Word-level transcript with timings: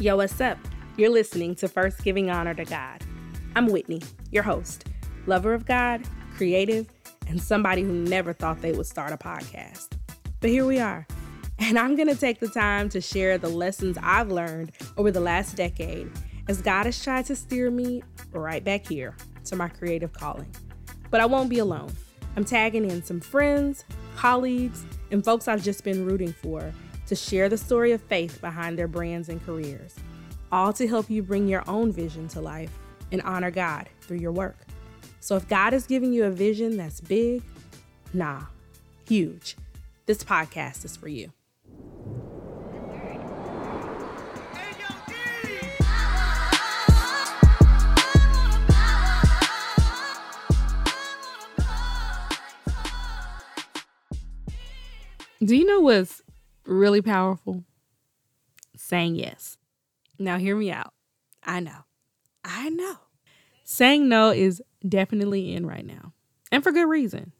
Yo, 0.00 0.16
what's 0.16 0.40
up? 0.40 0.56
You're 0.96 1.10
listening 1.10 1.54
to 1.56 1.68
First 1.68 2.02
Giving 2.02 2.30
Honor 2.30 2.54
to 2.54 2.64
God. 2.64 3.04
I'm 3.54 3.66
Whitney, 3.66 4.00
your 4.30 4.42
host, 4.42 4.86
lover 5.26 5.52
of 5.52 5.66
God, 5.66 6.00
creative, 6.36 6.88
and 7.28 7.38
somebody 7.38 7.82
who 7.82 7.92
never 7.92 8.32
thought 8.32 8.62
they 8.62 8.72
would 8.72 8.86
start 8.86 9.12
a 9.12 9.18
podcast. 9.18 9.88
But 10.40 10.48
here 10.48 10.64
we 10.64 10.78
are. 10.78 11.06
And 11.58 11.78
I'm 11.78 11.96
going 11.96 12.08
to 12.08 12.16
take 12.16 12.40
the 12.40 12.48
time 12.48 12.88
to 12.88 13.02
share 13.02 13.36
the 13.36 13.50
lessons 13.50 13.98
I've 14.02 14.30
learned 14.30 14.72
over 14.96 15.10
the 15.10 15.20
last 15.20 15.54
decade 15.54 16.10
as 16.48 16.62
God 16.62 16.86
has 16.86 17.04
tried 17.04 17.26
to 17.26 17.36
steer 17.36 17.70
me 17.70 18.02
right 18.32 18.64
back 18.64 18.88
here 18.88 19.14
to 19.44 19.56
my 19.56 19.68
creative 19.68 20.14
calling. 20.14 20.50
But 21.10 21.20
I 21.20 21.26
won't 21.26 21.50
be 21.50 21.58
alone. 21.58 21.92
I'm 22.36 22.46
tagging 22.46 22.90
in 22.90 23.04
some 23.04 23.20
friends, 23.20 23.84
colleagues, 24.16 24.82
and 25.10 25.22
folks 25.22 25.46
I've 25.46 25.62
just 25.62 25.84
been 25.84 26.06
rooting 26.06 26.32
for 26.32 26.72
to 27.10 27.16
share 27.16 27.48
the 27.48 27.58
story 27.58 27.90
of 27.90 28.00
faith 28.00 28.40
behind 28.40 28.78
their 28.78 28.86
brands 28.86 29.28
and 29.28 29.44
careers, 29.44 29.96
all 30.52 30.72
to 30.72 30.86
help 30.86 31.10
you 31.10 31.24
bring 31.24 31.48
your 31.48 31.68
own 31.68 31.90
vision 31.90 32.28
to 32.28 32.40
life 32.40 32.70
and 33.10 33.20
honor 33.22 33.50
God 33.50 33.88
through 34.00 34.18
your 34.18 34.30
work. 34.30 34.56
So 35.18 35.34
if 35.34 35.48
God 35.48 35.74
is 35.74 35.88
giving 35.88 36.12
you 36.12 36.22
a 36.26 36.30
vision 36.30 36.76
that's 36.76 37.00
big, 37.00 37.42
nah, 38.12 38.42
huge, 39.08 39.56
this 40.06 40.22
podcast 40.22 40.84
is 40.84 40.96
for 40.96 41.08
you. 41.08 41.32
Do 55.42 55.56
you 55.56 55.64
know 55.64 55.80
what's 55.80 56.22
really 56.64 57.02
powerful? 57.02 57.64
Saying 58.76 59.16
yes. 59.16 59.56
Now, 60.18 60.38
hear 60.38 60.56
me 60.56 60.70
out. 60.70 60.92
I 61.42 61.60
know. 61.60 61.84
I 62.44 62.68
know. 62.70 62.96
Saying 63.64 64.08
no 64.08 64.30
is 64.30 64.62
definitely 64.86 65.54
in 65.54 65.66
right 65.66 65.84
now, 65.84 66.12
and 66.50 66.62
for 66.62 66.72
good 66.72 66.88
reason. 66.88 67.32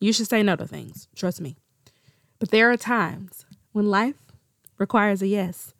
You 0.00 0.12
should 0.12 0.28
say 0.28 0.42
no 0.42 0.56
to 0.56 0.66
things, 0.66 1.08
trust 1.14 1.40
me. 1.40 1.56
But 2.38 2.50
there 2.50 2.70
are 2.70 2.76
times 2.76 3.46
when 3.72 3.88
life 3.88 4.16
requires 4.78 5.22
a 5.22 5.26
yes, 5.26 5.72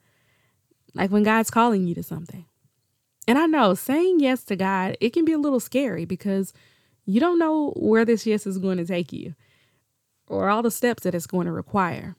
like 0.94 1.10
when 1.10 1.22
God's 1.22 1.50
calling 1.50 1.86
you 1.86 1.94
to 1.94 2.02
something. 2.02 2.46
And 3.28 3.38
I 3.38 3.46
know 3.46 3.74
saying 3.74 4.20
yes 4.20 4.44
to 4.44 4.56
God, 4.56 4.96
it 5.00 5.10
can 5.10 5.24
be 5.24 5.32
a 5.32 5.38
little 5.38 5.60
scary 5.60 6.04
because 6.04 6.52
you 7.04 7.20
don't 7.20 7.38
know 7.38 7.72
where 7.76 8.04
this 8.04 8.26
yes 8.26 8.46
is 8.46 8.58
going 8.58 8.78
to 8.78 8.86
take 8.86 9.12
you 9.12 9.34
or 10.28 10.48
all 10.48 10.62
the 10.62 10.70
steps 10.70 11.02
that 11.02 11.14
it's 11.14 11.26
going 11.26 11.46
to 11.46 11.52
require. 11.52 12.16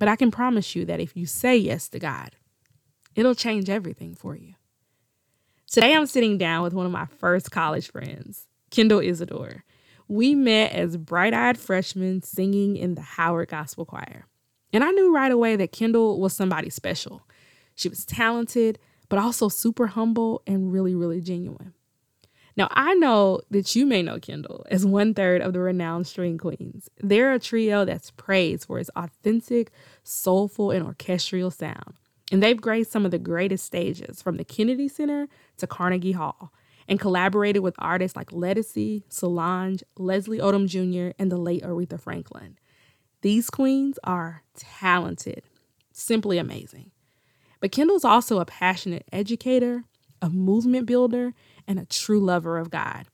But 0.00 0.08
I 0.08 0.16
can 0.16 0.30
promise 0.30 0.74
you 0.74 0.86
that 0.86 0.98
if 0.98 1.14
you 1.14 1.26
say 1.26 1.56
yes 1.56 1.88
to 1.90 1.98
God, 1.98 2.34
it'll 3.14 3.34
change 3.34 3.68
everything 3.68 4.14
for 4.14 4.34
you. 4.34 4.54
Today, 5.70 5.94
I'm 5.94 6.06
sitting 6.06 6.38
down 6.38 6.62
with 6.62 6.72
one 6.72 6.86
of 6.86 6.90
my 6.90 7.04
first 7.04 7.50
college 7.50 7.92
friends, 7.92 8.46
Kendall 8.70 9.00
Isidore. 9.00 9.62
We 10.08 10.34
met 10.34 10.72
as 10.72 10.96
bright 10.96 11.34
eyed 11.34 11.58
freshmen 11.58 12.22
singing 12.22 12.78
in 12.78 12.94
the 12.94 13.02
Howard 13.02 13.50
Gospel 13.50 13.84
Choir. 13.84 14.24
And 14.72 14.82
I 14.82 14.90
knew 14.90 15.14
right 15.14 15.30
away 15.30 15.54
that 15.56 15.70
Kendall 15.70 16.18
was 16.18 16.32
somebody 16.32 16.70
special. 16.70 17.22
She 17.74 17.90
was 17.90 18.06
talented, 18.06 18.78
but 19.10 19.18
also 19.18 19.48
super 19.50 19.88
humble 19.88 20.42
and 20.46 20.72
really, 20.72 20.94
really 20.94 21.20
genuine. 21.20 21.74
Now, 22.60 22.68
I 22.72 22.92
know 22.92 23.40
that 23.50 23.74
you 23.74 23.86
may 23.86 24.02
know 24.02 24.18
Kendall 24.18 24.66
as 24.70 24.84
one 24.84 25.14
third 25.14 25.40
of 25.40 25.54
the 25.54 25.60
renowned 25.60 26.06
String 26.06 26.36
Queens. 26.36 26.90
They're 26.98 27.32
a 27.32 27.38
trio 27.38 27.86
that's 27.86 28.10
praised 28.10 28.66
for 28.66 28.78
its 28.78 28.90
authentic, 28.96 29.70
soulful, 30.02 30.70
and 30.70 30.84
orchestral 30.84 31.50
sound. 31.50 31.94
And 32.30 32.42
they've 32.42 32.60
graced 32.60 32.92
some 32.92 33.06
of 33.06 33.12
the 33.12 33.18
greatest 33.18 33.64
stages, 33.64 34.20
from 34.20 34.36
the 34.36 34.44
Kennedy 34.44 34.88
Center 34.88 35.26
to 35.56 35.66
Carnegie 35.66 36.12
Hall, 36.12 36.52
and 36.86 37.00
collaborated 37.00 37.62
with 37.62 37.74
artists 37.78 38.14
like 38.14 38.30
Ledisi, 38.30 39.04
Solange, 39.08 39.82
Leslie 39.96 40.36
Odom 40.36 40.68
Jr., 40.68 41.14
and 41.18 41.32
the 41.32 41.38
late 41.38 41.62
Aretha 41.62 41.98
Franklin. 41.98 42.58
These 43.22 43.48
queens 43.48 43.98
are 44.04 44.42
talented, 44.54 45.44
simply 45.92 46.36
amazing. 46.36 46.90
But 47.58 47.72
Kendall's 47.72 48.04
also 48.04 48.38
a 48.38 48.44
passionate 48.44 49.06
educator, 49.10 49.84
a 50.20 50.28
movement 50.28 50.84
builder, 50.84 51.32
and 51.70 51.78
a 51.78 51.86
true 51.86 52.18
lover 52.18 52.58
of 52.58 52.68
God. 52.68 53.06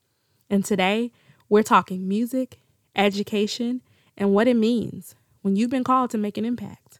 And 0.49 0.65
today, 0.65 1.13
we're 1.51 1.63
talking 1.63 2.09
music, 2.09 2.59
education, 2.97 3.83
and 4.17 4.33
what 4.33 4.49
it 4.49 4.57
means 4.57 5.15
when 5.43 5.57
you've 5.57 5.69
been 5.69 5.85
called 5.85 6.09
to 6.13 6.19
make 6.19 6.39
an 6.39 6.47
impact. 6.47 6.99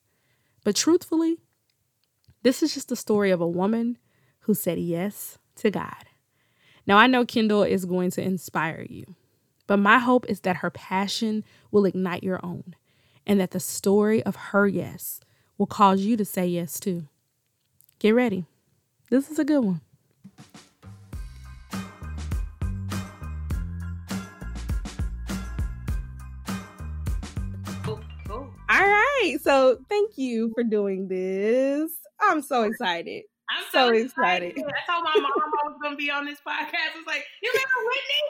But 0.65 0.77
truthfully, 0.77 1.39
this 2.43 2.63
is 2.63 2.75
just 2.75 2.91
the 2.91 2.95
story 2.95 3.31
of 3.31 3.41
a 3.41 3.49
woman 3.49 3.97
who 4.41 4.53
said 4.53 4.79
yes 4.79 5.39
to 5.55 5.71
God. 5.71 6.05
Now, 6.87 6.99
I 6.99 7.07
know 7.07 7.25
Kendall 7.25 7.63
is 7.63 7.87
going 7.87 8.11
to 8.11 8.23
inspire 8.23 8.85
you, 8.91 9.15
but 9.67 9.79
my 9.79 9.99
hope 9.99 10.27
is 10.29 10.41
that 10.41 10.57
her 10.57 10.71
passion 10.71 11.43
will 11.71 11.87
ignite 11.87 12.23
your 12.23 12.39
own 12.45 12.75
and 13.27 13.41
that 13.41 13.53
the 13.53 13.61
story 13.61 14.23
of 14.25 14.37
her 14.37 14.69
yes 14.69 15.21
will 15.57 15.67
cause 15.67 16.03
you 16.03 16.19
to 16.19 16.25
say 16.27 16.47
yes 16.47 16.79
too. 16.79 17.09
Get 17.99 18.11
ready. 18.11 18.45
This 19.09 19.31
is 19.31 19.39
a 19.39 19.45
good 19.45 19.65
one. 19.65 19.81
Right. 29.33 29.41
So 29.43 29.79
thank 29.89 30.17
you 30.17 30.53
for 30.55 30.65
doing 30.65 31.09
this. 31.09 31.93
I'm 32.21 32.43
so 32.43 32.63
excited. 32.63 33.25
I'm 33.49 33.65
so, 33.73 33.89
so 33.89 33.95
excited. 33.95 34.51
excited. 34.51 34.73
I 34.75 34.93
told 34.93 35.05
my 35.05 35.15
mom 35.15 35.33
I 35.65 35.69
was 35.69 35.79
gonna 35.83 35.97
be 35.97 36.11
on 36.11 36.25
this 36.25 36.39
podcast. 36.47 36.99
It's 36.99 37.07
like, 37.07 37.25
you 37.43 37.53
remember 37.53 37.89
Whitney? 37.89 38.23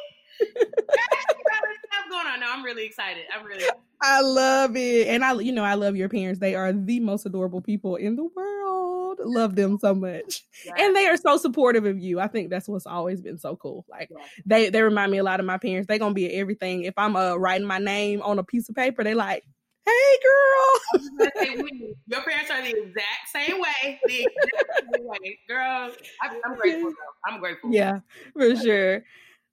stuff 1.97 2.11
going 2.11 2.27
on. 2.27 2.41
No, 2.41 2.47
I'm 2.51 2.65
really 2.65 2.85
excited. 2.85 3.25
I'm 3.35 3.47
really 3.47 3.65
I 4.03 4.21
love 4.21 4.77
it. 4.77 5.09
And 5.09 5.25
I 5.25 5.33
you 5.35 5.53
know, 5.53 5.65
I 5.65 5.75
love 5.75 5.97
your 5.97 6.09
parents. 6.09 6.41
They 6.41 6.55
are 6.55 6.73
the 6.73 7.01
most 7.01 7.27
adorable 7.27 7.61
people 7.61 7.97
in 7.97 8.17
the 8.17 8.25
world. 8.25 9.19
Love 9.25 9.57
them 9.57 9.79
so 9.79 9.95
much. 9.95 10.43
Yeah. 10.65 10.75
And 10.79 10.95
they 10.95 11.07
are 11.07 11.17
so 11.17 11.39
supportive 11.39 11.87
of 11.87 11.99
you. 11.99 12.21
I 12.21 12.27
think 12.27 12.51
that's 12.51 12.69
what's 12.69 12.87
always 12.87 13.21
been 13.21 13.39
so 13.39 13.57
cool. 13.57 13.87
Like 13.89 14.11
yeah. 14.11 14.25
they 14.45 14.71
they 14.71 14.83
remind 14.83 15.11
me 15.11 15.19
a 15.19 15.25
lot 15.25 15.41
of 15.41 15.47
my 15.47 15.59
parents. 15.59 15.87
They're 15.89 15.99
gonna 15.99 16.15
be 16.15 16.31
everything. 16.35 16.83
If 16.83 16.95
I'm 16.99 17.17
uh 17.17 17.37
writing 17.37 17.67
my 17.67 17.79
name 17.79 18.21
on 18.23 18.39
a 18.39 18.45
piece 18.45 18.69
of 18.69 18.75
paper, 18.75 19.03
they 19.03 19.15
like 19.15 19.45
hey 19.87 20.19
girl. 20.23 21.03
Your 22.07 22.23
parents 22.23 22.51
are 22.51 22.63
the 22.63 22.71
exact 22.71 23.29
same 23.33 23.61
way. 23.61 24.01
The 24.07 24.21
exact 24.23 24.83
same 24.95 25.07
way. 25.07 25.39
Girl, 25.49 25.93
I'm, 26.23 26.31
I'm 26.45 26.57
grateful. 26.57 26.91
Though. 26.91 27.31
I'm 27.33 27.41
grateful. 27.41 27.73
Yeah, 27.73 28.01
for 28.33 28.57
sure. 28.57 29.05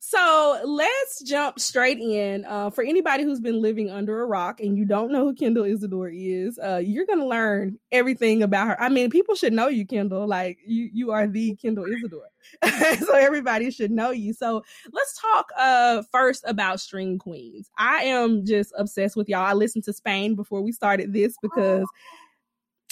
So 0.06 0.60
let's 0.66 1.24
jump 1.24 1.62
straight 1.62 1.98
in. 1.98 2.44
Uh, 2.44 2.70
for 2.70 2.84
anybody 2.84 3.24
who's 3.24 3.40
been 3.40 3.62
living 3.62 3.90
under 3.90 4.22
a 4.22 4.26
rock 4.26 4.60
and 4.60 4.78
you 4.78 4.84
don't 4.84 5.14
know 5.14 5.24
who 5.24 5.34
Kendall 5.34 5.64
Isidore 5.64 6.12
is, 6.14 6.60
uh, 6.60 6.82
you're 6.84 7.06
gonna 7.06 7.26
learn 7.26 7.80
everything 7.90 8.44
about 8.44 8.68
her. 8.68 8.82
I 8.82 8.90
mean, 8.90 9.10
people 9.10 9.34
should 9.34 9.54
know 9.54 9.70
you, 9.70 9.86
Kendall. 9.86 10.28
Like 10.28 10.60
you, 10.66 10.90
you 10.92 11.12
are 11.12 11.26
the 11.26 11.56
Kendall 11.56 11.86
Isidore. 11.86 12.28
so 13.00 13.16
everybody 13.16 13.72
should 13.72 13.92
know 13.92 14.12
you. 14.12 14.34
So 14.34 14.62
let's 14.92 15.22
talk 15.22 15.48
uh 15.58 16.04
first 16.12 16.44
about 16.46 16.82
String 16.82 17.18
Queens. 17.18 17.70
I 17.78 18.04
am 18.04 18.46
just 18.46 18.74
obsessed 18.78 19.16
with 19.16 19.30
y'all. 19.30 19.46
I 19.46 19.54
listened 19.54 19.86
to 19.86 19.94
Spain 19.94 20.36
before 20.36 20.62
we 20.62 20.74
started 20.74 21.14
this 21.14 21.38
because 21.42 21.88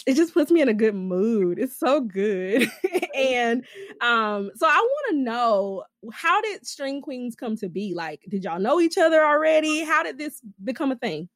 it 0.07 0.15
just 0.15 0.33
puts 0.33 0.51
me 0.51 0.61
in 0.61 0.69
a 0.69 0.73
good 0.73 0.95
mood. 0.95 1.59
It's 1.59 1.77
so 1.77 2.01
good. 2.01 2.69
and 3.15 3.65
um 4.01 4.51
so 4.55 4.67
I 4.67 4.77
want 4.77 5.05
to 5.11 5.17
know 5.17 5.83
how 6.11 6.41
did 6.41 6.65
String 6.65 7.01
Queens 7.01 7.35
come 7.35 7.55
to 7.57 7.69
be? 7.69 7.93
Like 7.95 8.21
did 8.29 8.43
y'all 8.43 8.59
know 8.59 8.81
each 8.81 8.97
other 8.97 9.23
already? 9.23 9.83
How 9.83 10.03
did 10.03 10.17
this 10.17 10.41
become 10.63 10.91
a 10.91 10.95
thing? 10.95 11.29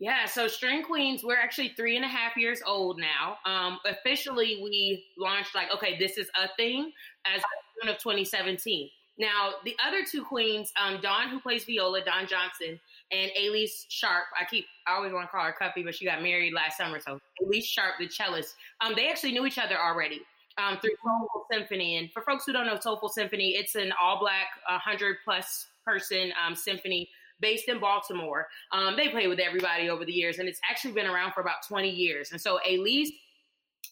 Yeah, 0.00 0.26
so 0.26 0.46
String 0.46 0.84
Queens, 0.84 1.24
we're 1.24 1.40
actually 1.40 1.70
three 1.70 1.96
and 1.96 2.04
a 2.04 2.08
half 2.08 2.36
years 2.36 2.60
old 2.64 3.00
now. 3.00 3.36
Um, 3.44 3.80
officially, 3.84 4.60
we 4.62 5.04
launched 5.18 5.56
like, 5.56 5.74
okay, 5.74 5.98
this 5.98 6.16
is 6.16 6.28
a 6.40 6.48
thing 6.56 6.92
as 7.26 7.42
of 7.82 7.98
2017. 7.98 8.88
Now, 9.18 9.54
the 9.64 9.74
other 9.84 10.04
two 10.08 10.22
queens, 10.22 10.72
um, 10.80 11.00
Dawn, 11.00 11.28
who 11.28 11.40
plays 11.40 11.64
viola, 11.64 12.04
Dawn 12.04 12.28
Johnson, 12.28 12.78
and 13.10 13.30
Elise 13.38 13.86
Sharp. 13.88 14.24
I 14.38 14.44
keep, 14.44 14.66
I 14.86 14.94
always 14.94 15.12
want 15.12 15.26
to 15.26 15.30
call 15.30 15.44
her 15.44 15.54
Cuffy, 15.58 15.82
but 15.82 15.94
she 15.94 16.04
got 16.04 16.22
married 16.22 16.52
last 16.52 16.76
summer. 16.76 17.00
So 17.00 17.20
Elise 17.44 17.66
Sharp, 17.66 17.94
the 17.98 18.08
cellist, 18.08 18.54
um, 18.80 18.94
they 18.94 19.08
actually 19.08 19.32
knew 19.32 19.46
each 19.46 19.58
other 19.58 19.78
already. 19.78 20.20
Um, 20.58 20.76
through 20.80 20.90
Soulful 21.04 21.46
Symphony. 21.52 21.98
And 21.98 22.10
for 22.10 22.20
folks 22.22 22.44
who 22.44 22.52
don't 22.52 22.66
know 22.66 22.76
Soulful 22.80 23.10
Symphony, 23.10 23.50
it's 23.50 23.76
an 23.76 23.92
all 24.02 24.18
black, 24.18 24.48
100 24.68 25.18
plus 25.24 25.68
person 25.86 26.32
um, 26.44 26.56
symphony 26.56 27.08
based 27.40 27.68
in 27.68 27.78
Baltimore. 27.78 28.48
Um, 28.72 28.96
they 28.96 29.08
play 29.08 29.28
with 29.28 29.38
everybody 29.38 29.88
over 29.88 30.04
the 30.04 30.12
years, 30.12 30.38
and 30.38 30.48
it's 30.48 30.60
actually 30.68 30.94
been 30.94 31.06
around 31.06 31.32
for 31.32 31.40
about 31.40 31.66
20 31.66 31.88
years. 31.88 32.32
And 32.32 32.40
so 32.40 32.58
Elise 32.68 33.12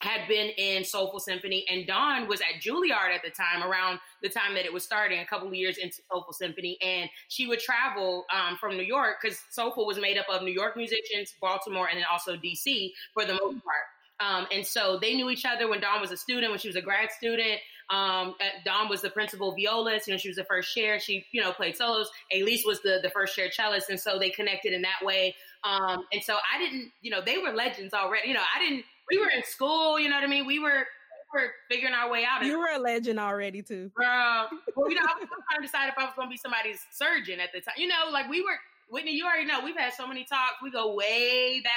had 0.00 0.28
been 0.28 0.50
in 0.58 0.84
Soulful 0.84 1.20
Symphony, 1.20 1.64
and 1.70 1.86
Dawn 1.86 2.28
was 2.28 2.40
at 2.40 2.62
Juilliard 2.62 3.14
at 3.14 3.22
the 3.24 3.30
time, 3.30 3.62
around 3.62 3.98
the 4.22 4.28
time 4.28 4.54
that 4.54 4.64
it 4.64 4.72
was 4.72 4.84
starting, 4.84 5.20
a 5.20 5.26
couple 5.26 5.48
of 5.48 5.54
years 5.54 5.78
into 5.78 6.02
Soulful 6.10 6.34
Symphony. 6.34 6.76
And 6.82 7.08
she 7.28 7.46
would 7.46 7.60
travel 7.60 8.24
um, 8.34 8.56
from 8.58 8.76
New 8.76 8.82
York 8.84 9.16
because 9.20 9.38
Soulful 9.50 9.86
was 9.86 9.98
made 9.98 10.18
up 10.18 10.26
of 10.28 10.42
New 10.42 10.52
York 10.52 10.76
musicians, 10.76 11.34
Baltimore, 11.40 11.88
and 11.88 11.98
then 11.98 12.04
also 12.10 12.36
DC 12.36 12.90
for 13.14 13.24
the 13.24 13.32
most 13.32 13.64
part. 13.64 13.84
Um, 14.18 14.46
and 14.52 14.66
so 14.66 14.98
they 15.00 15.14
knew 15.14 15.28
each 15.30 15.44
other 15.44 15.68
when 15.68 15.80
Dawn 15.80 16.00
was 16.00 16.10
a 16.10 16.16
student, 16.16 16.50
when 16.50 16.58
she 16.58 16.68
was 16.68 16.76
a 16.76 16.82
grad 16.82 17.10
student. 17.10 17.60
Um, 17.90 18.34
Dawn 18.64 18.88
was 18.88 19.02
the 19.02 19.10
principal 19.10 19.54
violist. 19.54 20.06
You 20.06 20.14
know, 20.14 20.18
she 20.18 20.28
was 20.28 20.36
the 20.36 20.44
first 20.44 20.74
chair. 20.74 20.98
She, 20.98 21.24
you 21.32 21.42
know, 21.42 21.52
played 21.52 21.76
solos. 21.76 22.10
Elise 22.32 22.64
was 22.64 22.80
the 22.80 22.98
the 23.02 23.10
first 23.10 23.36
chair 23.36 23.48
cellist, 23.50 23.90
and 23.90 24.00
so 24.00 24.18
they 24.18 24.30
connected 24.30 24.72
in 24.72 24.82
that 24.82 25.04
way. 25.04 25.34
Um, 25.64 26.04
and 26.12 26.22
so 26.22 26.34
I 26.34 26.58
didn't, 26.58 26.90
you 27.02 27.10
know, 27.10 27.20
they 27.24 27.38
were 27.38 27.52
legends 27.52 27.94
already. 27.94 28.28
You 28.28 28.34
know, 28.34 28.42
I 28.54 28.58
didn't. 28.58 28.84
We 29.10 29.18
were 29.18 29.30
in 29.30 29.42
school. 29.44 29.98
You 29.98 30.08
know 30.08 30.16
what 30.16 30.24
I 30.24 30.28
mean? 30.28 30.46
We 30.46 30.58
were 30.58 30.86
we 31.34 31.42
were 31.42 31.50
figuring 31.70 31.94
our 31.94 32.10
way 32.10 32.24
out. 32.24 32.44
You 32.44 32.58
were 32.58 32.70
a 32.74 32.78
legend 32.78 33.18
already 33.18 33.62
too. 33.62 33.90
Uh, 33.96 34.46
well, 34.74 34.88
you 34.88 34.94
know, 34.94 35.02
I 35.02 35.18
was 35.18 35.28
trying 35.28 35.60
to 35.60 35.62
decide 35.62 35.88
if 35.88 35.94
I 35.98 36.04
was 36.04 36.14
going 36.16 36.28
to 36.28 36.30
be 36.30 36.36
somebody's 36.36 36.80
surgeon 36.92 37.40
at 37.40 37.50
the 37.52 37.60
time. 37.60 37.74
You 37.76 37.88
know, 37.88 38.10
like 38.12 38.28
we 38.28 38.40
were. 38.42 38.58
Whitney, 38.88 39.16
you 39.16 39.26
already 39.26 39.46
know 39.46 39.64
we've 39.64 39.76
had 39.76 39.92
so 39.94 40.06
many 40.06 40.22
talks. 40.22 40.62
We 40.62 40.70
go 40.70 40.94
way 40.94 41.60
back 41.64 41.72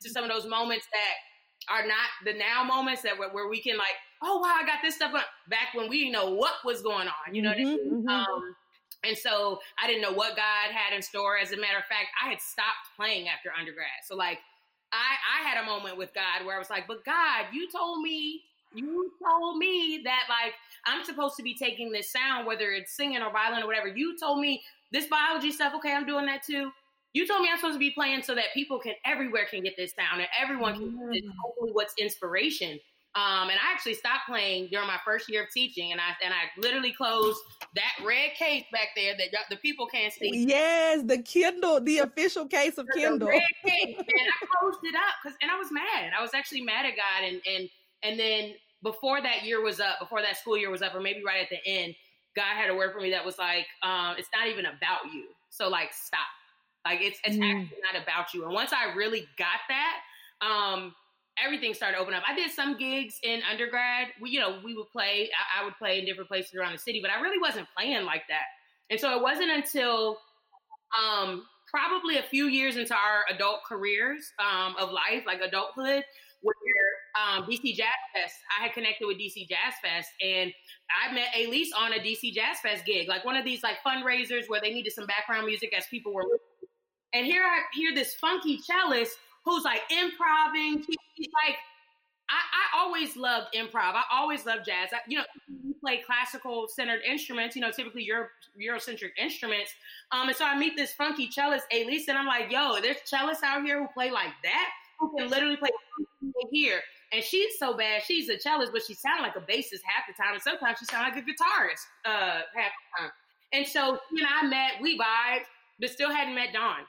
to 0.00 0.08
some 0.08 0.24
of 0.24 0.30
those 0.30 0.46
moments 0.46 0.86
that 0.90 1.74
are 1.74 1.86
not 1.86 2.08
the 2.24 2.32
now 2.32 2.64
moments 2.64 3.02
that 3.02 3.18
where, 3.18 3.28
where 3.28 3.48
we 3.48 3.60
can 3.60 3.76
like, 3.76 3.92
oh 4.22 4.38
wow, 4.38 4.56
I 4.56 4.64
got 4.64 4.78
this 4.82 4.94
stuff 4.94 5.12
back 5.50 5.74
when 5.74 5.90
we 5.90 5.98
didn't 6.00 6.12
know 6.12 6.30
what 6.30 6.54
was 6.64 6.80
going 6.80 7.08
on. 7.08 7.34
You 7.34 7.42
know 7.42 7.52
mm-hmm, 7.52 7.62
what 7.62 7.80
I 7.80 7.84
mean? 7.84 7.92
Mm-hmm. 7.92 8.08
Um, 8.08 8.56
and 9.04 9.16
so 9.18 9.60
I 9.78 9.86
didn't 9.86 10.00
know 10.00 10.12
what 10.12 10.36
God 10.36 10.72
had 10.72 10.96
in 10.96 11.02
store. 11.02 11.36
As 11.36 11.52
a 11.52 11.56
matter 11.56 11.76
of 11.78 11.84
fact, 11.84 12.08
I 12.24 12.30
had 12.30 12.40
stopped 12.40 12.96
playing 12.96 13.28
after 13.28 13.50
undergrad. 13.52 14.00
So 14.06 14.16
like 14.16 14.38
I 14.92 15.40
I 15.40 15.48
had 15.48 15.62
a 15.62 15.66
moment 15.66 15.96
with 15.96 16.14
God 16.14 16.46
where 16.46 16.54
I 16.54 16.58
was 16.58 16.70
like, 16.70 16.86
but 16.86 17.04
God, 17.04 17.46
you 17.52 17.68
told 17.70 18.02
me 18.02 18.42
you 18.74 19.10
told 19.24 19.58
me 19.58 20.02
that 20.04 20.24
like 20.28 20.54
I'm 20.84 21.04
supposed 21.04 21.36
to 21.36 21.42
be 21.42 21.54
taking 21.54 21.90
this 21.90 22.10
sound, 22.10 22.46
whether 22.46 22.70
it's 22.70 22.94
singing 22.94 23.22
or 23.22 23.32
violin 23.32 23.62
or 23.62 23.66
whatever. 23.66 23.88
You 23.88 24.18
told 24.18 24.40
me 24.40 24.62
this 24.92 25.06
biology 25.06 25.50
stuff, 25.50 25.74
okay, 25.76 25.92
I'm 25.92 26.06
doing 26.06 26.26
that 26.26 26.42
too. 26.42 26.70
You 27.12 27.26
told 27.26 27.40
me 27.40 27.48
I'm 27.50 27.56
supposed 27.56 27.76
to 27.76 27.80
be 27.80 27.90
playing 27.90 28.22
so 28.22 28.34
that 28.34 28.46
people 28.52 28.78
can 28.78 28.92
everywhere 29.04 29.46
can 29.50 29.62
get 29.62 29.76
this 29.76 29.94
sound 29.94 30.20
and 30.20 30.28
everyone 30.40 30.74
can 30.74 30.92
mm-hmm. 30.92 31.12
get 31.12 31.22
hopefully 31.42 31.72
what's 31.72 31.94
inspiration. 31.98 32.78
Um, 33.16 33.48
and 33.48 33.58
I 33.58 33.72
actually 33.72 33.94
stopped 33.94 34.28
playing 34.28 34.68
during 34.70 34.86
my 34.86 34.98
first 35.02 35.30
year 35.30 35.44
of 35.44 35.48
teaching, 35.50 35.90
and 35.90 36.00
I 36.00 36.12
and 36.22 36.34
I 36.34 36.60
literally 36.60 36.92
closed 36.92 37.40
that 37.74 38.04
red 38.04 38.34
case 38.38 38.64
back 38.70 38.88
there 38.94 39.14
that 39.16 39.30
the 39.48 39.56
people 39.56 39.86
can't 39.86 40.12
see. 40.12 40.44
Yes, 40.46 41.02
the 41.02 41.22
Kendall, 41.22 41.80
the 41.80 41.98
official 41.98 42.46
case 42.46 42.76
of 42.76 42.86
the 42.86 43.00
Kendall. 43.00 43.28
red 43.28 43.40
case, 43.64 43.96
and 43.98 44.06
I 44.06 44.46
closed 44.60 44.80
it 44.84 44.94
up 44.94 45.14
because, 45.22 45.36
and 45.40 45.50
I 45.50 45.56
was 45.56 45.68
mad. 45.72 46.12
I 46.16 46.20
was 46.20 46.32
actually 46.34 46.60
mad 46.60 46.84
at 46.84 46.92
God, 46.92 47.26
and 47.26 47.40
and 47.46 47.70
and 48.02 48.20
then 48.20 48.52
before 48.82 49.22
that 49.22 49.44
year 49.44 49.62
was 49.62 49.80
up, 49.80 49.98
before 49.98 50.20
that 50.20 50.36
school 50.36 50.58
year 50.58 50.70
was 50.70 50.82
up, 50.82 50.94
or 50.94 51.00
maybe 51.00 51.22
right 51.24 51.42
at 51.42 51.48
the 51.48 51.58
end, 51.66 51.94
God 52.34 52.54
had 52.54 52.68
a 52.68 52.74
word 52.74 52.92
for 52.92 53.00
me 53.00 53.10
that 53.12 53.24
was 53.24 53.38
like, 53.38 53.66
um, 53.82 54.16
it's 54.18 54.28
not 54.34 54.46
even 54.46 54.66
about 54.66 55.10
you. 55.12 55.24
So 55.48 55.68
like, 55.68 55.94
stop. 55.94 56.20
Like 56.84 57.00
it's 57.00 57.18
it's 57.24 57.36
mm. 57.36 57.42
actually 57.42 57.78
not 57.82 58.00
about 58.00 58.34
you. 58.34 58.44
And 58.44 58.52
once 58.52 58.72
I 58.74 58.94
really 58.94 59.26
got 59.38 59.60
that, 59.68 60.46
um, 60.46 60.94
everything 61.44 61.74
started 61.74 61.98
opening 61.98 62.18
up. 62.18 62.24
I 62.28 62.34
did 62.34 62.50
some 62.50 62.76
gigs 62.76 63.18
in 63.22 63.40
undergrad. 63.50 64.08
We, 64.20 64.30
you 64.30 64.40
know, 64.40 64.60
we 64.64 64.74
would 64.74 64.88
play. 64.90 65.30
I, 65.30 65.60
I, 65.60 65.64
would 65.64 65.76
play 65.76 65.98
in 65.98 66.06
different 66.06 66.28
places 66.28 66.54
around 66.54 66.72
the 66.72 66.78
city, 66.78 67.00
but 67.00 67.10
I 67.10 67.20
really 67.20 67.40
wasn't 67.40 67.66
playing 67.76 68.04
like 68.04 68.22
that. 68.28 68.44
And 68.90 68.98
so 68.98 69.16
it 69.16 69.22
wasn't 69.22 69.50
until 69.50 70.18
um, 70.96 71.44
probably 71.70 72.18
a 72.18 72.22
few 72.22 72.46
years 72.46 72.76
into 72.76 72.94
our 72.94 73.24
adult 73.34 73.60
careers 73.68 74.32
um, 74.38 74.76
of 74.78 74.90
life, 74.90 75.24
like 75.26 75.40
adulthood, 75.40 76.04
where 76.42 76.54
um, 77.16 77.44
DC 77.44 77.74
Jazz 77.74 77.88
Fest, 78.14 78.34
I 78.58 78.64
had 78.64 78.72
connected 78.72 79.06
with 79.06 79.18
DC 79.18 79.48
Jazz 79.48 79.74
Fest, 79.82 80.10
and 80.22 80.52
I 80.90 81.12
met 81.12 81.28
Elise 81.36 81.72
on 81.76 81.92
a 81.92 81.98
DC 81.98 82.32
Jazz 82.32 82.58
Fest 82.62 82.84
gig, 82.84 83.08
like 83.08 83.24
one 83.24 83.36
of 83.36 83.44
these 83.44 83.62
like 83.62 83.76
fundraisers 83.86 84.48
where 84.48 84.60
they 84.60 84.72
needed 84.72 84.92
some 84.92 85.06
background 85.06 85.46
music 85.46 85.74
as 85.76 85.86
people 85.90 86.14
were. 86.14 86.24
And 87.12 87.26
here 87.26 87.42
I 87.42 87.62
hear 87.72 87.94
this 87.94 88.14
funky 88.14 88.58
cellist 88.58 89.12
who's 89.46 89.64
like 89.64 89.80
improvising. 89.90 90.84
He's 91.14 91.28
like, 91.46 91.56
I, 92.28 92.34
I, 92.34 92.82
always 92.82 93.16
loved 93.16 93.54
improv. 93.54 93.94
I 93.94 94.02
always 94.10 94.44
loved 94.44 94.66
jazz. 94.66 94.90
I, 94.92 94.98
you 95.06 95.18
know, 95.18 95.24
you 95.64 95.74
play 95.80 96.02
classical 96.04 96.66
centered 96.68 97.00
instruments, 97.08 97.54
you 97.54 97.62
know, 97.62 97.70
typically 97.70 98.02
Euro, 98.04 98.26
Eurocentric 98.60 99.10
instruments. 99.16 99.72
Um, 100.10 100.28
and 100.28 100.36
so 100.36 100.44
I 100.44 100.58
meet 100.58 100.76
this 100.76 100.92
funky 100.92 101.28
cellist, 101.30 101.62
Elise, 101.72 102.08
and 102.08 102.18
I'm 102.18 102.26
like, 102.26 102.50
yo, 102.50 102.80
there's 102.82 102.96
cellists 103.10 103.44
out 103.44 103.62
here 103.62 103.80
who 103.80 103.86
play 103.94 104.10
like 104.10 104.32
that, 104.42 104.70
who 104.98 105.16
can 105.16 105.28
literally 105.28 105.56
play 105.56 105.70
here. 106.50 106.80
And 107.12 107.22
she's 107.22 107.56
so 107.60 107.76
bad. 107.76 108.02
She's 108.02 108.28
a 108.28 108.36
cellist, 108.36 108.72
but 108.72 108.82
she 108.84 108.94
sounded 108.94 109.22
like 109.22 109.36
a 109.36 109.40
bassist 109.40 109.82
half 109.86 110.04
the 110.08 110.20
time. 110.20 110.34
And 110.34 110.42
sometimes 110.42 110.78
she 110.80 110.86
sounded 110.86 111.14
like 111.14 111.22
a 111.22 111.26
guitarist 111.26 111.86
uh, 112.04 112.42
half 112.56 112.72
the 112.72 113.02
time. 113.02 113.10
And 113.52 113.66
so 113.66 114.00
she 114.10 114.24
and 114.24 114.28
I 114.28 114.46
met, 114.48 114.82
we 114.82 114.98
vibed, 114.98 115.44
but 115.78 115.90
still 115.90 116.10
hadn't 116.10 116.34
met 116.34 116.52
Dawn. 116.52 116.80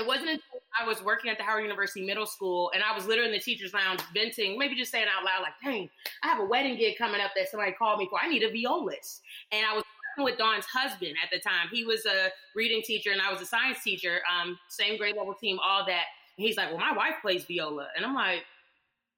It 0.00 0.06
wasn't 0.06 0.30
until 0.30 0.62
I 0.80 0.86
was 0.86 1.02
working 1.04 1.30
at 1.30 1.36
the 1.36 1.44
Howard 1.44 1.62
University 1.62 2.04
Middle 2.06 2.24
School 2.24 2.70
and 2.74 2.82
I 2.82 2.94
was 2.94 3.04
literally 3.06 3.28
in 3.30 3.36
the 3.36 3.40
teacher's 3.40 3.74
lounge 3.74 4.00
venting, 4.14 4.58
maybe 4.58 4.74
just 4.74 4.90
saying 4.90 5.06
out 5.14 5.24
loud, 5.24 5.42
like, 5.42 5.52
dang, 5.62 5.90
I 6.22 6.28
have 6.28 6.40
a 6.40 6.44
wedding 6.44 6.78
gig 6.78 6.96
coming 6.96 7.20
up 7.20 7.32
that 7.36 7.50
somebody 7.50 7.72
called 7.72 7.98
me 7.98 8.08
for. 8.08 8.18
I 8.18 8.28
need 8.28 8.42
a 8.42 8.50
violist. 8.50 9.20
And 9.52 9.66
I 9.66 9.74
was 9.74 9.84
working 10.16 10.24
with 10.24 10.38
Dawn's 10.38 10.64
husband 10.64 11.16
at 11.22 11.30
the 11.30 11.38
time. 11.38 11.68
He 11.70 11.84
was 11.84 12.06
a 12.06 12.30
reading 12.56 12.80
teacher 12.82 13.10
and 13.10 13.20
I 13.20 13.30
was 13.30 13.42
a 13.42 13.46
science 13.46 13.82
teacher, 13.84 14.20
um, 14.24 14.58
same 14.68 14.96
grade 14.96 15.16
level 15.18 15.34
team, 15.34 15.58
all 15.62 15.84
that. 15.84 16.04
And 16.38 16.46
he's 16.46 16.56
like, 16.56 16.70
well, 16.70 16.78
my 16.78 16.92
wife 16.92 17.16
plays 17.20 17.44
viola. 17.44 17.88
And 17.94 18.06
I'm 18.06 18.14
like, 18.14 18.44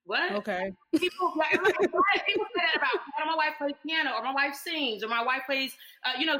what? 0.04 0.32
Okay. 0.32 0.72
People, 0.98 1.32
like, 1.36 1.52
people 1.52 2.46
say 2.56 2.62
that 2.66 2.76
about 2.76 2.90
oh, 3.20 3.26
my 3.26 3.36
wife 3.36 3.54
plays 3.56 3.74
piano 3.86 4.10
or 4.16 4.24
my 4.24 4.32
wife 4.32 4.56
sings 4.56 5.04
or 5.04 5.08
my 5.08 5.22
wife 5.22 5.42
plays, 5.46 5.76
uh, 6.04 6.18
you 6.18 6.26
know, 6.26 6.38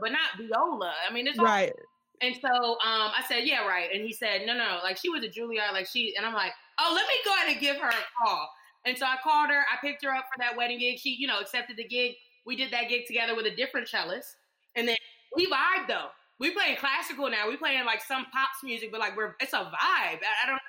but 0.00 0.12
not 0.12 0.36
viola. 0.36 0.92
I 1.08 1.12
mean, 1.12 1.26
it's 1.26 1.38
right. 1.38 1.72
And 2.20 2.34
so 2.40 2.48
um, 2.48 3.10
I 3.16 3.22
said, 3.28 3.40
yeah, 3.44 3.66
right. 3.66 3.88
And 3.92 4.04
he 4.04 4.12
said, 4.12 4.42
no, 4.46 4.54
no, 4.54 4.78
like 4.82 4.96
she 4.96 5.10
was 5.10 5.24
a 5.24 5.28
Juilliard, 5.28 5.72
like 5.72 5.86
she, 5.86 6.14
and 6.16 6.24
I'm 6.24 6.34
like, 6.34 6.52
oh, 6.78 6.92
let 6.94 7.06
me 7.08 7.14
go 7.24 7.34
ahead 7.34 7.50
and 7.52 7.60
give 7.60 7.76
her 7.76 7.88
a 7.88 8.24
call. 8.24 8.48
And 8.86 8.96
so 8.96 9.06
I 9.06 9.16
called 9.22 9.50
her. 9.50 9.60
I 9.60 9.76
picked 9.80 10.04
her 10.04 10.10
up 10.10 10.26
for 10.32 10.38
that 10.38 10.56
wedding 10.56 10.78
gig. 10.78 10.98
She, 10.98 11.16
you 11.18 11.26
know, 11.26 11.40
accepted 11.40 11.76
the 11.76 11.84
gig. 11.84 12.14
We 12.46 12.56
did 12.56 12.70
that 12.72 12.88
gig 12.88 13.06
together 13.06 13.34
with 13.34 13.46
a 13.46 13.54
different 13.54 13.88
cellist. 13.88 14.36
And 14.76 14.86
then 14.86 14.96
we 15.34 15.46
vibe 15.46 15.88
though. 15.88 16.08
We 16.38 16.50
playing 16.50 16.76
classical 16.76 17.30
now. 17.30 17.48
We 17.48 17.56
playing 17.56 17.84
like 17.84 18.02
some 18.02 18.24
pops 18.26 18.62
music, 18.62 18.90
but 18.90 19.00
like 19.00 19.16
we're 19.16 19.34
it's 19.40 19.52
a 19.52 19.58
vibe. 19.58 19.72
I, 19.80 20.16
I 20.42 20.46
don't 20.46 20.56
know 20.56 20.60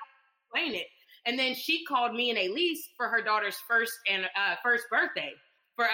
how 0.52 0.58
to 0.58 0.62
explain 0.64 0.80
it. 0.80 0.86
And 1.26 1.38
then 1.38 1.54
she 1.54 1.84
called 1.84 2.14
me 2.14 2.30
and 2.30 2.38
Elise 2.38 2.88
for 2.96 3.08
her 3.08 3.20
daughter's 3.20 3.56
first 3.68 3.92
and 4.08 4.24
uh, 4.24 4.54
first 4.62 4.84
birthday. 4.90 5.32
For 5.76 5.84
us, 5.84 5.90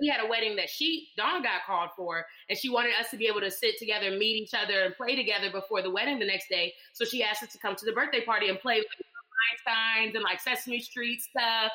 we 0.00 0.08
had 0.08 0.24
a 0.24 0.28
wedding 0.28 0.56
that 0.56 0.68
she 0.68 1.10
Dawn 1.16 1.42
got 1.42 1.64
called 1.64 1.90
for, 1.96 2.26
and 2.48 2.58
she 2.58 2.68
wanted 2.68 2.92
us 3.00 3.10
to 3.10 3.16
be 3.16 3.28
able 3.28 3.40
to 3.40 3.50
sit 3.50 3.78
together, 3.78 4.10
meet 4.10 4.42
each 4.42 4.54
other, 4.54 4.82
and 4.82 4.94
play 4.96 5.14
together 5.14 5.52
before 5.52 5.82
the 5.82 5.90
wedding 5.90 6.18
the 6.18 6.26
next 6.26 6.48
day. 6.48 6.74
So 6.92 7.04
she 7.04 7.22
asked 7.22 7.44
us 7.44 7.52
to 7.52 7.58
come 7.58 7.76
to 7.76 7.84
the 7.84 7.92
birthday 7.92 8.24
party 8.24 8.48
and 8.48 8.58
play 8.58 8.78
like, 8.78 9.06
Einstein's 9.52 10.14
and 10.16 10.24
like 10.24 10.40
Sesame 10.40 10.80
Street 10.80 11.22
stuff. 11.22 11.70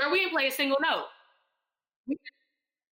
Or 0.00 0.10
we 0.10 0.20
didn't 0.20 0.32
play 0.32 0.46
a 0.46 0.52
single 0.52 0.78
note. 0.80 1.06
We 2.06 2.16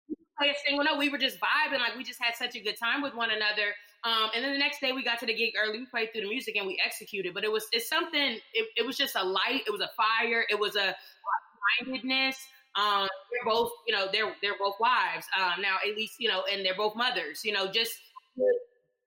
didn't 0.08 0.26
play 0.38 0.50
a 0.50 0.58
single 0.66 0.84
note. 0.84 0.98
We 0.98 1.08
were 1.08 1.18
just 1.18 1.38
vibing, 1.38 1.78
like 1.78 1.96
we 1.96 2.04
just 2.04 2.20
had 2.20 2.34
such 2.34 2.56
a 2.56 2.60
good 2.60 2.76
time 2.78 3.02
with 3.02 3.14
one 3.14 3.30
another. 3.30 3.74
Um, 4.02 4.30
and 4.34 4.44
then 4.44 4.52
the 4.52 4.58
next 4.58 4.80
day 4.80 4.92
we 4.92 5.04
got 5.04 5.18
to 5.20 5.26
the 5.26 5.34
gig 5.34 5.54
early. 5.62 5.78
We 5.78 5.86
played 5.86 6.12
through 6.12 6.22
the 6.22 6.28
music 6.28 6.56
and 6.56 6.66
we 6.66 6.80
executed. 6.84 7.32
But 7.32 7.44
it 7.44 7.52
was 7.52 7.66
it's 7.72 7.88
something. 7.88 8.38
It, 8.54 8.68
it 8.76 8.84
was 8.84 8.96
just 8.96 9.14
a 9.14 9.22
light. 9.22 9.62
It 9.66 9.70
was 9.70 9.82
a 9.82 9.90
fire. 9.96 10.44
It 10.50 10.58
was 10.58 10.74
a 10.76 10.96
mindedness. 11.80 12.36
Um, 12.76 13.08
they're 13.32 13.52
both, 13.52 13.72
you 13.86 13.94
know, 13.94 14.08
they're 14.12 14.32
they're 14.42 14.58
both 14.58 14.76
wives 14.80 15.26
um, 15.38 15.60
now. 15.60 15.76
At 15.86 15.96
least, 15.96 16.14
you 16.18 16.28
know, 16.28 16.44
and 16.50 16.64
they're 16.64 16.76
both 16.76 16.94
mothers. 16.96 17.40
You 17.44 17.52
know, 17.52 17.70
just 17.70 17.92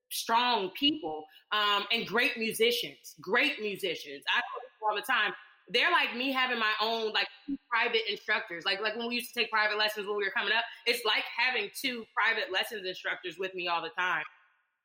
strong 0.09 0.69
people 0.79 1.25
um, 1.51 1.85
and 1.91 2.05
great 2.05 2.37
musicians. 2.37 3.15
Great 3.21 3.61
musicians. 3.61 4.23
I 4.35 4.39
people 4.39 4.89
all 4.89 4.95
the 4.95 5.01
time. 5.01 5.33
They're 5.69 5.91
like 5.91 6.15
me 6.15 6.31
having 6.31 6.59
my 6.59 6.73
own 6.81 7.13
like 7.13 7.27
private 7.69 8.01
instructors. 8.09 8.65
Like 8.65 8.81
like 8.81 8.97
when 8.97 9.07
we 9.07 9.15
used 9.15 9.33
to 9.33 9.39
take 9.39 9.49
private 9.49 9.77
lessons 9.77 10.07
when 10.07 10.17
we 10.17 10.25
were 10.25 10.33
coming 10.35 10.53
up. 10.53 10.65
It's 10.85 11.05
like 11.05 11.23
having 11.37 11.69
two 11.79 12.03
private 12.13 12.51
lessons 12.51 12.85
instructors 12.85 13.37
with 13.39 13.53
me 13.55 13.67
all 13.67 13.81
the 13.81 13.91
time. 13.97 14.23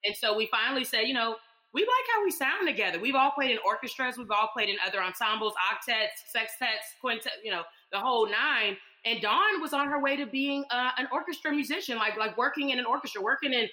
And 0.04 0.14
so 0.14 0.36
we 0.36 0.46
finally 0.46 0.84
said, 0.84 1.02
you 1.02 1.14
know, 1.14 1.36
we 1.74 1.82
like 1.82 2.06
how 2.14 2.24
we 2.24 2.30
sound 2.30 2.66
together. 2.66 2.98
We've 2.98 3.14
all 3.14 3.32
played 3.32 3.50
in 3.50 3.58
orchestras, 3.64 4.16
we've 4.16 4.30
all 4.30 4.48
played 4.54 4.68
in 4.68 4.76
other 4.86 5.02
ensembles, 5.02 5.54
octets, 5.58 6.16
sextets, 6.34 6.96
quintet, 7.00 7.32
you 7.44 7.50
know, 7.50 7.62
the 7.92 7.98
whole 7.98 8.26
nine. 8.26 8.76
And 9.04 9.20
Dawn 9.20 9.60
was 9.60 9.72
on 9.72 9.88
her 9.88 10.00
way 10.00 10.16
to 10.16 10.26
being 10.26 10.64
uh, 10.70 10.90
an 10.98 11.08
orchestra 11.12 11.52
musician, 11.52 11.96
like 11.96 12.16
like 12.16 12.36
working 12.36 12.70
in 12.70 12.78
an 12.78 12.86
orchestra, 12.86 13.22
working 13.22 13.52
in 13.52 13.68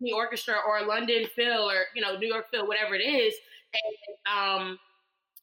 the 0.00 0.12
orchestra 0.12 0.54
or 0.66 0.86
London 0.86 1.26
Phil 1.34 1.70
or 1.70 1.84
you 1.94 2.02
know 2.02 2.16
New 2.16 2.28
York 2.28 2.46
Phil, 2.52 2.66
whatever 2.66 2.94
it 2.94 3.02
is. 3.02 3.34
And 3.74 4.36
um, 4.36 4.78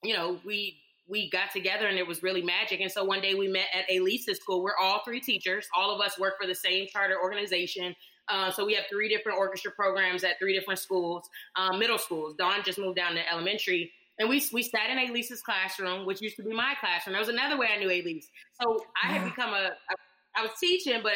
you 0.04 0.16
know, 0.16 0.40
we 0.46 0.78
we 1.08 1.30
got 1.30 1.52
together 1.52 1.88
and 1.88 1.98
it 1.98 2.08
was 2.08 2.22
really 2.22 2.44
magic. 2.44 2.82
And 2.82 2.92
so 2.92 3.04
one 3.04 3.20
day 3.20 3.34
we 3.34 3.48
met 3.48 3.66
at 3.74 3.86
Elise's 3.92 4.38
school. 4.38 4.62
We're 4.62 4.78
all 4.80 5.02
three 5.04 5.20
teachers. 5.20 5.68
All 5.76 5.94
of 5.94 6.00
us 6.02 6.20
work 6.20 6.36
for 6.40 6.48
the 6.48 6.54
same 6.54 6.88
charter 6.88 7.20
organization. 7.20 7.96
Uh, 8.28 8.52
so 8.52 8.64
we 8.64 8.76
have 8.76 8.86
three 8.92 9.10
different 9.10 9.40
orchestra 9.40 9.72
programs 9.72 10.24
at 10.24 10.38
three 10.38 10.54
different 10.54 10.80
schools, 10.80 11.28
um, 11.56 11.80
middle 11.80 11.98
schools. 11.98 12.36
Dawn 12.38 12.62
just 12.64 12.78
moved 12.78 12.96
down 12.96 13.16
to 13.16 13.32
elementary. 13.32 13.92
And 14.20 14.30
we, 14.30 14.44
we 14.52 14.64
sat 14.64 14.90
in 14.90 15.00
Elise's 15.00 15.42
classroom, 15.42 16.06
which 16.06 16.22
used 16.22 16.36
to 16.38 16.44
be 16.44 16.54
my 16.54 16.76
classroom. 16.80 17.14
That 17.14 17.20
was 17.20 17.30
another 17.30 17.58
way 17.58 17.70
I 17.74 17.80
knew 17.80 17.88
Elise. 17.90 18.30
So 18.62 18.84
I 19.02 19.08
had 19.08 19.24
become 19.24 19.54
a, 19.54 19.72
a 19.72 19.96
I 20.36 20.44
was 20.44 20.52
teaching, 20.60 21.00
but 21.02 21.14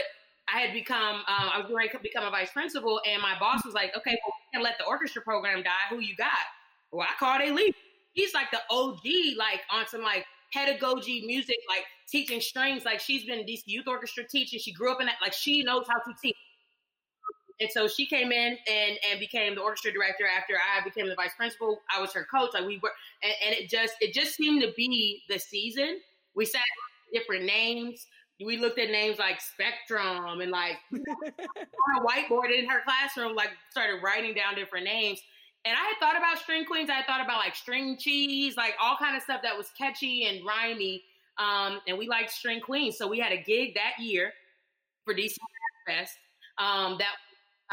I 0.54 0.62
had 0.62 0.74
become, 0.74 1.18
um, 1.18 1.50
I 1.54 1.58
was 1.58 1.68
going 1.70 1.90
to 1.90 2.00
become 2.02 2.26
a 2.26 2.32
vice 2.32 2.52
principal. 2.52 3.02
And 3.10 3.22
my 3.22 3.38
boss 3.40 3.66
was 3.66 3.74
like, 3.74 3.96
okay, 3.96 4.18
well, 4.26 4.34
we 4.34 4.58
can 4.58 4.64
let 4.64 4.78
the 4.78 4.86
orchestra 4.86 5.22
program 5.22 5.64
die. 5.64 5.88
Who 5.90 6.00
you 6.00 6.16
got? 6.16 6.30
Well, 6.92 7.06
I 7.10 7.14
called 7.20 7.42
Elise. 7.42 7.76
he's 8.14 8.34
like 8.34 8.52
the 8.52 8.60
OG, 8.70 9.38
like 9.38 9.62
on 9.70 9.86
some 9.88 10.02
like 10.02 10.26
pedagogy 10.54 11.24
music, 11.26 11.58
like 11.68 11.84
teaching 12.10 12.40
strings. 12.40 12.86
Like 12.86 13.00
she's 13.00 13.26
been 13.26 13.40
DC 13.40 13.64
Youth 13.66 13.88
Orchestra 13.88 14.24
teaching. 14.30 14.60
She 14.60 14.72
grew 14.72 14.92
up 14.92 15.02
in 15.02 15.08
that. 15.08 15.16
Like 15.22 15.34
she 15.34 15.64
knows 15.64 15.86
how 15.90 15.98
to 15.98 16.16
teach. 16.22 16.36
And 17.60 17.70
so 17.72 17.88
she 17.88 18.06
came 18.06 18.32
in 18.32 18.58
and 18.68 18.98
and 19.10 19.20
became 19.20 19.56
the 19.56 19.62
orchestra 19.62 19.92
director 19.92 20.26
after 20.26 20.56
I 20.56 20.84
became 20.84 21.08
the 21.08 21.16
vice 21.16 21.34
principal. 21.38 21.82
I 21.96 22.02
was 22.02 22.14
her 22.14 22.26
coach. 22.34 22.52
Like 22.54 22.66
we 22.66 22.80
were, 22.82 22.92
and, 23.22 23.34
and 23.46 23.56
it 23.56 23.70
just 23.70 23.94
it 24.02 24.14
just 24.14 24.36
seemed 24.36 24.62
to 24.64 24.72
be 24.76 25.22
the 25.30 25.40
season. 25.40 26.00
We 26.36 26.46
sat 26.46 26.62
different 27.14 27.46
names. 27.46 28.08
We 28.44 28.58
looked 28.58 28.80
at 28.80 28.90
names 28.90 29.20
like 29.20 29.40
Spectrum 29.40 30.42
and 30.42 30.52
like 30.52 30.78
on 30.94 31.00
a 31.00 32.06
whiteboard 32.06 32.58
in 32.58 32.68
her 32.68 32.82
classroom, 32.84 33.36
like 33.36 33.50
started 33.70 34.02
writing 34.04 34.34
down 34.34 34.56
different 34.56 34.86
names. 34.86 35.22
And 35.66 35.78
I 35.78 35.84
had 35.84 35.96
thought 36.00 36.18
about 36.18 36.40
string 36.40 36.66
queens. 36.66 36.90
I 36.90 36.96
had 36.96 37.06
thought 37.06 37.24
about 37.24 37.38
like 37.38 37.56
string 37.56 37.98
cheese, 37.98 38.58
like 38.58 38.74
all 38.82 38.98
kind 38.98 39.16
of 39.16 39.24
stuff 39.24 39.42
that 39.44 39.58
was 39.58 39.70
catchy 39.78 40.26
and 40.26 40.46
rhymy. 40.46 41.04
Um, 41.38 41.80
and 41.88 41.98
we 41.98 42.08
liked 42.08 42.32
string 42.32 42.60
queens. 42.60 42.98
So 42.98 43.08
we 43.08 43.20
had 43.20 43.32
a 43.32 43.42
gig 43.42 43.76
that 43.76 44.04
year 44.04 44.34
for 45.06 45.14
DC 45.14 45.38
Fest. 45.88 46.18
Um, 46.58 46.98
that 47.00 47.16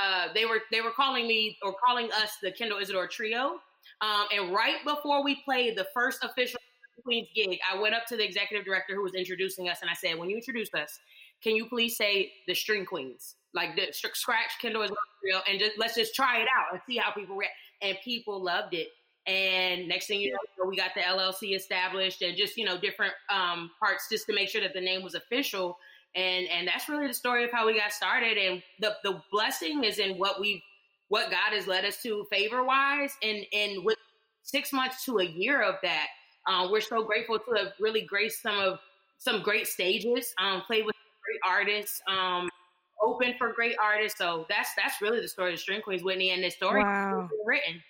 uh, 0.00 0.28
they 0.34 0.44
were 0.44 0.60
they 0.70 0.80
were 0.80 0.92
calling 0.92 1.26
me 1.26 1.58
or 1.62 1.74
calling 1.84 2.10
us 2.12 2.36
the 2.42 2.50
Kendall 2.52 2.78
Isidore 2.78 3.06
Trio. 3.08 3.60
Um, 4.00 4.26
and 4.34 4.52
right 4.52 4.76
before 4.84 5.22
we 5.24 5.42
played 5.44 5.76
the 5.76 5.86
first 5.94 6.24
official 6.24 6.58
Queens 7.02 7.28
gig, 7.34 7.58
I 7.70 7.80
went 7.80 7.94
up 7.94 8.06
to 8.06 8.16
the 8.16 8.24
executive 8.24 8.64
director 8.64 8.94
who 8.94 9.02
was 9.02 9.14
introducing 9.14 9.68
us, 9.68 9.78
and 9.80 9.90
I 9.90 9.94
said, 9.94 10.18
"When 10.18 10.28
you 10.28 10.36
introduce 10.36 10.72
us, 10.74 10.98
can 11.42 11.56
you 11.56 11.66
please 11.66 11.96
say 11.96 12.32
the 12.46 12.54
String 12.54 12.84
Queens, 12.84 13.36
like 13.54 13.76
the 13.76 13.92
scratch 13.92 14.58
Kendall 14.60 14.82
is 14.82 14.90
real, 15.24 15.40
and 15.48 15.58
just 15.58 15.78
let's 15.78 15.94
just 15.94 16.14
try 16.14 16.40
it 16.40 16.48
out 16.56 16.72
and 16.72 16.80
see 16.86 16.96
how 16.96 17.10
people 17.10 17.36
react." 17.36 17.54
And 17.82 17.96
people 18.04 18.42
loved 18.42 18.74
it. 18.74 18.88
And 19.26 19.88
next 19.88 20.06
thing 20.06 20.20
you 20.20 20.32
know, 20.32 20.68
we 20.68 20.76
got 20.76 20.90
the 20.94 21.00
LLC 21.00 21.54
established, 21.54 22.22
and 22.22 22.36
just 22.36 22.56
you 22.56 22.64
know 22.64 22.78
different 22.78 23.14
um, 23.30 23.70
parts 23.78 24.08
just 24.10 24.26
to 24.26 24.34
make 24.34 24.48
sure 24.48 24.60
that 24.60 24.74
the 24.74 24.80
name 24.80 25.02
was 25.02 25.14
official. 25.14 25.78
And 26.14 26.46
and 26.48 26.66
that's 26.66 26.88
really 26.88 27.06
the 27.06 27.14
story 27.14 27.44
of 27.44 27.52
how 27.52 27.66
we 27.66 27.78
got 27.78 27.92
started. 27.92 28.36
And 28.36 28.62
the 28.80 28.96
the 29.04 29.22
blessing 29.30 29.84
is 29.84 29.98
in 29.98 30.18
what 30.18 30.40
we 30.40 30.62
what 31.08 31.30
God 31.30 31.52
has 31.52 31.66
led 31.66 31.84
us 31.84 32.02
to 32.02 32.26
favor 32.30 32.64
wise, 32.64 33.12
and 33.22 33.44
and 33.52 33.84
with 33.84 33.96
six 34.42 34.72
months 34.72 35.04
to 35.04 35.18
a 35.18 35.24
year 35.24 35.62
of 35.62 35.76
that 35.82 36.08
uh, 36.46 36.68
we're 36.70 36.80
so 36.80 37.02
grateful 37.02 37.38
to 37.38 37.52
have 37.56 37.72
really 37.78 38.02
graced 38.02 38.42
some 38.42 38.58
of 38.58 38.78
some 39.18 39.42
great 39.42 39.66
stages, 39.66 40.32
um, 40.38 40.62
played 40.62 40.86
with 40.86 40.94
great 41.24 41.40
artists, 41.46 42.00
um, 42.08 42.48
open 43.02 43.34
for 43.38 43.52
great 43.52 43.76
artists. 43.82 44.18
So 44.18 44.46
that's 44.48 44.70
that's 44.76 45.00
really 45.00 45.20
the 45.20 45.28
story 45.28 45.52
of 45.52 45.60
String 45.60 45.82
Queens, 45.82 46.02
Whitney, 46.02 46.30
and 46.30 46.42
the 46.42 46.50
story 46.50 46.82
wow. 46.82 47.28
written. 47.44 47.82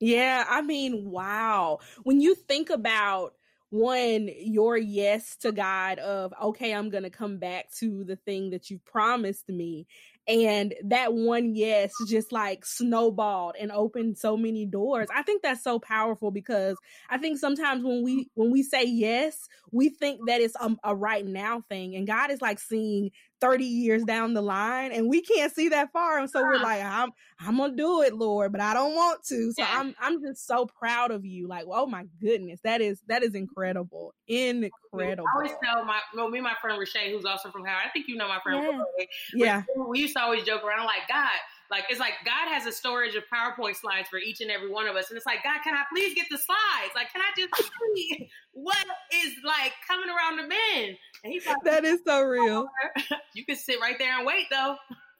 Yeah, 0.00 0.44
I 0.48 0.62
mean, 0.62 1.10
wow. 1.10 1.80
When 2.04 2.20
you 2.20 2.34
think 2.34 2.70
about 2.70 3.34
one 3.70 4.28
your 4.38 4.76
yes 4.76 5.36
to 5.36 5.52
God 5.52 5.98
of 5.98 6.32
okay, 6.42 6.72
I'm 6.72 6.90
to 6.90 7.10
come 7.10 7.38
back 7.38 7.70
to 7.78 8.04
the 8.04 8.16
thing 8.16 8.50
that 8.50 8.70
you 8.70 8.78
promised 8.84 9.48
me 9.48 9.86
and 10.26 10.74
that 10.84 11.14
one 11.14 11.54
yes 11.54 11.90
just 12.08 12.32
like 12.32 12.64
snowballed 12.64 13.54
and 13.58 13.72
opened 13.72 14.18
so 14.18 14.36
many 14.36 14.66
doors. 14.66 15.08
I 15.14 15.22
think 15.22 15.42
that's 15.42 15.62
so 15.64 15.78
powerful 15.78 16.30
because 16.30 16.76
i 17.10 17.18
think 17.18 17.38
sometimes 17.38 17.84
when 17.84 18.02
we 18.02 18.30
when 18.34 18.50
we 18.50 18.62
say 18.62 18.84
yes 18.84 19.48
we 19.70 19.88
think 19.88 20.20
that 20.26 20.40
it's 20.40 20.54
a, 20.60 20.74
a 20.84 20.94
right 20.94 21.26
now 21.26 21.62
thing 21.68 21.94
and 21.94 22.06
god 22.06 22.30
is 22.30 22.40
like 22.40 22.58
seeing 22.58 23.10
30 23.40 23.64
years 23.64 24.04
down 24.04 24.34
the 24.34 24.42
line 24.42 24.92
and 24.92 25.08
we 25.08 25.22
can't 25.22 25.52
see 25.52 25.68
that 25.68 25.92
far 25.92 26.18
and 26.18 26.30
so 26.30 26.42
we're 26.42 26.58
like 26.58 26.82
i'm 26.82 27.10
i'm 27.40 27.56
gonna 27.56 27.76
do 27.76 28.02
it 28.02 28.14
lord 28.14 28.52
but 28.52 28.60
i 28.60 28.74
don't 28.74 28.94
want 28.94 29.22
to. 29.24 29.52
So 29.52 29.62
i'm 29.64 29.94
i'm 30.00 30.20
just 30.20 30.46
so 30.46 30.66
proud 30.66 31.10
of 31.10 31.24
you 31.24 31.46
like 31.48 31.64
oh 31.70 31.86
my 31.86 32.04
goodness 32.20 32.60
that 32.64 32.80
is 32.80 33.00
that 33.06 33.22
is 33.22 33.34
incredible 33.34 34.14
incredible. 34.26 35.26
i 35.28 35.36
always 35.36 35.52
tell 35.62 35.84
my 35.84 35.98
well, 36.14 36.28
me 36.28 36.38
and 36.38 36.44
my 36.44 36.54
friend 36.60 36.80
Rashay, 36.80 37.12
who's 37.12 37.24
also 37.24 37.50
from 37.50 37.64
howard 37.64 37.82
i 37.86 37.90
think 37.90 38.06
you 38.08 38.16
know 38.16 38.28
my 38.28 38.40
friend 38.42 38.82
yeah, 38.98 39.04
yeah. 39.34 39.62
we 39.88 40.00
used 40.00 40.16
to 40.16 40.22
always 40.22 40.42
joke 40.44 40.64
around 40.64 40.86
like 40.86 41.08
god 41.08 41.28
like 41.70 41.84
it's 41.90 42.00
like 42.00 42.14
God 42.24 42.48
has 42.48 42.66
a 42.66 42.72
storage 42.72 43.14
of 43.14 43.24
PowerPoint 43.32 43.76
slides 43.76 44.08
for 44.08 44.18
each 44.18 44.40
and 44.40 44.50
every 44.50 44.70
one 44.70 44.86
of 44.86 44.96
us, 44.96 45.10
and 45.10 45.16
it's 45.16 45.26
like 45.26 45.42
God, 45.44 45.60
can 45.62 45.74
I 45.74 45.84
please 45.92 46.14
get 46.14 46.26
the 46.30 46.38
slides? 46.38 46.92
Like, 46.94 47.12
can 47.12 47.20
I 47.20 47.30
just 47.36 47.70
see 47.94 48.28
what 48.52 48.86
is 49.14 49.34
like 49.44 49.72
coming 49.86 50.08
around 50.08 50.36
the 50.36 50.42
bend? 50.42 50.96
And 51.24 51.32
he's 51.32 51.46
like, 51.46 51.62
that 51.64 51.84
is 51.84 52.00
so 52.06 52.22
real. 52.22 52.66
you 53.34 53.44
can 53.44 53.56
sit 53.56 53.80
right 53.80 53.96
there 53.98 54.16
and 54.16 54.26
wait 54.26 54.46
though. 54.50 54.76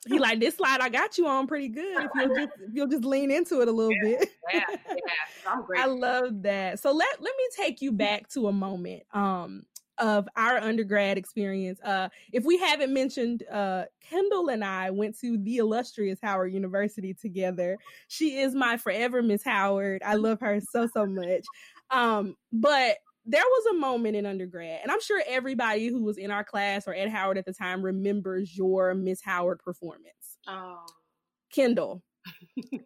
He 0.06 0.18
like 0.18 0.40
this 0.40 0.56
slide 0.56 0.80
I 0.80 0.88
got 0.88 1.18
you 1.18 1.26
on 1.26 1.46
pretty 1.46 1.68
good 1.68 2.04
if 2.04 2.10
you'll 2.14 2.34
just 2.34 2.52
if 2.60 2.74
you'll 2.74 2.86
just 2.86 3.04
lean 3.04 3.30
into 3.30 3.60
it 3.60 3.68
a 3.68 3.72
little 3.72 3.92
yeah, 3.92 4.18
bit. 4.18 4.30
yeah, 4.52 4.64
yeah, 4.70 4.96
I'm 5.46 5.64
great. 5.64 5.80
I 5.80 5.86
love 5.86 6.42
that. 6.42 6.78
So 6.78 6.92
let 6.92 7.20
let 7.20 7.34
me 7.36 7.44
take 7.56 7.82
you 7.82 7.92
back 7.92 8.28
to 8.30 8.46
a 8.48 8.52
moment. 8.52 9.02
Um, 9.12 9.64
of 9.98 10.28
our 10.36 10.58
undergrad 10.58 11.18
experience. 11.18 11.80
Uh, 11.82 12.08
if 12.32 12.44
we 12.44 12.58
haven't 12.58 12.92
mentioned, 12.92 13.42
uh, 13.50 13.84
Kendall 14.08 14.48
and 14.48 14.64
I 14.64 14.90
went 14.90 15.18
to 15.20 15.38
the 15.38 15.58
illustrious 15.58 16.18
Howard 16.22 16.52
University 16.52 17.14
together. 17.14 17.76
She 18.08 18.38
is 18.38 18.54
my 18.54 18.76
forever 18.76 19.22
Miss 19.22 19.44
Howard. 19.44 20.02
I 20.04 20.14
love 20.14 20.40
her 20.40 20.60
so, 20.72 20.88
so 20.92 21.06
much. 21.06 21.44
Um, 21.90 22.36
but 22.52 22.96
there 23.26 23.44
was 23.44 23.66
a 23.76 23.78
moment 23.78 24.16
in 24.16 24.24
undergrad, 24.24 24.80
and 24.82 24.90
I'm 24.90 25.02
sure 25.02 25.22
everybody 25.26 25.88
who 25.88 26.02
was 26.02 26.16
in 26.16 26.30
our 26.30 26.44
class 26.44 26.88
or 26.88 26.94
at 26.94 27.10
Howard 27.10 27.36
at 27.36 27.44
the 27.44 27.52
time 27.52 27.82
remembers 27.82 28.56
your 28.56 28.94
Miss 28.94 29.20
Howard 29.22 29.58
performance. 29.58 30.38
Oh. 30.46 30.86
Kendall, 31.52 32.02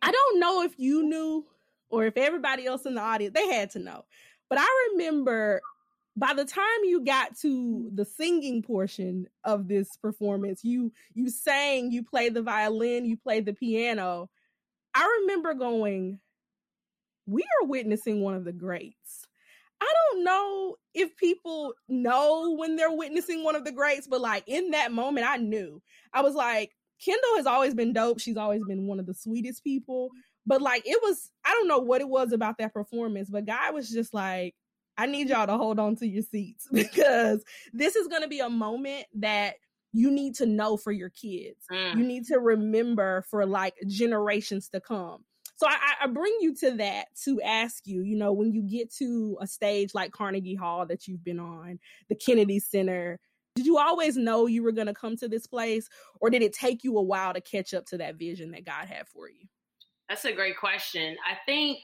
I 0.03 0.11
don't 0.11 0.41
know 0.41 0.63
if 0.63 0.73
you 0.79 1.05
knew 1.05 1.47
or 1.91 2.07
if 2.07 2.17
everybody 2.17 2.67
else 2.67 2.87
in 2.87 2.95
the 2.95 3.01
audience, 3.01 3.35
they 3.35 3.47
had 3.49 3.71
to 3.73 3.79
know. 3.79 4.05
But 4.49 4.59
I 4.61 4.89
remember 4.93 5.61
by 6.17 6.35
the 6.35 6.45
time 6.45 6.65
you 6.85 7.05
got 7.05 7.37
to 7.39 7.49
mm. 7.49 7.97
the 7.97 8.05
singing 8.05 8.63
portion 8.63 9.27
of 9.45 9.69
this 9.69 9.97
performance, 9.97 10.63
you 10.65 10.93
you 11.15 11.31
sang, 11.31 11.91
you 11.91 12.03
played 12.03 12.35
the 12.35 12.43
violin, 12.43 13.05
you 13.05 13.17
played 13.17 13.47
the 13.47 13.55
piano. 13.55 14.29
I 14.95 15.21
remember 15.21 15.55
going, 15.55 16.19
we 17.27 17.43
are 17.43 17.67
witnessing 17.67 18.21
one 18.21 18.35
of 18.35 18.45
the 18.45 18.53
greats. 18.53 19.27
I 19.81 19.93
don't 20.13 20.25
know 20.25 20.77
if 20.95 21.17
people 21.17 21.75
know 21.89 22.55
when 22.57 22.77
they're 22.77 22.93
witnessing 22.93 23.43
one 23.43 23.57
of 23.57 23.65
the 23.65 23.73
greats, 23.73 24.07
but 24.07 24.21
like 24.21 24.45
in 24.47 24.71
that 24.71 24.93
moment, 24.93 25.27
I 25.27 25.39
knew. 25.39 25.83
I 26.13 26.21
was 26.21 26.35
like, 26.35 26.71
Kendall 27.05 27.37
has 27.37 27.47
always 27.47 27.75
been 27.75 27.93
dope. 27.93 28.21
She's 28.21 28.37
always 28.37 28.63
been 28.69 28.87
one 28.87 29.01
of 29.01 29.07
the 29.07 29.15
sweetest 29.15 29.65
people. 29.65 30.11
But 30.47 30.63
like, 30.63 30.83
it 30.87 30.99
was, 31.03 31.31
I 31.45 31.51
don't 31.51 31.67
know 31.67 31.79
what 31.79 32.01
it 32.01 32.09
was 32.09 32.33
about 32.33 32.59
that 32.59 32.73
performance, 32.73 33.29
but 33.29 33.47
Guy 33.47 33.71
was 33.71 33.91
just 33.91 34.15
like, 34.15 34.55
I 34.99 35.07
need 35.07 35.29
y'all 35.29 35.47
to 35.47 35.57
hold 35.57 35.79
on 35.79 35.97
to 35.97 36.07
your 36.07 36.23
seats 36.23 36.69
because 36.73 37.45
this 37.73 37.97
is 37.97 38.09
going 38.09 38.23
to 38.23 38.29
be 38.29 38.41
a 38.41 38.51
moment 38.51 39.07
that 39.15 39.55
you 39.93 40.11
need 40.11 40.35
to 40.37 40.47
know 40.47 40.77
for 40.77 40.93
your 40.93 41.11
kids. 41.11 41.67
Mm. 41.71 41.99
You 41.99 42.05
need 42.05 42.27
to 42.27 42.39
remember 42.39 43.25
for 43.29 43.45
like 43.45 43.75
generations 43.87 44.69
to 44.71 44.81
come. 44.81 45.25
So 45.57 45.67
I, 45.69 45.77
I, 46.03 46.07
bring 46.09 46.35
you 46.41 46.55
to 46.57 46.73
that 46.79 47.07
to 47.25 47.41
ask 47.43 47.87
you, 47.87 48.03
you 48.03 48.17
know, 48.17 48.33
when 48.33 48.53
you 48.53 48.63
get 48.63 48.93
to 48.95 49.37
a 49.41 49.47
stage 49.47 49.95
like 49.95 50.11
Carnegie 50.11 50.57
Hall 50.57 50.87
that 50.87 51.07
you've 51.07 51.23
been 51.23 51.39
on, 51.39 51.79
the 52.09 52.17
Kennedy 52.17 52.59
Center, 52.59 53.21
did 53.55 53.67
you 53.67 53.79
always 53.79 54.17
know 54.17 54.47
you 54.47 54.63
were 54.63 54.73
going 54.73 54.87
to 54.87 54.95
come 54.95 55.17
to 55.19 55.29
this 55.29 55.47
place 55.47 55.89
or 56.21 56.31
did 56.31 56.43
it 56.43 56.53
take 56.53 56.83
you 56.83 56.97
a 56.97 57.03
while 57.03 57.35
to 57.35 57.41
catch 57.41 57.75
up 57.75 57.87
to 57.87 57.99
that 57.99 58.17
vision 58.17 58.51
that 58.53 58.65
God 58.65 58.87
had 58.89 59.07
for 59.07 59.29
you? 59.29 59.47
That's 60.09 60.25
a 60.25 60.33
great 60.33 60.57
question. 60.57 61.17
I 61.31 61.37
think 61.47 61.79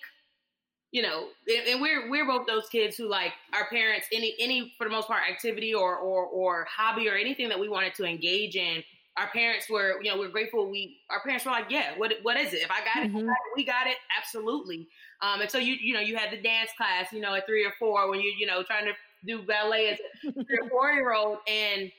you 0.90 1.02
know, 1.02 1.28
and 1.68 1.80
we're 1.82 2.10
we're 2.10 2.26
both 2.26 2.46
those 2.46 2.68
kids 2.68 2.96
who 2.96 3.08
like 3.08 3.32
our 3.52 3.68
parents 3.68 4.06
any 4.12 4.34
any 4.38 4.72
for 4.78 4.84
the 4.84 4.90
most 4.90 5.06
part 5.06 5.22
activity 5.28 5.74
or 5.74 5.96
or 5.96 6.24
or 6.24 6.66
hobby 6.70 7.08
or 7.08 7.14
anything 7.14 7.48
that 7.48 7.58
we 7.58 7.68
wanted 7.68 7.94
to 7.96 8.04
engage 8.04 8.56
in. 8.56 8.82
Our 9.18 9.28
parents 9.28 9.68
were, 9.68 10.00
you 10.00 10.10
know, 10.10 10.18
we're 10.18 10.30
grateful. 10.30 10.70
We 10.70 10.98
our 11.10 11.20
parents 11.20 11.44
were 11.44 11.50
like, 11.50 11.66
yeah, 11.68 11.98
what 11.98 12.14
what 12.22 12.38
is 12.38 12.54
it? 12.54 12.62
If 12.62 12.70
I 12.70 12.78
got, 12.84 13.06
mm-hmm. 13.06 13.28
it, 13.28 13.36
we 13.54 13.64
got 13.64 13.86
it, 13.86 13.96
absolutely. 14.18 14.88
Um, 15.20 15.40
and 15.42 15.50
so 15.50 15.58
you 15.58 15.74
you 15.74 15.92
know 15.92 16.00
you 16.00 16.16
had 16.16 16.30
the 16.30 16.40
dance 16.40 16.70
class, 16.76 17.12
you 17.12 17.20
know, 17.20 17.34
at 17.34 17.46
three 17.46 17.66
or 17.66 17.72
four 17.78 18.08
when 18.08 18.20
you 18.20 18.32
you 18.38 18.46
know 18.46 18.62
trying 18.62 18.86
to 18.86 18.92
do 19.26 19.42
ballet 19.42 19.90
as 19.90 19.98
a 20.24 20.32
three 20.32 20.58
or 20.62 20.68
four 20.70 20.92
year 20.92 21.12
old, 21.12 21.38
and 21.46 21.90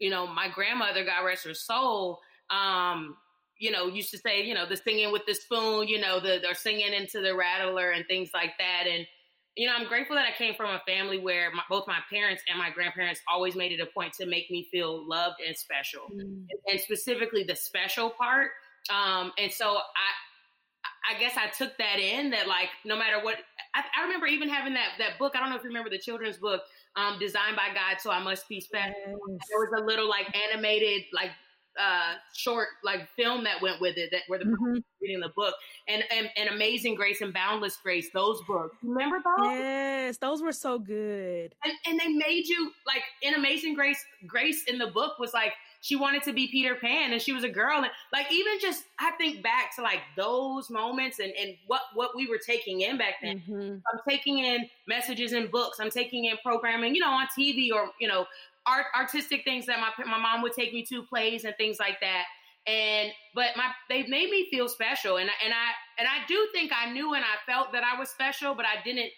you 0.00 0.10
know 0.10 0.26
my 0.26 0.48
grandmother, 0.48 1.04
God 1.04 1.24
rest 1.24 1.44
her 1.46 1.54
soul, 1.54 2.18
um, 2.50 3.16
you 3.60 3.70
know, 3.70 3.86
used 3.86 4.10
to 4.10 4.18
say, 4.18 4.42
you 4.42 4.54
know, 4.54 4.66
the 4.66 4.76
singing 4.76 5.12
with 5.12 5.26
the 5.26 5.34
spoon, 5.34 5.86
you 5.86 6.00
know, 6.00 6.18
the 6.18 6.38
they're 6.42 6.54
singing 6.54 6.92
into 6.94 7.20
the 7.20 7.36
rattler 7.36 7.90
and 7.90 8.06
things 8.06 8.30
like 8.34 8.52
that. 8.58 8.86
And 8.90 9.06
you 9.54 9.66
know, 9.66 9.74
I'm 9.78 9.86
grateful 9.86 10.16
that 10.16 10.26
I 10.26 10.36
came 10.36 10.54
from 10.54 10.70
a 10.70 10.80
family 10.86 11.18
where 11.18 11.50
my, 11.52 11.62
both 11.68 11.86
my 11.86 11.98
parents 12.08 12.42
and 12.48 12.58
my 12.58 12.70
grandparents 12.70 13.20
always 13.30 13.54
made 13.54 13.72
it 13.72 13.80
a 13.80 13.86
point 13.86 14.14
to 14.14 14.26
make 14.26 14.50
me 14.50 14.66
feel 14.70 15.06
loved 15.06 15.36
and 15.46 15.54
special, 15.56 16.02
mm. 16.12 16.20
and, 16.20 16.48
and, 16.66 16.80
specifically 16.80 17.44
the 17.44 17.54
special 17.54 18.10
part. 18.10 18.52
Um, 18.88 19.32
and 19.38 19.52
so 19.52 19.76
I, 19.76 21.14
I 21.14 21.18
guess 21.18 21.34
I 21.36 21.48
took 21.48 21.76
that 21.76 21.98
in 21.98 22.30
that 22.30 22.48
like 22.48 22.68
no 22.86 22.96
matter 22.96 23.22
what, 23.22 23.36
I, 23.74 23.82
I, 23.98 24.04
remember 24.04 24.26
even 24.26 24.48
having 24.48 24.72
that 24.74 24.92
that 24.98 25.18
book. 25.18 25.34
I 25.36 25.40
don't 25.40 25.50
know 25.50 25.56
if 25.56 25.62
you 25.62 25.68
remember 25.68 25.90
the 25.90 25.98
children's 25.98 26.38
book, 26.38 26.62
um, 26.96 27.18
designed 27.18 27.56
by 27.56 27.74
God, 27.74 28.00
so 28.00 28.10
I 28.10 28.22
must 28.22 28.48
be 28.48 28.60
special. 28.60 28.94
Yes. 29.06 29.18
There 29.50 29.58
was 29.58 29.82
a 29.82 29.84
little 29.84 30.08
like 30.08 30.34
animated 30.34 31.02
like 31.12 31.30
uh, 31.78 32.14
short 32.34 32.68
like 32.84 33.08
film 33.16 33.44
that 33.44 33.62
went 33.62 33.80
with 33.80 33.96
it 33.96 34.10
that 34.10 34.22
where 34.26 34.38
the 34.38 34.44
mm-hmm. 34.44 34.78
reading 35.00 35.20
the 35.20 35.30
book. 35.36 35.54
And, 35.88 36.02
and 36.10 36.28
and 36.36 36.48
Amazing 36.50 36.94
Grace 36.94 37.20
and 37.20 37.32
Boundless 37.32 37.76
Grace 37.82 38.08
those 38.12 38.40
books 38.46 38.76
remember 38.82 39.18
those? 39.24 39.46
Yes 39.46 40.16
those 40.18 40.42
were 40.42 40.52
so 40.52 40.78
good. 40.78 41.54
And, 41.64 41.72
and 41.86 42.00
they 42.00 42.08
made 42.08 42.46
you 42.46 42.72
like 42.86 43.02
in 43.22 43.34
Amazing 43.34 43.74
Grace 43.74 44.02
Grace 44.26 44.64
in 44.64 44.78
the 44.78 44.88
book 44.88 45.18
was 45.18 45.32
like 45.32 45.52
she 45.82 45.96
wanted 45.96 46.22
to 46.24 46.32
be 46.32 46.48
Peter 46.48 46.74
Pan 46.74 47.12
and 47.12 47.22
she 47.22 47.32
was 47.32 47.44
a 47.44 47.48
girl. 47.48 47.78
And 47.78 47.90
like 48.12 48.30
even 48.32 48.54
just 48.60 48.84
I 48.98 49.12
think 49.12 49.42
back 49.42 49.74
to 49.76 49.82
like 49.82 50.00
those 50.16 50.70
moments 50.70 51.18
and 51.18 51.32
and 51.40 51.54
what 51.66 51.82
what 51.94 52.14
we 52.14 52.26
were 52.26 52.38
taking 52.38 52.82
in 52.82 52.98
back 52.98 53.14
then. 53.22 53.42
Mm-hmm. 53.48 53.76
I'm 53.92 54.00
taking 54.08 54.38
in 54.38 54.68
messages 54.86 55.32
in 55.32 55.50
books. 55.50 55.78
I'm 55.80 55.90
taking 55.90 56.26
in 56.26 56.36
programming 56.44 56.94
you 56.94 57.00
know 57.00 57.10
on 57.10 57.26
TV 57.38 57.68
or 57.72 57.90
you 58.00 58.08
know 58.08 58.26
art 58.70 58.86
artistic 58.96 59.44
things 59.44 59.66
that 59.66 59.78
my 59.80 60.04
my 60.04 60.18
mom 60.18 60.42
would 60.42 60.52
take 60.52 60.72
me 60.72 60.84
to 60.86 61.02
plays 61.02 61.44
and 61.44 61.54
things 61.56 61.78
like 61.78 62.00
that. 62.00 62.24
And 62.66 63.10
but 63.34 63.56
my 63.56 63.70
they 63.88 64.02
made 64.02 64.30
me 64.30 64.48
feel 64.50 64.68
special. 64.68 65.16
And 65.16 65.30
and 65.44 65.52
I 65.52 65.70
and 65.98 66.08
I 66.08 66.26
do 66.28 66.48
think 66.52 66.72
I 66.74 66.92
knew 66.92 67.14
and 67.14 67.24
I 67.24 67.50
felt 67.50 67.72
that 67.72 67.82
I 67.84 67.98
was 67.98 68.08
special 68.10 68.54
but 68.54 68.64
I 68.64 68.82
didn't 68.84 69.10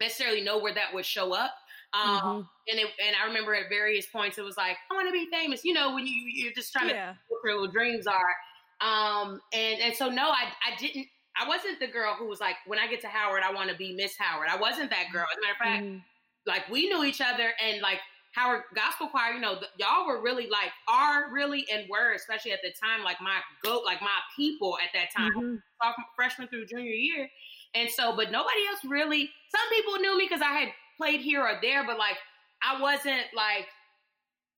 necessarily 0.00 0.42
know 0.42 0.58
where 0.58 0.74
that 0.74 0.94
would 0.94 1.06
show 1.06 1.34
up. 1.34 1.52
Um 1.94 2.02
mm-hmm. 2.02 2.40
and 2.68 2.80
it, 2.80 2.86
and 3.04 3.16
I 3.20 3.26
remember 3.26 3.54
at 3.54 3.68
various 3.68 4.06
points 4.06 4.38
it 4.38 4.42
was 4.42 4.56
like 4.56 4.76
I 4.90 4.94
want 4.94 5.08
to 5.08 5.12
be 5.12 5.28
famous. 5.30 5.64
You 5.64 5.74
know 5.74 5.94
when 5.94 6.06
you 6.06 6.24
you're 6.32 6.52
just 6.52 6.72
trying 6.72 6.90
yeah. 6.90 7.12
to 7.12 7.18
what 7.28 7.40
your 7.44 7.54
little 7.54 7.72
dreams 7.72 8.06
are. 8.06 8.34
Um 8.80 9.40
and 9.52 9.80
and 9.80 9.96
so 9.96 10.10
no 10.10 10.28
I 10.28 10.44
I 10.64 10.76
didn't 10.78 11.06
I 11.38 11.48
wasn't 11.48 11.80
the 11.80 11.86
girl 11.86 12.14
who 12.14 12.26
was 12.28 12.40
like 12.40 12.56
when 12.66 12.78
I 12.78 12.86
get 12.86 13.00
to 13.02 13.08
Howard 13.08 13.42
I 13.42 13.52
want 13.52 13.70
to 13.70 13.76
be 13.76 13.94
Miss 13.94 14.16
Howard. 14.18 14.48
I 14.50 14.56
wasn't 14.58 14.90
that 14.90 15.06
girl. 15.12 15.26
As 15.32 15.38
a 15.38 15.40
matter 15.40 15.52
of 15.52 15.58
fact 15.58 15.84
mm-hmm. 15.84 15.98
like 16.46 16.68
we 16.68 16.88
knew 16.88 17.04
each 17.04 17.22
other 17.22 17.50
and 17.64 17.80
like 17.80 18.00
Howard 18.36 18.64
Gospel 18.74 19.08
Choir, 19.08 19.32
you 19.32 19.40
know, 19.40 19.54
the, 19.54 19.66
y'all 19.78 20.06
were 20.06 20.20
really 20.20 20.46
like 20.46 20.70
are 20.86 21.32
really 21.32 21.66
and 21.72 21.88
were 21.88 22.12
especially 22.12 22.52
at 22.52 22.60
the 22.62 22.68
time 22.68 23.02
like 23.02 23.18
my 23.18 23.38
goat, 23.64 23.82
like 23.86 24.02
my 24.02 24.18
people 24.36 24.76
at 24.84 24.90
that 24.92 25.10
time, 25.10 25.32
mm-hmm. 25.80 26.02
freshman 26.14 26.46
through 26.48 26.66
junior 26.66 26.92
year, 26.92 27.30
and 27.74 27.88
so 27.90 28.14
but 28.14 28.30
nobody 28.30 28.60
else 28.68 28.80
really. 28.86 29.30
Some 29.48 29.68
people 29.70 29.94
knew 29.94 30.18
me 30.18 30.26
because 30.28 30.42
I 30.42 30.52
had 30.52 30.68
played 30.98 31.20
here 31.20 31.40
or 31.40 31.58
there, 31.62 31.86
but 31.86 31.96
like 31.96 32.18
I 32.62 32.78
wasn't 32.78 33.24
like, 33.34 33.68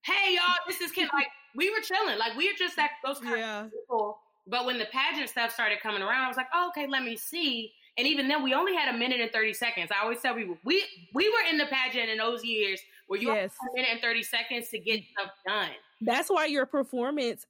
hey 0.03 0.35
y'all, 0.35 0.57
this 0.67 0.81
is 0.81 0.91
kid. 0.91 1.09
like 1.15 1.29
we 1.55 1.71
were 1.71 1.81
chilling, 1.81 2.19
like 2.19 2.37
we 2.37 2.49
were 2.49 2.59
just 2.59 2.75
that 2.75 2.91
those 3.05 3.21
kind 3.21 3.39
yeah. 3.39 3.65
of 3.67 3.71
people. 3.71 4.19
But 4.49 4.67
when 4.67 4.79
the 4.79 4.87
pageant 4.87 5.29
stuff 5.29 5.53
started 5.53 5.79
coming 5.81 6.03
around, 6.03 6.25
I 6.25 6.29
was 6.29 6.39
like, 6.39 6.49
oh, 6.55 6.71
okay, 6.71 6.89
let 6.89 7.05
me 7.05 7.17
see. 7.17 7.71
And 7.99 8.07
even 8.07 8.29
then, 8.29 8.43
we 8.43 8.55
only 8.55 8.75
had 8.75 8.95
a 8.95 8.97
minute 8.97 9.21
and 9.21 9.31
30 9.31 9.53
seconds. 9.53 9.91
I 9.91 10.03
always 10.03 10.21
tell 10.21 10.35
people, 10.35 10.57
we 10.65 10.83
we 11.15 11.29
were 11.29 11.51
in 11.51 11.59
the 11.59 11.67
pageant 11.67 12.09
in 12.09 12.19
those 12.19 12.43
years 12.45 12.81
where 13.09 13.21
you 13.21 13.29
yes. 13.29 13.53
have 13.61 13.71
a 13.73 13.75
minute 13.75 13.91
and 13.93 14.01
30 14.01 14.23
seconds 14.23 14.69
to 14.69 14.79
get 14.79 15.03
stuff 15.13 15.33
done. 15.47 15.71
That's 16.01 16.29
why 16.29 16.47
your 16.47 16.67
performance 16.67 17.45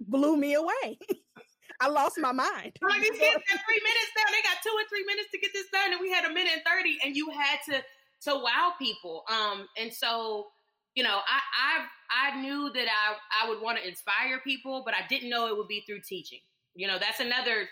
blew 0.00 0.36
me 0.36 0.54
away. 0.54 0.98
I 1.80 1.88
lost 1.88 2.18
my 2.18 2.32
mind. 2.32 2.72
Like 2.82 3.00
these 3.00 3.10
kids 3.10 3.34
got 3.34 3.60
three 3.66 3.82
minutes 3.82 4.10
now. 4.16 4.30
They 4.30 4.42
got 4.42 4.62
two 4.62 4.70
or 4.74 4.84
three 4.88 5.04
minutes 5.06 5.28
to 5.32 5.38
get 5.38 5.52
this 5.52 5.66
done, 5.72 5.92
and 5.92 6.00
we 6.00 6.10
had 6.10 6.24
a 6.24 6.32
minute 6.32 6.52
and 6.54 6.62
30, 6.64 6.98
and 7.04 7.16
you 7.16 7.30
had 7.30 7.58
to 7.68 7.82
to 8.30 8.38
wow 8.38 8.72
people. 8.78 9.24
Um, 9.28 9.66
and 9.76 9.92
so 9.92 10.46
you 10.94 11.02
know, 11.02 11.18
I 11.26 11.40
I 11.58 12.36
I 12.36 12.40
knew 12.40 12.70
that 12.72 12.86
I 12.86 13.44
I 13.44 13.48
would 13.48 13.60
want 13.60 13.78
to 13.78 13.86
inspire 13.86 14.40
people, 14.44 14.82
but 14.84 14.94
I 14.94 15.06
didn't 15.08 15.30
know 15.30 15.48
it 15.48 15.56
would 15.56 15.68
be 15.68 15.82
through 15.86 16.00
teaching. 16.08 16.38
You 16.74 16.86
know, 16.86 16.98
that's 16.98 17.20
another 17.20 17.68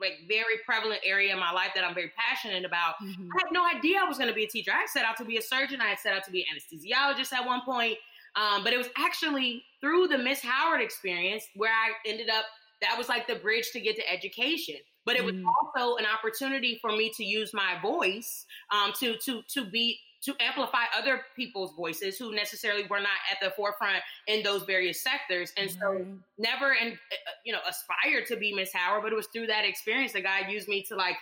like 0.00 0.20
very 0.28 0.56
prevalent 0.64 1.00
area 1.04 1.32
in 1.32 1.38
my 1.38 1.52
life 1.52 1.70
that 1.74 1.84
I'm 1.84 1.94
very 1.94 2.12
passionate 2.16 2.64
about. 2.64 2.94
Mm-hmm. 3.02 3.28
I 3.32 3.42
had 3.44 3.52
no 3.52 3.64
idea 3.66 4.00
I 4.00 4.04
was 4.08 4.18
going 4.18 4.28
to 4.28 4.34
be 4.34 4.44
a 4.44 4.48
teacher. 4.48 4.72
I 4.72 4.86
set 4.86 5.04
out 5.04 5.16
to 5.18 5.24
be 5.24 5.36
a 5.36 5.42
surgeon. 5.42 5.80
I 5.80 5.88
had 5.88 5.98
set 5.98 6.14
out 6.14 6.24
to 6.24 6.30
be 6.30 6.44
an 6.44 6.56
anesthesiologist 6.56 7.32
at 7.32 7.44
one 7.44 7.62
point. 7.64 7.96
Um, 8.36 8.62
but 8.64 8.72
it 8.72 8.76
was 8.76 8.88
actually 8.98 9.64
through 9.80 10.08
the 10.08 10.18
Miss 10.18 10.40
Howard 10.42 10.80
experience 10.80 11.44
where 11.54 11.72
I 11.72 11.92
ended 12.08 12.28
up. 12.28 12.44
That 12.82 12.98
was 12.98 13.08
like 13.08 13.26
the 13.26 13.36
bridge 13.36 13.70
to 13.72 13.80
get 13.80 13.96
to 13.96 14.12
education. 14.12 14.76
But 15.06 15.16
it 15.16 15.24
was 15.24 15.34
mm-hmm. 15.34 15.46
also 15.46 15.96
an 15.96 16.04
opportunity 16.04 16.78
for 16.82 16.90
me 16.90 17.10
to 17.16 17.24
use 17.24 17.54
my 17.54 17.78
voice 17.80 18.44
um, 18.70 18.92
to 19.00 19.16
to 19.24 19.42
to 19.54 19.64
be 19.64 19.98
to 20.26 20.34
amplify 20.40 20.84
other 20.96 21.20
people's 21.34 21.72
voices 21.76 22.18
who 22.18 22.34
necessarily 22.34 22.84
were 22.88 23.00
not 23.00 23.18
at 23.30 23.38
the 23.40 23.50
forefront 23.50 24.02
in 24.26 24.42
those 24.42 24.64
various 24.64 25.02
sectors. 25.02 25.52
And 25.56 25.70
so 25.70 26.04
never 26.36 26.74
and 26.74 26.92
uh, 26.92 27.30
you 27.44 27.52
know 27.52 27.60
aspired 27.68 28.26
to 28.26 28.36
be 28.36 28.52
Miss 28.52 28.72
Howard, 28.72 29.02
but 29.02 29.12
it 29.12 29.16
was 29.16 29.28
through 29.32 29.46
that 29.46 29.64
experience 29.64 30.12
that 30.12 30.22
God 30.22 30.50
used 30.50 30.68
me 30.68 30.82
to 30.88 30.96
like 30.96 31.16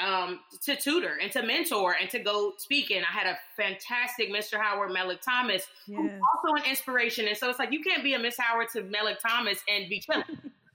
um, 0.00 0.40
to 0.62 0.76
tutor 0.76 1.18
and 1.20 1.30
to 1.32 1.42
mentor 1.42 1.96
and 2.00 2.08
to 2.10 2.18
go 2.18 2.52
speaking. 2.58 3.02
I 3.02 3.12
had 3.12 3.26
a 3.26 3.38
fantastic 3.56 4.30
Mr. 4.32 4.60
Howard 4.60 4.90
Melick 4.90 5.20
Thomas, 5.20 5.66
yes. 5.86 6.00
who's 6.00 6.10
also 6.10 6.62
an 6.62 6.70
inspiration. 6.70 7.28
And 7.28 7.36
so 7.36 7.48
it's 7.50 7.58
like 7.58 7.72
you 7.72 7.82
can't 7.82 8.02
be 8.02 8.14
a 8.14 8.18
Miss 8.18 8.36
Howard 8.38 8.68
to 8.72 8.82
Melick 8.82 9.18
Thomas 9.20 9.58
and 9.68 9.88
be 9.88 10.00
chilling. 10.00 10.24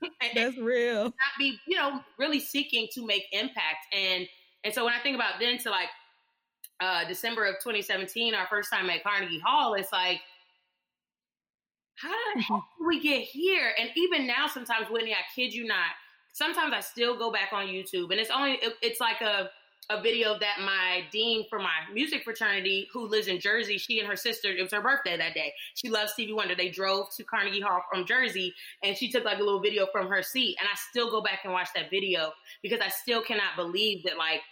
That's 0.34 0.56
real. 0.56 1.04
Not 1.04 1.14
be, 1.38 1.58
you 1.66 1.76
know, 1.76 2.00
really 2.18 2.40
seeking 2.40 2.88
to 2.94 3.06
make 3.06 3.24
impact. 3.32 3.86
And 3.94 4.26
and 4.64 4.74
so 4.74 4.84
when 4.84 4.92
I 4.92 4.98
think 4.98 5.14
about 5.14 5.34
then 5.40 5.58
to 5.58 5.70
like 5.70 5.88
uh, 6.80 7.06
December 7.06 7.46
of 7.46 7.56
2017, 7.56 8.34
our 8.34 8.46
first 8.48 8.70
time 8.72 8.88
at 8.90 9.02
Carnegie 9.02 9.40
Hall, 9.40 9.74
it's 9.74 9.92
like, 9.92 10.20
how 11.96 12.14
heck 12.36 12.46
did 12.48 12.86
we 12.86 13.00
get 13.00 13.22
here? 13.22 13.72
And 13.78 13.90
even 13.96 14.26
now, 14.26 14.46
sometimes, 14.46 14.88
Whitney, 14.90 15.12
I 15.12 15.22
kid 15.34 15.52
you 15.52 15.66
not, 15.66 15.90
sometimes 16.32 16.72
I 16.72 16.80
still 16.80 17.18
go 17.18 17.30
back 17.30 17.52
on 17.52 17.66
YouTube, 17.66 18.10
and 18.10 18.20
it's 18.20 18.30
only 18.30 18.52
it, 18.52 18.74
it's 18.82 19.00
like 19.00 19.20
a 19.20 19.50
a 19.90 20.00
video 20.00 20.38
that 20.38 20.60
my 20.64 21.02
dean 21.10 21.44
for 21.50 21.58
my 21.58 21.80
music 21.92 22.22
fraternity, 22.22 22.88
who 22.92 23.08
lives 23.08 23.26
in 23.26 23.40
Jersey, 23.40 23.76
she 23.76 23.98
and 23.98 24.08
her 24.08 24.16
sister, 24.16 24.48
it 24.48 24.62
was 24.62 24.72
her 24.72 24.80
birthday 24.80 25.16
that 25.16 25.34
day. 25.34 25.52
She 25.74 25.90
loves 25.90 26.12
Stevie 26.12 26.32
Wonder. 26.32 26.54
They 26.54 26.68
drove 26.68 27.06
to 27.16 27.24
Carnegie 27.24 27.60
Hall 27.60 27.82
from 27.92 28.06
Jersey, 28.06 28.54
and 28.84 28.96
she 28.96 29.10
took 29.10 29.24
like 29.24 29.38
a 29.38 29.42
little 29.42 29.60
video 29.60 29.86
from 29.90 30.06
her 30.08 30.22
seat. 30.22 30.56
And 30.60 30.68
I 30.72 30.76
still 30.90 31.10
go 31.10 31.20
back 31.20 31.40
and 31.44 31.52
watch 31.52 31.68
that 31.74 31.90
video 31.90 32.32
because 32.62 32.80
I 32.80 32.88
still 32.88 33.20
cannot 33.20 33.56
believe 33.56 34.04
that 34.04 34.16
like 34.16 34.42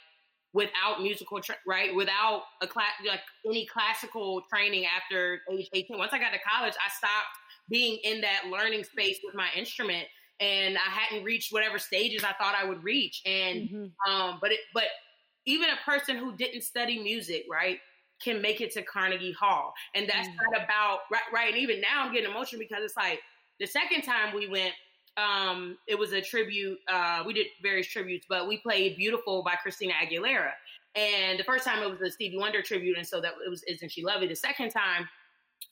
without 0.52 1.02
musical 1.02 1.40
tra- 1.40 1.56
right 1.66 1.94
without 1.94 2.42
a 2.62 2.66
class 2.66 2.92
like 3.06 3.20
any 3.46 3.66
classical 3.66 4.42
training 4.52 4.87
after 4.87 5.40
age 5.52 5.68
18 5.72 5.98
once 5.98 6.12
i 6.12 6.18
got 6.18 6.32
to 6.32 6.38
college 6.38 6.74
i 6.84 6.90
stopped 6.90 7.37
being 7.68 7.98
in 8.04 8.20
that 8.20 8.44
learning 8.50 8.82
space 8.82 9.18
with 9.22 9.34
my 9.34 9.48
instrument 9.56 10.06
and 10.40 10.76
i 10.78 10.90
hadn't 10.90 11.24
reached 11.24 11.52
whatever 11.52 11.78
stages 11.78 12.24
i 12.24 12.32
thought 12.32 12.54
i 12.58 12.64
would 12.64 12.82
reach 12.82 13.20
and 13.26 13.68
mm-hmm. 13.68 14.11
um 14.11 14.38
but 14.40 14.52
it 14.52 14.61
but 14.72 14.84
even 15.46 15.68
a 15.70 15.90
person 15.90 16.16
who 16.16 16.34
didn't 16.37 16.62
study 16.62 17.02
music 17.02 17.44
right 17.50 17.78
can 18.22 18.40
make 18.40 18.61
it 18.61 18.72
to 18.72 18.82
carnegie 18.82 19.32
hall 19.32 19.74
and 19.94 20.08
that's 20.08 20.28
mm-hmm. 20.28 20.50
not 20.50 20.64
about 20.64 21.00
right 21.12 21.22
right 21.32 21.48
and 21.52 21.58
even 21.58 21.80
now 21.80 22.04
i'm 22.04 22.12
getting 22.12 22.30
emotional 22.30 22.58
because 22.58 22.82
it's 22.82 22.96
like 22.96 23.20
the 23.61 23.66
second 23.66 24.02
time 24.02 24.34
we 24.34 24.48
went 24.48 24.72
um, 25.18 25.76
it 25.87 25.98
was 25.98 26.12
a 26.12 26.20
tribute. 26.20 26.78
Uh, 26.88 27.24
we 27.26 27.33
did 27.33 27.46
various 27.62 27.88
tributes, 27.88 28.26
but 28.28 28.46
we 28.46 28.59
played 28.59 28.96
"Beautiful" 28.96 29.42
by 29.42 29.57
Christina 29.57 29.94
Aguilera. 29.94 30.52
And 30.94 31.38
the 31.38 31.44
first 31.44 31.64
time 31.64 31.83
it 31.83 31.90
was 31.90 32.00
a 32.00 32.11
Stevie 32.11 32.38
Wonder 32.38 32.62
tribute, 32.62 32.96
and 32.96 33.07
so 33.07 33.20
that 33.20 33.33
it 33.44 33.50
was 33.50 33.62
"Isn't 33.64 33.90
She 33.90 34.04
Lovely." 34.04 34.28
The 34.28 34.37
second 34.37 34.70
time, 34.70 35.02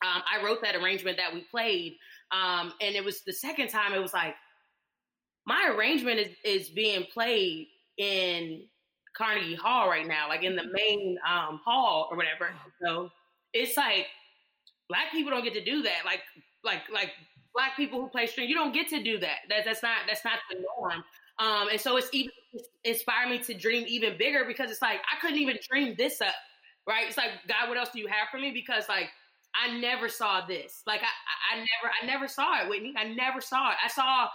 um, 0.03 0.23
I 0.31 0.45
wrote 0.45 0.61
that 0.63 0.75
arrangement 0.75 1.17
that 1.19 1.33
we 1.33 1.45
played, 1.51 1.97
um, 2.33 2.73
and 2.81 2.97
it 2.97 3.05
was 3.05 3.23
the 3.23 3.33
second 3.33 3.69
time 3.69 3.95
it 3.95 4.01
was 4.01 4.13
like 4.13 4.35
my 5.47 5.73
arrangement 5.75 6.19
is 6.19 6.29
is 6.45 6.69
being 6.71 7.05
played 7.13 7.69
in 7.99 8.65
Carnegie 9.17 9.55
Hall 9.55 9.89
right 9.89 10.07
now, 10.07 10.29
like 10.29 10.43
in 10.43 10.57
the 10.57 10.65
main 10.73 11.19
um, 11.27 11.61
hall 11.65 12.09
or 12.11 12.17
whatever. 12.17 12.51
So 12.83 13.11
it's 13.53 13.77
like 13.77 14.07
black 14.89 15.13
people 15.13 15.31
don't 15.31 15.45
get 15.45 15.55
to 15.55 15.65
do 15.65 15.83
that. 15.83 16.03
Like 16.05 16.21
like 16.65 16.83
like 16.93 17.13
black 17.57 17.77
people 17.77 18.01
who 18.01 18.09
play 18.09 18.27
string. 18.27 18.49
You 18.49 18.55
don't 18.55 18.75
get 18.75 18.89
to 18.91 19.03
do 19.03 19.19
that. 19.21 19.39
That 19.49 19.65
that's 19.65 19.83
not 19.83 19.99
that's 20.07 20.25
not 20.25 20.39
the 20.51 20.59
norm. 20.79 21.03
Um, 21.39 21.69
and 21.69 21.81
so 21.81 21.97
it's 21.97 22.09
even 22.13 22.33
inspired 22.85 23.31
me 23.31 23.39
to 23.41 23.55
dream 23.55 23.85
even 23.89 24.17
bigger 24.19 24.45
because 24.47 24.71
it's 24.71 24.83
like 24.83 25.01
I 25.13 25.21
couldn't 25.21 25.39
even 25.39 25.59
dream 25.69 25.95
this 25.99 26.21
up, 26.21 26.35
right? 26.87 27.07
It's 27.09 27.17
like 27.17 27.31
God, 27.49 27.69
what 27.69 27.79
else 27.79 27.91
do 27.93 27.99
you 27.99 28.09
have 28.09 28.29
for 28.31 28.39
me? 28.39 28.53
Because 28.53 28.89
like 28.89 29.09
I 29.55 29.79
never 29.79 30.09
saw 30.09 30.47
this. 30.47 30.83
Like 30.87 31.01
I, 31.03 31.57
I 31.57 31.59
never, 31.59 31.93
I 32.03 32.07
never 32.07 32.29
saw 32.29 32.63
it, 32.63 32.69
Whitney. 32.69 32.95
I 32.97 33.05
never 33.05 33.41
saw 33.41 33.71
it. 33.71 33.77
I 33.85 33.89
saw 33.89 34.29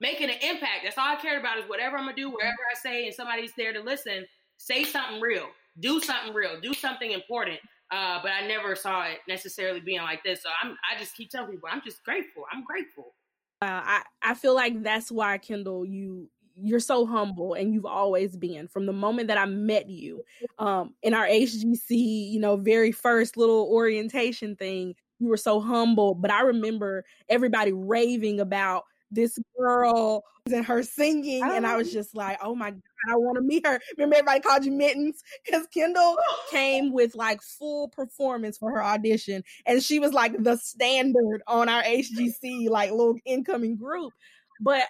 making 0.00 0.30
an 0.30 0.36
impact. 0.42 0.80
That's 0.84 0.98
all 0.98 1.08
I 1.08 1.16
cared 1.16 1.40
about 1.40 1.58
is 1.58 1.68
whatever 1.68 1.96
I'm 1.96 2.04
gonna 2.04 2.16
do, 2.16 2.30
wherever 2.30 2.56
I 2.70 2.76
say, 2.76 3.06
and 3.06 3.14
somebody's 3.14 3.52
there 3.56 3.72
to 3.72 3.80
listen. 3.80 4.26
Say 4.56 4.84
something 4.84 5.20
real. 5.20 5.46
Do 5.80 6.00
something 6.00 6.34
real. 6.34 6.60
Do 6.60 6.74
something 6.74 7.12
important. 7.12 7.60
Uh, 7.92 8.20
but 8.22 8.32
I 8.32 8.46
never 8.48 8.74
saw 8.74 9.02
it 9.04 9.18
necessarily 9.28 9.80
being 9.80 10.00
like 10.00 10.24
this. 10.24 10.42
So 10.42 10.48
I'm, 10.62 10.76
I 10.90 10.98
just 10.98 11.14
keep 11.14 11.30
telling 11.30 11.50
people, 11.50 11.68
I'm 11.70 11.82
just 11.84 12.02
grateful. 12.04 12.44
I'm 12.50 12.64
grateful. 12.64 13.14
Uh, 13.60 13.82
I, 13.84 14.02
I 14.22 14.34
feel 14.34 14.54
like 14.54 14.82
that's 14.82 15.12
why 15.12 15.36
Kendall, 15.38 15.84
you 15.84 16.28
you're 16.54 16.80
so 16.80 17.06
humble 17.06 17.54
and 17.54 17.72
you've 17.72 17.86
always 17.86 18.36
been 18.36 18.68
from 18.68 18.86
the 18.86 18.92
moment 18.92 19.28
that 19.28 19.38
I 19.38 19.46
met 19.46 19.88
you 19.88 20.22
um, 20.58 20.94
in 21.02 21.14
our 21.14 21.26
HGC, 21.26 22.30
you 22.30 22.40
know, 22.40 22.56
very 22.56 22.92
first 22.92 23.36
little 23.36 23.68
orientation 23.72 24.56
thing. 24.56 24.94
You 25.18 25.28
were 25.28 25.36
so 25.36 25.60
humble, 25.60 26.14
but 26.14 26.30
I 26.30 26.42
remember 26.42 27.04
everybody 27.28 27.72
raving 27.72 28.40
about 28.40 28.84
this 29.12 29.38
girl 29.58 30.24
and 30.50 30.64
her 30.64 30.82
singing, 30.82 31.42
and 31.42 31.66
I 31.66 31.76
was 31.76 31.88
oh. 31.88 31.92
just 31.92 32.16
like, 32.16 32.38
oh 32.42 32.54
my 32.54 32.70
god, 32.70 32.82
I 33.10 33.16
want 33.16 33.36
to 33.36 33.42
meet 33.42 33.66
her. 33.66 33.78
Remember, 33.96 34.16
everybody 34.16 34.40
called 34.40 34.64
you 34.64 34.72
Mittens 34.72 35.22
because 35.44 35.66
Kendall 35.68 36.16
came 36.50 36.92
with 36.92 37.14
like 37.14 37.40
full 37.42 37.88
performance 37.88 38.58
for 38.58 38.70
her 38.70 38.82
audition, 38.82 39.44
and 39.66 39.82
she 39.82 39.98
was 39.98 40.12
like 40.12 40.42
the 40.42 40.56
standard 40.56 41.42
on 41.46 41.68
our 41.68 41.82
HGC 41.82 42.68
like 42.68 42.90
little 42.90 43.16
incoming 43.24 43.76
group. 43.76 44.12
But 44.60 44.82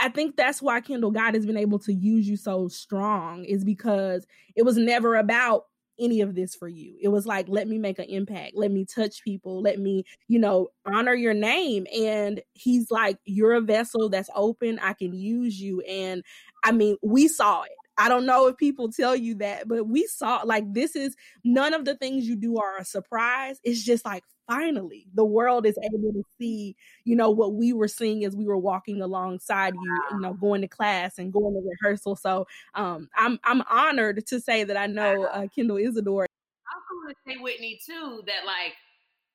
I 0.00 0.08
think 0.08 0.36
that's 0.36 0.60
why 0.60 0.80
Kendall 0.80 1.10
God 1.10 1.34
has 1.34 1.46
been 1.46 1.56
able 1.56 1.78
to 1.80 1.92
use 1.92 2.28
you 2.28 2.36
so 2.36 2.68
strong 2.68 3.44
is 3.44 3.64
because 3.64 4.26
it 4.56 4.64
was 4.64 4.76
never 4.76 5.16
about 5.16 5.64
any 5.98 6.20
of 6.20 6.34
this 6.34 6.54
for 6.54 6.68
you. 6.68 6.96
It 7.00 7.08
was 7.08 7.26
like, 7.26 7.46
let 7.48 7.68
me 7.68 7.78
make 7.78 7.98
an 7.98 8.06
impact. 8.06 8.52
Let 8.54 8.70
me 8.70 8.84
touch 8.84 9.22
people. 9.22 9.60
Let 9.60 9.78
me, 9.78 10.04
you 10.28 10.38
know, 10.38 10.68
honor 10.86 11.14
your 11.14 11.34
name. 11.34 11.86
And 11.96 12.42
he's 12.52 12.90
like, 12.90 13.18
you're 13.24 13.54
a 13.54 13.60
vessel 13.60 14.08
that's 14.08 14.30
open. 14.34 14.78
I 14.80 14.92
can 14.92 15.12
use 15.12 15.60
you. 15.60 15.80
And 15.82 16.22
I 16.64 16.72
mean, 16.72 16.96
we 17.02 17.28
saw 17.28 17.62
it. 17.62 17.72
I 17.98 18.08
don't 18.08 18.26
know 18.26 18.46
if 18.46 18.56
people 18.56 18.92
tell 18.92 19.16
you 19.16 19.34
that, 19.36 19.66
but 19.66 19.88
we 19.88 20.06
saw 20.06 20.42
like 20.44 20.72
this 20.72 20.94
is 20.94 21.16
none 21.44 21.74
of 21.74 21.84
the 21.84 21.96
things 21.96 22.28
you 22.28 22.36
do 22.36 22.58
are 22.58 22.78
a 22.78 22.84
surprise. 22.84 23.58
It's 23.64 23.82
just 23.82 24.04
like 24.04 24.22
finally 24.48 25.06
the 25.14 25.24
world 25.24 25.66
is 25.66 25.78
able 25.84 26.12
to 26.12 26.22
see 26.40 26.74
you 27.04 27.14
know 27.14 27.30
what 27.30 27.54
we 27.54 27.72
were 27.72 27.86
seeing 27.86 28.24
as 28.24 28.34
we 28.34 28.46
were 28.46 28.58
walking 28.58 29.02
alongside 29.02 29.74
you 29.74 30.02
you 30.12 30.20
know 30.20 30.32
going 30.32 30.62
to 30.62 30.68
class 30.68 31.18
and 31.18 31.32
going 31.32 31.54
to 31.54 31.70
rehearsal 31.70 32.16
so 32.16 32.46
um 32.74 33.08
i'm 33.16 33.38
i'm 33.44 33.62
honored 33.70 34.26
to 34.26 34.40
say 34.40 34.64
that 34.64 34.76
i 34.76 34.86
know 34.86 35.24
uh, 35.24 35.46
kendall 35.54 35.76
isidore 35.76 36.24
i 36.24 36.74
also 36.74 37.04
want 37.04 37.14
to 37.14 37.30
say 37.30 37.36
whitney 37.40 37.78
too 37.86 38.22
that 38.26 38.46
like 38.46 38.72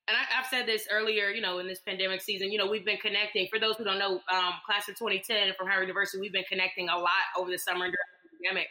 and 0.07 0.17
I, 0.17 0.23
have 0.35 0.47
said 0.47 0.65
this 0.65 0.85
earlier, 0.91 1.29
you 1.29 1.39
know, 1.39 1.59
in 1.59 1.67
this 1.67 1.79
pandemic 1.79 2.21
season, 2.21 2.51
you 2.51 2.57
know, 2.57 2.69
we've 2.69 2.83
been 2.83 2.97
connecting. 2.97 3.47
For 3.47 3.57
those 3.57 3.77
who 3.77 3.85
don't 3.85 3.99
know, 3.99 4.19
um, 4.29 4.53
class 4.65 4.89
of 4.89 4.97
2010 4.97 5.53
from 5.57 5.67
Howard 5.67 5.87
University, 5.87 6.19
we've 6.19 6.33
been 6.33 6.43
connecting 6.49 6.89
a 6.89 6.97
lot 6.97 7.31
over 7.37 7.49
the 7.49 7.57
summer 7.57 7.85
during 7.85 7.93
the 7.93 8.37
pandemic. 8.43 8.67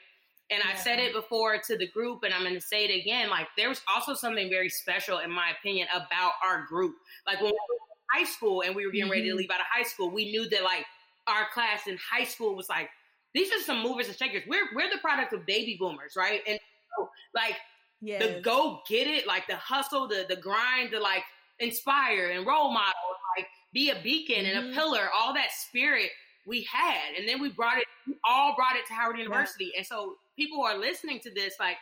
And. 0.50 0.62
I've 0.70 0.78
said 0.78 0.98
it 0.98 1.14
before 1.14 1.57
to 1.59 1.78
the 1.78 1.88
group, 1.88 2.24
and 2.24 2.35
I'm 2.35 2.42
going 2.42 2.55
to 2.55 2.61
say 2.61 2.85
it 2.85 3.00
again. 3.00 3.31
Like, 3.31 3.48
there's 3.57 3.81
also 3.92 4.14
something 4.14 4.50
very 4.50 4.68
special, 4.68 5.18
in 5.18 5.31
my 5.31 5.50
opinion, 5.59 5.88
about 5.94 6.33
our 6.44 6.66
group. 6.66 6.94
Like, 7.26 7.40
when 7.40 7.46
we 7.46 7.52
were 7.52 8.18
in 8.18 8.24
high 8.24 8.31
school 8.31 8.62
and 8.62 8.76
we 8.76 8.85
were 8.85 8.92
getting 8.92 9.05
mm-hmm. 9.05 9.12
ready 9.12 9.22
to 9.24 9.28
mm-hmm. 9.31 9.38
leave 9.38 9.50
out 9.50 9.61
of 9.61 9.66
high 9.72 9.85
school, 9.85 10.11
we 10.11 10.31
knew 10.31 10.48
that, 10.50 10.62
like, 10.62 10.85
our 11.26 11.46
class 11.55 11.87
in 11.87 11.96
high 11.96 12.24
school 12.24 12.55
was 12.55 12.68
like, 12.68 12.90
these 13.35 13.50
are 13.52 13.61
some 13.61 13.83
movers 13.83 14.09
and 14.09 14.16
shakers. 14.16 14.42
We're, 14.46 14.66
we're 14.74 14.90
the 14.90 14.98
product 14.98 15.33
of 15.33 15.46
baby 15.46 15.76
boomers, 15.78 16.14
right? 16.16 16.40
And 16.46 16.59
so, 16.96 17.09
like, 17.35 17.57
yes. 18.02 18.22
the 18.22 18.40
go 18.40 18.81
get 18.88 19.07
it, 19.07 19.26
like 19.26 19.46
the 19.46 19.57
hustle, 19.57 20.09
the, 20.09 20.26
the 20.28 20.37
grind, 20.37 20.92
the 20.92 21.00
like 21.00 21.22
inspire 21.59 22.31
and 22.31 22.46
role 22.46 22.72
model, 22.72 22.92
like 23.38 23.46
be 23.72 23.90
a 23.90 23.96
beacon 24.02 24.44
mm-hmm. 24.44 24.46
and 24.46 24.59
a 24.59 24.68
mm-hmm. 24.68 24.74
pillar, 24.78 25.09
all 25.16 25.33
that 25.33 25.50
spirit 25.52 26.11
we 26.46 26.66
had. 26.70 27.16
And 27.18 27.26
then 27.26 27.40
we 27.40 27.48
brought 27.48 27.78
it, 27.78 27.85
we 28.07 28.16
all 28.24 28.55
brought 28.57 28.76
it 28.76 28.85
to 28.88 28.92
Howard 28.92 29.18
University. 29.18 29.70
Yeah. 29.72 29.78
And 29.78 29.87
so 29.87 30.16
people 30.37 30.59
who 30.59 30.64
are 30.64 30.79
listening 30.79 31.21
to 31.21 31.31
this, 31.31 31.55
like, 31.61 31.77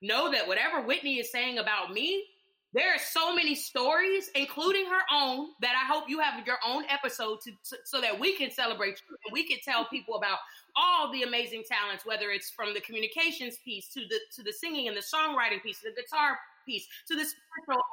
know 0.00 0.30
that 0.32 0.46
whatever 0.46 0.82
Whitney 0.82 1.18
is 1.18 1.30
saying 1.30 1.58
about 1.58 1.92
me, 1.92 2.24
there 2.74 2.88
are 2.94 2.98
so 2.98 3.34
many 3.34 3.54
stories, 3.54 4.30
including 4.34 4.86
her 4.86 5.02
own, 5.12 5.48
that 5.60 5.74
I 5.76 5.92
hope 5.92 6.08
you 6.08 6.20
have 6.20 6.46
your 6.46 6.56
own 6.66 6.84
episode 6.88 7.40
to, 7.42 7.50
to, 7.50 7.76
so 7.84 8.00
that 8.00 8.18
we 8.18 8.34
can 8.34 8.50
celebrate 8.50 9.00
you 9.08 9.16
and 9.26 9.32
we 9.32 9.46
can 9.46 9.58
tell 9.62 9.84
people 9.84 10.16
about 10.16 10.38
all 10.74 11.12
the 11.12 11.22
amazing 11.22 11.64
talents, 11.68 12.06
whether 12.06 12.30
it's 12.30 12.50
from 12.50 12.72
the 12.72 12.80
communications 12.80 13.58
piece 13.62 13.88
to 13.88 14.00
the 14.08 14.18
to 14.34 14.42
the 14.42 14.52
singing 14.52 14.88
and 14.88 14.96
the 14.96 15.02
songwriting 15.02 15.62
piece, 15.62 15.80
the 15.80 15.90
guitar 15.90 16.38
piece, 16.64 16.86
to 17.08 17.14
the 17.14 17.26
spiritual. 17.26 17.84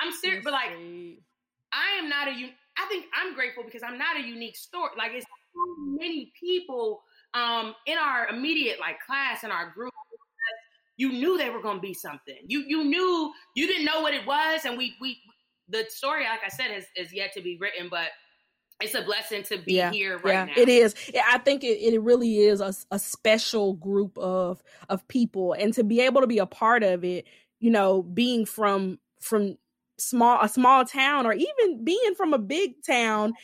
I'm 0.00 0.12
serious, 0.14 0.42
but 0.42 0.54
like, 0.54 0.70
I 0.70 1.98
am 1.98 2.08
not 2.08 2.28
a. 2.28 2.54
I 2.78 2.86
think 2.88 3.04
I'm 3.14 3.34
grateful 3.34 3.64
because 3.64 3.82
I'm 3.82 3.98
not 3.98 4.16
a 4.16 4.22
unique 4.22 4.56
story. 4.56 4.92
Like, 4.96 5.12
it's 5.12 5.26
so 5.26 5.76
many 5.78 6.32
people 6.40 7.02
um, 7.34 7.74
in 7.86 7.98
our 7.98 8.28
immediate 8.28 8.78
like 8.80 8.96
class 9.06 9.44
in 9.44 9.50
our 9.50 9.70
group 9.70 9.92
you 10.96 11.10
knew 11.10 11.38
they 11.38 11.50
were 11.50 11.62
going 11.62 11.76
to 11.76 11.82
be 11.82 11.94
something 11.94 12.36
you 12.46 12.64
you 12.66 12.84
knew 12.84 13.32
you 13.54 13.66
didn't 13.66 13.84
know 13.84 14.02
what 14.02 14.14
it 14.14 14.26
was 14.26 14.64
and 14.64 14.76
we 14.76 14.94
we 15.00 15.18
the 15.68 15.84
story 15.88 16.24
like 16.24 16.40
i 16.44 16.48
said 16.48 16.70
is, 16.76 16.84
is 16.96 17.12
yet 17.12 17.32
to 17.32 17.40
be 17.40 17.56
written 17.58 17.88
but 17.90 18.08
it's 18.82 18.94
a 18.94 19.02
blessing 19.02 19.42
to 19.44 19.58
be 19.58 19.74
yeah, 19.74 19.92
here 19.92 20.18
right 20.18 20.32
yeah, 20.32 20.44
now. 20.46 20.52
It 20.56 20.68
is. 20.68 20.94
I 21.28 21.38
think 21.38 21.62
it, 21.62 21.78
it 21.80 22.00
really 22.02 22.38
is 22.38 22.60
a, 22.60 22.74
a 22.90 22.98
special 22.98 23.74
group 23.74 24.18
of 24.18 24.62
of 24.88 25.06
people, 25.08 25.52
and 25.52 25.72
to 25.74 25.84
be 25.84 26.00
able 26.00 26.20
to 26.20 26.26
be 26.26 26.38
a 26.38 26.46
part 26.46 26.82
of 26.82 27.04
it, 27.04 27.26
you 27.60 27.70
know, 27.70 28.02
being 28.02 28.44
from 28.44 28.98
from 29.20 29.56
small 29.98 30.42
a 30.42 30.48
small 30.48 30.84
town 30.84 31.26
or 31.26 31.32
even 31.32 31.84
being 31.84 32.14
from 32.16 32.34
a 32.34 32.38
big 32.38 32.82
town 32.84 33.34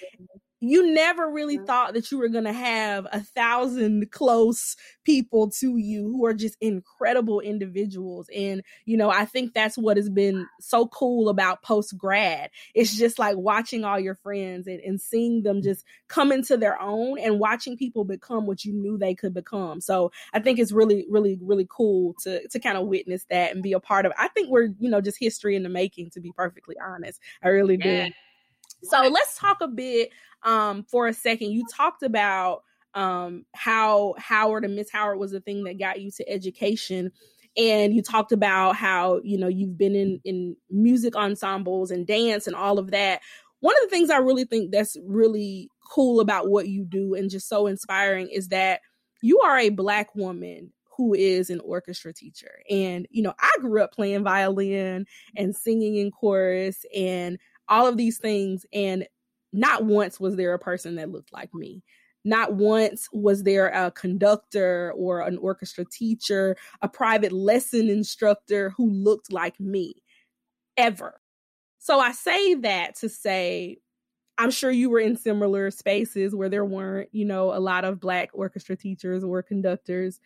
you 0.61 0.93
never 0.93 1.31
really 1.31 1.57
mm-hmm. 1.57 1.67
thought 1.67 1.95
that 1.95 2.11
you 2.11 2.19
were 2.19 2.29
going 2.29 2.45
to 2.45 2.53
have 2.53 3.07
a 3.13 3.21
thousand 3.21 4.11
close 4.11 4.77
people 5.05 5.51
to 5.51 5.77
you 5.77 6.03
who 6.03 6.25
are 6.27 6.35
just 6.35 6.57
incredible 6.61 7.41
individuals 7.41 8.29
and 8.35 8.63
you 8.85 8.97
know 8.97 9.11
i 9.11 9.25
think 9.25 9.55
that's 9.55 9.79
what 9.79 9.97
has 9.97 10.09
been 10.11 10.47
so 10.61 10.87
cool 10.87 11.29
about 11.29 11.63
post 11.63 11.97
grad 11.97 12.51
it's 12.75 12.97
just 12.97 13.19
like 13.19 13.37
watching 13.37 13.85
all 13.85 13.99
your 13.99 14.15
friends 14.17 14.67
and, 14.67 14.81
and 14.81 15.01
seeing 15.01 15.43
them 15.43 15.63
just 15.63 15.85
come 16.09 16.33
into 16.33 16.57
their 16.57 16.81
own 16.81 17.19
and 17.19 17.39
watching 17.39 17.77
people 17.77 18.05
become 18.05 18.47
what 18.47 18.65
you 18.65 18.73
knew 18.73 18.99
they 18.99 19.15
could 19.15 19.35
become 19.35 19.81
so 19.81 20.11
i 20.33 20.39
think 20.39 20.59
it's 20.59 20.73
really 20.73 21.07
really 21.09 21.39
really 21.43 21.67
cool 21.69 22.15
to 22.21 22.47
to 22.49 22.59
kind 22.59 22.77
of 22.77 22.87
witness 22.87 23.25
that 23.31 23.53
and 23.53 23.63
be 23.63 23.73
a 23.73 23.81
part 23.81 24.05
of 24.07 24.11
it. 24.11 24.17
i 24.19 24.29
think 24.29 24.49
we're 24.51 24.69
you 24.79 24.91
know 24.91 25.01
just 25.01 25.19
history 25.19 25.57
in 25.57 25.63
the 25.63 25.69
making 25.69 26.11
to 26.11 26.21
be 26.21 26.33
perfectly 26.33 26.77
honest 26.85 27.21
i 27.43 27.49
really 27.49 27.77
do 27.77 27.89
yeah. 27.89 28.09
So 28.83 29.09
let's 29.09 29.39
talk 29.39 29.59
a 29.61 29.69
bit 29.69 30.11
um, 30.43 30.85
for 30.85 31.09
a 31.09 31.13
second. 31.13 31.53
You 31.53 31.65
talked 31.75 32.03
about 32.03 32.63
um, 32.95 33.45
how 33.55 34.15
Howard 34.19 34.65
and 34.65 34.75
Miss 34.75 34.91
Howard 34.91 35.19
was 35.19 35.33
the 35.33 35.41
thing 35.41 35.65
that 35.65 35.79
got 35.79 36.01
you 36.01 36.11
to 36.13 36.29
education. 36.29 37.13
And 37.57 37.93
you 37.93 38.03
talked 38.03 38.33
about 38.33 38.77
how, 38.77 39.21
you 39.25 39.37
know, 39.39 39.49
you've 39.49 39.77
been 39.77 39.95
in, 39.95 40.21
in 40.25 40.57
music 40.71 41.17
ensembles 41.17 41.91
and 41.91 42.07
dance 42.07 42.47
and 42.47 42.55
all 42.55 42.79
of 42.79 42.91
that. 42.93 43.21
One 43.61 43.75
of 43.77 43.83
the 43.83 43.91
things 43.91 44.11
I 44.11 44.19
really 44.19 44.45
think 44.45 44.71
that's 44.71 44.97
really 45.05 45.69
cool 45.91 46.21
about 46.21 46.49
what 46.49 46.69
you 46.69 46.85
do 46.85 47.15
and 47.15 47.31
just 47.31 47.49
so 47.49 47.67
inspiring 47.67 48.29
is 48.29 48.49
that 48.49 48.81
you 49.23 49.41
are 49.41 49.59
a 49.59 49.71
black 49.71 50.15
woman 50.15 50.73
who 50.97 51.15
is 51.15 51.51
an 51.51 51.61
orchestra 51.61 52.13
teacher. 52.13 52.61
And, 52.71 53.07
you 53.11 53.23
know, 53.23 53.35
I 53.39 53.51
grew 53.61 53.83
up 53.83 53.93
playing 53.93 54.25
violin 54.25 55.07
and 55.37 55.57
singing 55.57 55.97
in 55.97 56.11
chorus 56.11 56.85
and 56.95 57.39
all 57.69 57.87
of 57.87 57.97
these 57.97 58.19
things. 58.19 58.65
And 58.73 59.07
not 59.53 59.85
once 59.85 60.21
was 60.21 60.37
there 60.37 60.55
a 60.55 60.59
person 60.59 60.97
that 60.97 61.11
looked 61.11 61.33
like 61.33 61.55
me. 61.55 61.83
Not 62.25 62.55
once 62.55 63.09
was 63.13 63.45
there 63.45 63.69
a 63.69 63.91
conductor 63.91 64.93
or 64.97 65.21
an 65.23 65.39
orchestra 65.39 65.85
teacher, 65.85 66.57
a 66.83 66.89
private 66.89 67.33
lesson 67.33 67.89
instructor 67.89 68.71
who 68.71 68.91
looked 68.91 69.33
like 69.33 69.59
me 69.59 69.95
ever. 70.77 71.21
So 71.79 72.01
I 72.01 72.13
say 72.13 72.55
that 72.55 72.97
to 72.97 73.09
say, 73.09 73.79
I'm 74.37 74.51
sure 74.51 74.71
you 74.71 74.91
were 74.91 75.01
in 75.01 75.17
similar 75.17 75.71
spaces 75.71 76.35
where 76.35 76.49
there 76.49 76.65
weren't, 76.65 77.09
you 77.13 77.25
know, 77.25 77.53
a 77.55 77.59
lot 77.59 77.85
of 77.85 78.01
Black 78.01 78.31
orchestra 78.33 78.77
teachers 78.77 79.25
or 79.25 79.43
conductors. 79.43 80.21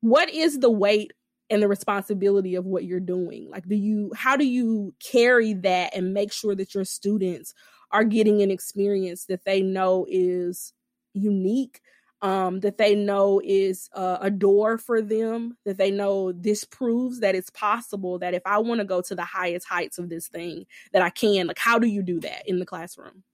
What 0.00 0.30
is 0.30 0.58
the 0.58 0.70
weight 0.70 1.12
and 1.52 1.62
the 1.62 1.68
responsibility 1.68 2.56
of 2.56 2.64
what 2.64 2.84
you're 2.84 2.98
doing? 2.98 3.48
Like, 3.50 3.68
do 3.68 3.76
you, 3.76 4.10
how 4.16 4.36
do 4.36 4.44
you 4.44 4.94
carry 4.98 5.52
that 5.54 5.94
and 5.94 6.14
make 6.14 6.32
sure 6.32 6.54
that 6.54 6.74
your 6.74 6.84
students 6.84 7.54
are 7.90 8.04
getting 8.04 8.42
an 8.42 8.50
experience 8.50 9.26
that 9.26 9.44
they 9.44 9.62
know 9.62 10.06
is 10.08 10.72
unique 11.14 11.80
um, 12.22 12.60
that 12.60 12.78
they 12.78 12.94
know 12.94 13.40
is 13.44 13.90
a 13.94 14.30
door 14.30 14.78
for 14.78 15.02
them, 15.02 15.56
that 15.64 15.76
they 15.76 15.90
know 15.90 16.30
this 16.30 16.64
proves 16.64 17.18
that 17.18 17.34
it's 17.34 17.50
possible 17.50 18.20
that 18.20 18.32
if 18.32 18.42
I 18.46 18.58
want 18.58 18.78
to 18.78 18.84
go 18.84 19.02
to 19.02 19.14
the 19.16 19.24
highest 19.24 19.66
heights 19.66 19.98
of 19.98 20.08
this 20.08 20.28
thing, 20.28 20.66
that 20.92 21.02
I 21.02 21.10
can. 21.10 21.48
Like, 21.48 21.58
how 21.58 21.80
do 21.80 21.88
you 21.88 22.00
do 22.00 22.20
that 22.20 22.48
in 22.48 22.60
the 22.60 22.66
classroom? 22.66 23.24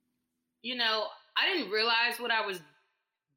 You 0.62 0.76
know, 0.76 1.06
I 1.36 1.52
didn't 1.52 1.70
realize 1.70 2.18
what 2.18 2.30
I 2.30 2.46
was 2.46 2.60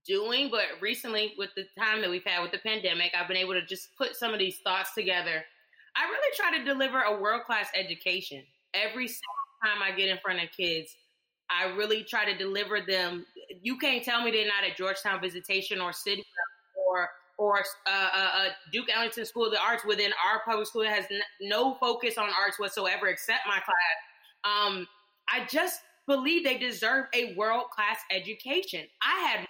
doing, 0.05 0.49
but 0.49 0.65
recently, 0.81 1.33
with 1.37 1.49
the 1.55 1.65
time 1.77 2.01
that 2.01 2.09
we've 2.09 2.23
had 2.25 2.41
with 2.41 2.51
the 2.51 2.57
pandemic, 2.59 3.13
I've 3.19 3.27
been 3.27 3.37
able 3.37 3.53
to 3.53 3.65
just 3.65 3.95
put 3.97 4.15
some 4.15 4.33
of 4.33 4.39
these 4.39 4.57
thoughts 4.63 4.93
together. 4.93 5.43
I 5.95 6.05
really 6.05 6.35
try 6.37 6.57
to 6.57 6.63
deliver 6.63 7.01
a 7.01 7.19
world 7.19 7.43
class 7.45 7.67
education 7.75 8.43
every 8.73 9.07
single 9.07 9.21
time 9.63 9.81
I 9.83 9.95
get 9.95 10.09
in 10.09 10.17
front 10.19 10.41
of 10.41 10.49
kids. 10.55 10.95
I 11.49 11.65
really 11.75 12.03
try 12.03 12.25
to 12.25 12.37
deliver 12.37 12.79
them. 12.81 13.25
You 13.61 13.77
can't 13.77 14.03
tell 14.03 14.23
me 14.23 14.31
they're 14.31 14.47
not 14.47 14.63
at 14.69 14.77
Georgetown 14.77 15.19
Visitation 15.21 15.81
or 15.81 15.91
City 15.91 16.23
or 16.87 17.09
or 17.37 17.63
uh, 17.87 18.09
uh, 18.13 18.29
uh, 18.35 18.49
Duke 18.71 18.87
Ellington 18.93 19.25
School 19.25 19.45
of 19.45 19.51
the 19.51 19.59
Arts 19.59 19.83
within 19.83 20.11
our 20.23 20.41
public 20.45 20.67
school 20.67 20.83
that 20.83 20.93
has 20.93 21.05
n- 21.09 21.21
no 21.41 21.73
focus 21.79 22.17
on 22.19 22.29
arts 22.39 22.59
whatsoever 22.59 23.07
except 23.07 23.47
my 23.47 23.59
class. 23.59 23.97
Um, 24.43 24.87
I 25.27 25.45
just 25.49 25.81
believe 26.07 26.43
they 26.43 26.59
deserve 26.59 27.05
a 27.15 27.33
world 27.35 27.65
class 27.71 27.97
education. 28.11 28.85
I 29.01 29.19
had, 29.27 29.47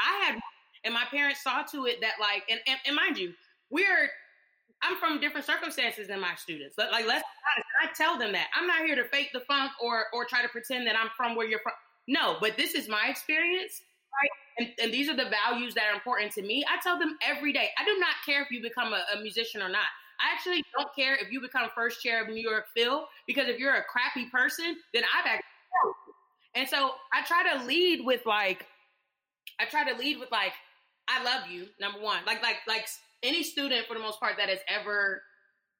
I 0.00 0.24
had, 0.24 0.40
and 0.84 0.94
my 0.94 1.04
parents 1.10 1.42
saw 1.42 1.62
to 1.72 1.86
it 1.86 2.00
that 2.00 2.14
like, 2.20 2.44
and, 2.50 2.60
and, 2.66 2.78
and 2.86 2.96
mind 2.96 3.18
you, 3.18 3.32
we're 3.70 4.10
I'm 4.82 4.96
from 4.96 5.20
different 5.20 5.46
circumstances 5.46 6.08
than 6.08 6.20
my 6.20 6.34
students. 6.36 6.76
Like, 6.76 7.06
let's 7.06 7.24
I 7.82 7.88
tell 7.94 8.18
them 8.18 8.32
that 8.32 8.48
I'm 8.54 8.66
not 8.66 8.84
here 8.84 8.94
to 8.96 9.04
fake 9.04 9.30
the 9.32 9.40
funk 9.40 9.72
or 9.82 10.06
or 10.12 10.24
try 10.24 10.42
to 10.42 10.48
pretend 10.48 10.86
that 10.86 10.96
I'm 10.96 11.08
from 11.16 11.34
where 11.34 11.46
you're 11.46 11.60
from. 11.60 11.72
No, 12.08 12.36
but 12.40 12.56
this 12.56 12.74
is 12.74 12.88
my 12.88 13.06
experience. 13.08 13.82
Right? 14.12 14.30
And, 14.58 14.84
and 14.84 14.94
these 14.94 15.08
are 15.08 15.16
the 15.16 15.28
values 15.28 15.74
that 15.74 15.84
are 15.90 15.94
important 15.94 16.32
to 16.32 16.42
me. 16.42 16.64
I 16.70 16.80
tell 16.82 16.98
them 16.98 17.18
every 17.26 17.52
day. 17.52 17.68
I 17.78 17.84
do 17.84 17.96
not 17.98 18.14
care 18.24 18.42
if 18.42 18.50
you 18.50 18.62
become 18.62 18.92
a, 18.92 19.02
a 19.14 19.20
musician 19.20 19.60
or 19.60 19.68
not. 19.68 19.86
I 20.20 20.32
actually 20.32 20.62
don't 20.76 20.88
care 20.94 21.14
if 21.14 21.30
you 21.30 21.40
become 21.40 21.68
first 21.74 22.02
chair 22.02 22.22
of 22.22 22.28
New 22.28 22.40
York 22.40 22.66
Phil 22.74 23.06
because 23.26 23.48
if 23.48 23.58
you're 23.58 23.74
a 23.74 23.84
crappy 23.84 24.30
person, 24.30 24.76
then 24.94 25.02
I've 25.14 25.26
actually. 25.26 25.42
And 26.54 26.66
so 26.66 26.92
I 27.12 27.22
try 27.26 27.52
to 27.52 27.64
lead 27.64 28.04
with 28.04 28.24
like, 28.24 28.66
I 29.60 29.64
try 29.66 29.90
to 29.90 29.98
lead 29.98 30.18
with 30.18 30.30
like, 30.30 30.52
I 31.08 31.22
love 31.22 31.50
you. 31.50 31.66
Number 31.80 32.00
one, 32.00 32.18
like 32.26 32.42
like 32.42 32.56
like 32.66 32.86
any 33.22 33.42
student 33.42 33.86
for 33.86 33.94
the 33.94 34.00
most 34.00 34.20
part 34.20 34.34
that 34.38 34.48
has 34.48 34.58
ever 34.68 35.22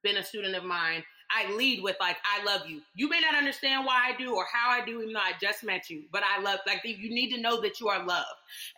been 0.03 0.17
a 0.17 0.25
student 0.25 0.55
of 0.55 0.65
mine, 0.65 1.03
I 1.31 1.53
lead 1.53 1.83
with 1.83 1.97
like, 2.01 2.17
I 2.25 2.45
love 2.45 2.69
you. 2.69 2.81
You 2.95 3.09
may 3.09 3.21
not 3.21 3.35
understand 3.35 3.85
why 3.85 4.13
I 4.13 4.17
do 4.17 4.35
or 4.35 4.47
how 4.53 4.71
I 4.71 4.85
do, 4.85 5.01
even 5.01 5.13
though 5.13 5.21
I 5.21 5.33
just 5.41 5.65
met 5.65 5.91
you, 5.91 6.05
but 6.13 6.23
I 6.23 6.41
love, 6.41 6.61
like, 6.67 6.83
you 6.85 7.11
need 7.11 7.35
to 7.35 7.41
know 7.41 7.61
that 7.63 7.81
you 7.81 7.89
are 7.89 8.05
loved. 8.05 8.27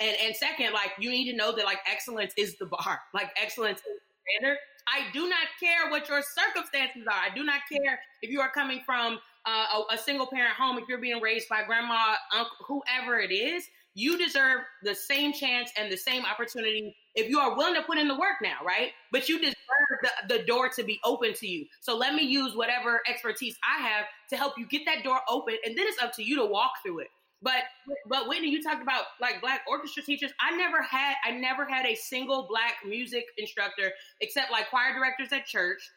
And, 0.01 0.17
and 0.25 0.35
second, 0.35 0.73
like, 0.73 0.93
you 0.99 1.11
need 1.11 1.31
to 1.31 1.37
know 1.37 1.55
that 1.55 1.65
like 1.65 1.79
excellence 1.91 2.33
is 2.37 2.57
the 2.59 2.67
bar, 2.67 3.01
like 3.15 3.31
excellence 3.41 3.79
is 3.79 3.85
the 3.85 4.41
standard. 4.41 4.59
I 4.91 5.13
do 5.13 5.29
not 5.29 5.47
care 5.61 5.91
what 5.91 6.09
your 6.09 6.23
circumstances 6.23 7.07
are. 7.07 7.21
I 7.31 7.35
do 7.35 7.45
not 7.45 7.61
care 7.71 8.01
if 8.23 8.31
you 8.31 8.41
are 8.41 8.51
coming 8.51 8.81
from 8.87 9.19
uh, 9.45 9.83
a, 9.91 9.95
a, 9.95 9.99
single 9.99 10.27
parent 10.27 10.55
home, 10.55 10.79
if 10.79 10.85
you're 10.89 10.99
being 10.99 11.21
raised 11.21 11.47
by 11.49 11.63
grandma, 11.65 12.15
uncle, 12.35 12.57
whoever 12.67 13.21
it 13.21 13.31
is. 13.31 13.65
You 13.99 14.17
deserve 14.17 14.61
the 14.85 14.95
same 14.95 15.33
chance 15.33 15.73
and 15.77 15.91
the 15.91 15.97
same 15.97 16.25
opportunity 16.25 16.95
if 17.17 17.29
you 17.29 17.41
are 17.41 17.57
willing 17.57 17.75
to 17.75 17.83
put 17.83 17.99
in 17.99 18.07
the 18.07 18.15
work 18.15 18.37
now, 18.41 18.65
right? 18.65 18.93
But 19.11 19.29
you 19.29 19.41
deserve 19.41 19.57
the, 20.03 20.37
the 20.37 20.45
door 20.45 20.69
to 20.69 20.85
be 20.85 21.01
open 21.03 21.35
to 21.35 21.49
you. 21.49 21.67
So 21.81 21.97
let 21.97 22.15
me 22.15 22.23
use 22.23 22.55
whatever 22.55 23.01
expertise 23.09 23.57
I 23.69 23.83
have 23.83 24.05
to 24.31 24.37
help 24.37 24.57
you 24.57 24.69
get 24.69 24.83
that 24.87 25.03
door 25.03 25.19
open, 25.29 25.57
and 25.67 25.77
then 25.77 25.85
it's 25.89 26.01
up 26.01 26.13
to 26.13 26.23
you 26.23 26.37
to 26.37 26.47
walk 26.47 26.75
through 26.85 27.01
it. 27.01 27.09
But 27.43 27.65
but 28.09 28.29
Whitney, 28.29 28.51
you 28.51 28.63
talked 28.63 28.83
about 28.83 29.03
like 29.21 29.41
black 29.41 29.63
orchestra 29.69 30.05
teachers. 30.05 30.31
I 30.41 30.57
never 30.57 30.81
had 30.81 31.17
I 31.25 31.33
never 31.33 31.65
had 31.65 31.85
a 31.85 31.97
single 31.97 32.47
black 32.49 32.75
music 32.87 33.25
instructor 33.37 33.91
except 34.21 34.53
like 34.53 34.71
choir 34.71 34.95
directors 34.95 35.33
at 35.33 35.45
church. 35.45 35.91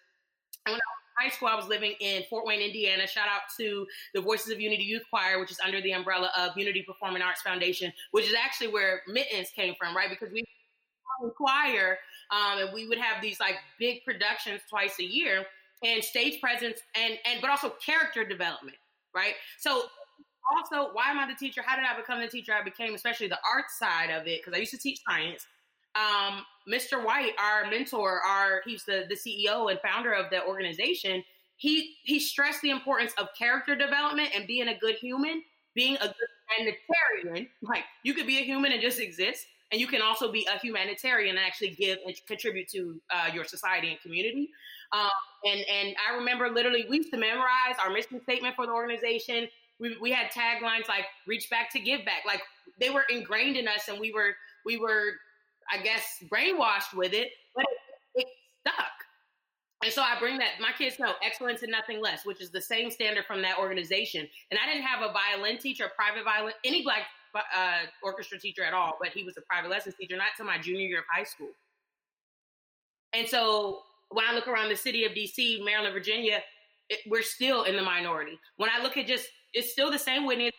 And 0.66 0.74
when 0.74 0.80
I 0.80 1.01
high 1.18 1.30
school, 1.30 1.48
I 1.48 1.56
was 1.56 1.68
living 1.68 1.94
in 2.00 2.24
Fort 2.30 2.46
Wayne, 2.46 2.62
Indiana. 2.62 3.08
Shout 3.08 3.28
out 3.28 3.42
to 3.58 3.86
the 4.14 4.22
Voices 4.22 4.52
of 4.52 4.60
Unity 4.60 4.84
Youth 4.84 5.04
Choir, 5.10 5.40
which 5.40 5.52
is 5.52 5.60
under 5.64 5.82
the 5.82 5.92
umbrella 5.92 6.32
of 6.38 6.58
Unity 6.58 6.84
Performing 6.84 7.22
Arts 7.22 7.42
Foundation, 7.42 7.92
which 8.12 8.26
is 8.26 8.34
actually 8.34 8.68
where 8.68 9.02
Mittens 9.08 9.50
came 9.52 9.76
from, 9.76 9.96
right? 9.96 10.10
Because 10.10 10.32
we 10.32 10.44
choir, 11.38 12.00
um, 12.32 12.60
and 12.60 12.74
we 12.74 12.88
would 12.88 12.98
have 12.98 13.22
these 13.22 13.40
like 13.40 13.56
big 13.78 14.04
productions 14.04 14.62
twice 14.70 15.00
a 15.00 15.04
year, 15.04 15.46
and 15.84 16.04
stage 16.04 16.42
presence, 16.42 16.80
and 16.96 17.18
and 17.26 17.42
but 17.42 17.50
also 17.50 17.74
character 17.86 18.26
development, 18.26 18.78
right? 19.14 19.34
So 19.60 19.84
also, 20.56 20.90
why 20.94 21.12
am 21.12 21.20
I 21.20 21.28
the 21.28 21.36
teacher? 21.36 21.62
How 21.66 21.76
did 21.76 21.86
I 21.86 21.96
become 21.96 22.20
the 22.20 22.28
teacher? 22.28 22.54
I 22.54 22.64
became, 22.64 22.96
especially 22.96 23.28
the 23.28 23.40
art 23.54 23.66
side 23.70 24.10
of 24.10 24.28
it, 24.28 24.42
because 24.42 24.54
I 24.54 24.58
used 24.58 24.72
to 24.72 24.78
teach 24.78 25.02
science. 25.08 25.46
Um, 25.96 26.46
Mr. 26.70 27.04
White, 27.04 27.34
our 27.40 27.70
mentor, 27.70 28.22
our 28.22 28.62
he's 28.66 28.84
the 28.84 29.06
the 29.10 29.16
CEO 29.16 29.70
and 29.70 29.80
founder 29.82 30.14
of 30.14 30.30
the 30.30 30.46
organization. 30.46 31.24
He 31.58 31.96
he 32.04 32.20
stressed 32.20 32.62
the 32.62 32.70
importance 32.70 33.14
of 33.18 33.28
character 33.38 33.76
development 33.76 34.30
and 34.36 34.48
being 34.48 34.68
a 34.68 34.78
good 34.78 34.96
human, 34.96 35.44
being 35.76 35.96
a 35.96 36.08
good 36.08 36.16
humanitarian. 36.58 37.50
Like 37.62 37.84
you 38.04 38.14
could 38.14 38.28
be 38.28 38.40
a 38.40 38.44
human 38.44 38.72
and 38.72 38.82
just 38.82 39.00
exist, 39.00 39.46
and 39.72 39.80
you 39.80 39.88
can 39.88 40.02
also 40.02 40.32
be 40.32 40.48
a 40.54 40.60
humanitarian 40.60 41.38
and 41.38 41.46
actually 41.46 41.72
give 41.72 41.98
and 42.06 42.16
contribute 42.28 42.68
to 42.70 43.00
uh, 43.10 43.30
your 43.34 43.44
society 43.44 43.90
and 43.90 44.02
community. 44.02 44.50
Um, 44.92 45.10
and 45.46 45.62
and 45.72 45.96
I 46.10 46.16
remember 46.16 46.50
literally 46.50 46.86
we 46.90 46.98
used 46.98 47.12
to 47.12 47.18
memorize 47.18 47.76
our 47.84 47.92
mission 47.92 48.22
statement 48.22 48.56
for 48.56 48.66
the 48.66 48.74
organization. 48.74 49.48
We, 49.80 49.98
we 50.00 50.12
had 50.12 50.32
taglines 50.32 50.88
like 50.88 51.06
"Reach 51.28 51.50
back 51.50 51.72
to 51.72 51.80
give 51.80 52.06
back." 52.06 52.24
Like 52.26 52.42
they 52.80 52.90
were 52.90 53.06
ingrained 53.10 53.58
in 53.58 53.68
us, 53.68 53.88
and 53.88 54.00
we 54.00 54.12
were 54.12 54.36
we 54.66 54.78
were, 54.78 55.14
I 55.72 55.82
guess, 55.82 56.24
brainwashed 56.32 56.94
with 56.96 57.14
it, 57.14 57.30
but 57.56 57.66
it, 58.16 58.22
it 58.22 58.28
stuck. 58.62 58.92
And 59.84 59.92
so 59.92 60.02
I 60.02 60.20
bring 60.20 60.38
that. 60.38 60.60
My 60.60 60.72
kids 60.78 61.00
know 61.00 61.14
excellence 61.24 61.64
and 61.64 61.72
nothing 61.72 62.02
less, 62.02 62.26
which 62.26 62.42
is 62.42 62.52
the 62.52 62.62
same 62.62 62.92
standard 62.92 63.26
from 63.26 63.42
that 63.42 63.58
organization. 63.58 64.28
And 64.52 64.60
I 64.62 64.72
didn't 64.72 64.86
have 64.86 65.02
a 65.02 65.12
violin 65.12 65.58
teacher, 65.58 65.90
private 65.96 66.24
violin, 66.24 66.54
any 66.64 66.84
black 66.84 67.04
uh, 67.36 67.86
orchestra 68.04 68.38
teacher 68.40 68.64
at 68.64 68.74
all, 68.74 68.98
but 69.00 69.10
he 69.10 69.24
was 69.24 69.38
a 69.38 69.42
private 69.42 69.72
lessons 69.72 69.96
teacher, 70.00 70.18
not 70.18 70.28
till 70.38 70.46
my 70.46 70.60
junior 70.60 70.88
year 70.88 71.00
of 71.00 71.06
high 71.12 71.24
school. 71.24 71.50
And 73.14 73.28
so 73.28 73.82
when 74.10 74.26
I 74.26 74.34
look 74.34 74.48
around 74.48 74.70
the 74.70 74.76
city 74.76 75.06
of 75.06 75.14
DC, 75.14 75.64
Maryland, 75.64 75.94
Virginia, 75.94 76.42
it, 76.90 77.00
we're 77.08 77.24
still 77.24 77.64
in 77.64 77.76
the 77.76 77.82
minority. 77.82 78.40
When 78.58 78.70
I 78.70 78.84
look 78.84 78.98
at 78.98 79.08
just, 79.08 79.28
it's 79.54 79.72
still 79.72 79.90
the 79.90 80.00
same 80.00 80.30
it's 80.30 80.58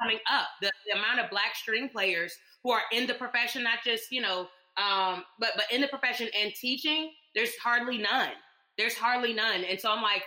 coming 0.00 0.18
up. 0.30 0.48
The, 0.60 0.70
the, 0.86 0.98
amount 0.98 1.20
of 1.20 1.30
black 1.30 1.54
string 1.54 1.88
players 1.88 2.34
who 2.62 2.70
are 2.70 2.82
in 2.92 3.06
the 3.06 3.14
profession, 3.14 3.62
not 3.62 3.78
just, 3.84 4.10
you 4.10 4.20
know, 4.20 4.48
um, 4.76 5.24
but 5.38 5.50
but 5.54 5.64
in 5.70 5.80
the 5.80 5.88
profession 5.88 6.28
and 6.38 6.52
teaching, 6.54 7.10
there's 7.34 7.56
hardly 7.56 7.98
none. 7.98 8.32
There's 8.76 8.94
hardly 8.94 9.32
none. 9.32 9.64
And 9.64 9.80
so 9.80 9.90
I'm 9.90 10.02
like, 10.02 10.22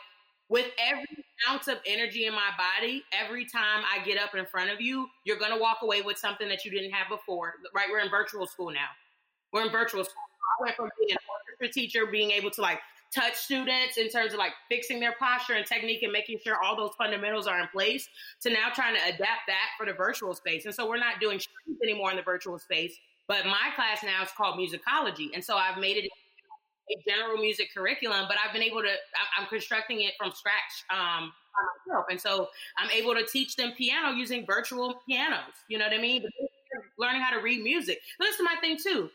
with 0.49 0.67
every 0.79 1.25
ounce 1.49 1.67
of 1.67 1.77
energy 1.85 2.25
in 2.25 2.33
my 2.33 2.49
body, 2.57 3.03
every 3.11 3.45
time 3.45 3.83
I 3.93 4.03
get 4.05 4.17
up 4.17 4.35
in 4.35 4.45
front 4.45 4.71
of 4.71 4.79
you, 4.79 5.07
you're 5.25 5.37
to 5.37 5.57
walk 5.59 5.79
away 5.83 6.01
with 6.01 6.17
something 6.17 6.47
that 6.47 6.63
you 6.63 6.71
didn't 6.71 6.91
have 6.91 7.09
before. 7.09 7.55
Right? 7.75 7.87
We're 7.89 7.99
in 7.99 8.09
virtual 8.09 8.47
school 8.47 8.71
now. 8.71 8.87
We're 9.51 9.65
in 9.65 9.71
virtual 9.71 10.03
school. 10.03 10.15
I 10.59 10.63
went 10.63 10.75
from 10.75 10.89
being 10.99 11.11
an 11.11 11.17
orchestra 11.29 11.81
teacher, 11.81 12.05
being 12.09 12.31
able 12.31 12.51
to 12.51 12.61
like 12.61 12.79
touch 13.13 13.35
students 13.35 13.97
in 13.97 14.09
terms 14.09 14.33
of 14.33 14.39
like 14.39 14.53
fixing 14.69 14.99
their 14.99 15.13
posture 15.19 15.53
and 15.53 15.65
technique 15.65 16.03
and 16.03 16.11
making 16.11 16.39
sure 16.43 16.57
all 16.63 16.75
those 16.75 16.91
fundamentals 16.97 17.47
are 17.47 17.59
in 17.59 17.67
place 17.67 18.07
to 18.41 18.49
now 18.49 18.69
trying 18.73 18.95
to 18.95 19.01
adapt 19.03 19.47
that 19.47 19.69
for 19.77 19.85
the 19.85 19.93
virtual 19.93 20.33
space. 20.33 20.65
And 20.65 20.73
so 20.73 20.87
we're 20.87 20.97
not 20.97 21.19
doing 21.19 21.39
anymore 21.83 22.11
in 22.11 22.17
the 22.17 22.23
virtual 22.23 22.59
space, 22.59 22.95
but 23.27 23.45
my 23.45 23.69
class 23.75 24.03
now 24.03 24.23
is 24.23 24.29
called 24.35 24.59
musicology. 24.59 25.29
And 25.33 25.43
so 25.43 25.55
I've 25.55 25.77
made 25.77 25.97
it 25.97 26.09
a 26.89 27.09
general 27.09 27.37
music 27.37 27.69
curriculum, 27.73 28.25
but 28.27 28.37
I've 28.43 28.53
been 28.53 28.63
able 28.63 28.81
to, 28.81 28.93
I'm 29.37 29.47
constructing 29.47 30.01
it 30.01 30.13
from 30.17 30.31
scratch. 30.31 30.85
Um, 30.89 31.33
and 32.09 32.19
so 32.19 32.49
I'm 32.77 32.89
able 32.91 33.13
to 33.15 33.25
teach 33.25 33.55
them 33.55 33.73
piano 33.77 34.11
using 34.11 34.45
virtual 34.45 35.01
pianos. 35.07 35.39
You 35.69 35.77
know 35.77 35.85
what 35.85 35.97
I 35.97 36.01
mean? 36.01 36.23
Learning 36.97 37.21
how 37.21 37.35
to 37.35 37.41
read 37.41 37.63
music. 37.63 37.99
This 38.19 38.35
is 38.35 38.41
my 38.41 38.55
thing 38.61 38.77
too. 38.81 39.09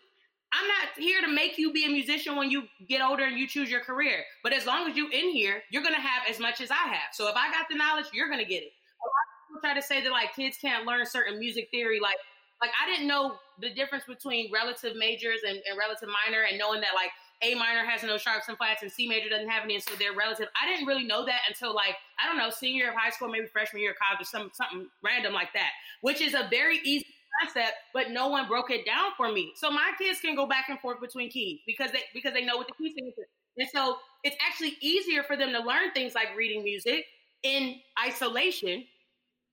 I'm 0.52 0.68
not 0.68 0.88
here 0.98 1.20
to 1.22 1.28
make 1.28 1.56
you 1.56 1.72
be 1.72 1.86
a 1.86 1.88
musician 1.88 2.36
when 2.36 2.50
you 2.50 2.64
get 2.86 3.00
older 3.00 3.24
and 3.24 3.38
you 3.38 3.46
choose 3.46 3.70
your 3.70 3.80
career. 3.80 4.24
But 4.42 4.52
as 4.52 4.66
long 4.66 4.88
as 4.88 4.96
you 4.96 5.08
in 5.08 5.30
here, 5.30 5.62
you're 5.70 5.82
gonna 5.82 6.00
have 6.00 6.24
as 6.28 6.38
much 6.38 6.60
as 6.60 6.70
I 6.70 6.74
have. 6.74 7.12
So 7.12 7.28
if 7.28 7.36
I 7.36 7.50
got 7.50 7.66
the 7.70 7.76
knowledge, 7.76 8.06
you're 8.12 8.28
gonna 8.28 8.44
get 8.44 8.62
it. 8.62 8.72
A 9.00 9.06
lot 9.06 9.24
of 9.24 9.48
people 9.48 9.60
try 9.62 9.74
to 9.74 9.82
say 9.82 10.02
that 10.02 10.12
like 10.12 10.34
kids 10.34 10.58
can't 10.60 10.86
learn 10.86 11.06
certain 11.06 11.38
music 11.38 11.68
theory. 11.70 12.00
Like 12.00 12.16
like 12.60 12.70
I 12.80 12.86
didn't 12.86 13.08
know 13.08 13.36
the 13.60 13.70
difference 13.74 14.04
between 14.04 14.52
relative 14.52 14.96
majors 14.96 15.40
and, 15.46 15.58
and 15.68 15.78
relative 15.78 16.08
minor 16.08 16.42
and 16.42 16.58
knowing 16.58 16.80
that 16.80 16.94
like 16.94 17.10
a 17.42 17.54
minor 17.56 17.84
has 17.84 18.04
no 18.04 18.18
sharps 18.18 18.48
and 18.48 18.56
flats, 18.56 18.82
and 18.82 18.92
C 18.92 19.08
major 19.08 19.28
doesn't 19.28 19.48
have 19.48 19.64
any, 19.64 19.74
and 19.74 19.82
so 19.82 19.94
they're 19.98 20.14
relative. 20.14 20.46
I 20.60 20.68
didn't 20.68 20.86
really 20.86 21.04
know 21.04 21.26
that 21.26 21.40
until 21.48 21.74
like 21.74 21.96
I 22.22 22.28
don't 22.28 22.38
know, 22.38 22.50
senior 22.50 22.90
of 22.90 22.94
high 22.94 23.10
school, 23.10 23.28
maybe 23.28 23.46
freshman 23.46 23.82
year 23.82 23.90
of 23.92 23.96
college, 23.98 24.22
or 24.22 24.24
some 24.24 24.50
something 24.54 24.88
random 25.02 25.32
like 25.32 25.52
that, 25.54 25.70
which 26.02 26.20
is 26.20 26.34
a 26.34 26.46
very 26.50 26.78
easy 26.84 27.06
concept, 27.40 27.72
but 27.94 28.10
no 28.10 28.28
one 28.28 28.48
broke 28.48 28.70
it 28.70 28.84
down 28.84 29.10
for 29.16 29.30
me. 29.30 29.52
So 29.56 29.70
my 29.70 29.92
kids 29.98 30.20
can 30.20 30.34
go 30.34 30.46
back 30.46 30.66
and 30.68 30.78
forth 30.80 31.00
between 31.00 31.30
keys 31.30 31.60
because 31.66 31.92
they 31.92 32.00
because 32.14 32.32
they 32.34 32.44
know 32.44 32.56
what 32.56 32.66
the 32.66 32.74
key 32.74 32.92
signature 32.94 33.22
is. 33.22 33.28
And 33.58 33.68
so 33.72 33.96
it's 34.24 34.36
actually 34.46 34.76
easier 34.80 35.22
for 35.22 35.36
them 35.36 35.52
to 35.52 35.60
learn 35.60 35.92
things 35.92 36.14
like 36.14 36.28
reading 36.36 36.64
music 36.64 37.04
in 37.42 37.76
isolation, 38.02 38.84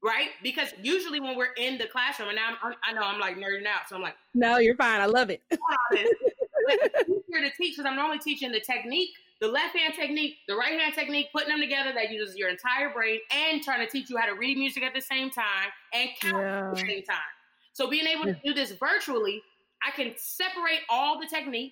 right? 0.03 0.29
Because 0.43 0.69
usually 0.81 1.19
when 1.19 1.37
we're 1.37 1.53
in 1.57 1.77
the 1.77 1.87
classroom, 1.87 2.29
and 2.29 2.37
now 2.37 2.55
I'm, 2.63 2.73
i 2.83 2.93
know 2.93 3.01
I'm 3.01 3.19
like 3.19 3.35
nerding 3.35 3.65
out, 3.65 3.89
so 3.89 3.95
I'm 3.95 4.01
like, 4.01 4.15
no, 4.33 4.57
you're 4.57 4.75
fine. 4.75 5.01
I 5.01 5.05
love 5.05 5.29
it. 5.29 5.41
easier 6.71 7.49
to 7.49 7.55
teach 7.57 7.75
because 7.75 7.85
I'm 7.85 7.95
normally 7.95 8.19
teaching 8.19 8.51
the 8.51 8.59
technique, 8.59 9.09
the 9.41 9.47
left 9.47 9.75
hand 9.75 9.93
technique, 9.93 10.37
the 10.47 10.55
right 10.55 10.79
hand 10.79 10.93
technique, 10.93 11.27
putting 11.33 11.49
them 11.49 11.59
together 11.59 11.91
that 11.93 12.11
uses 12.11 12.35
your 12.35 12.49
entire 12.49 12.93
brain 12.93 13.19
and 13.31 13.61
trying 13.63 13.85
to 13.85 13.91
teach 13.91 14.09
you 14.09 14.17
how 14.17 14.27
to 14.27 14.35
read 14.35 14.57
music 14.57 14.83
at 14.83 14.93
the 14.93 15.01
same 15.01 15.29
time 15.29 15.69
and 15.93 16.09
count 16.21 16.43
yeah. 16.43 16.69
at 16.69 16.75
the 16.75 16.79
same 16.81 17.03
time. 17.03 17.17
So 17.79 17.89
being 17.89 18.07
able 18.07 18.25
to 18.25 18.35
do 18.43 18.53
this 18.53 18.71
virtually, 18.71 19.41
I 19.81 19.91
can 19.91 20.11
separate 20.17 20.81
all 20.89 21.17
the 21.17 21.25
technique. 21.27 21.71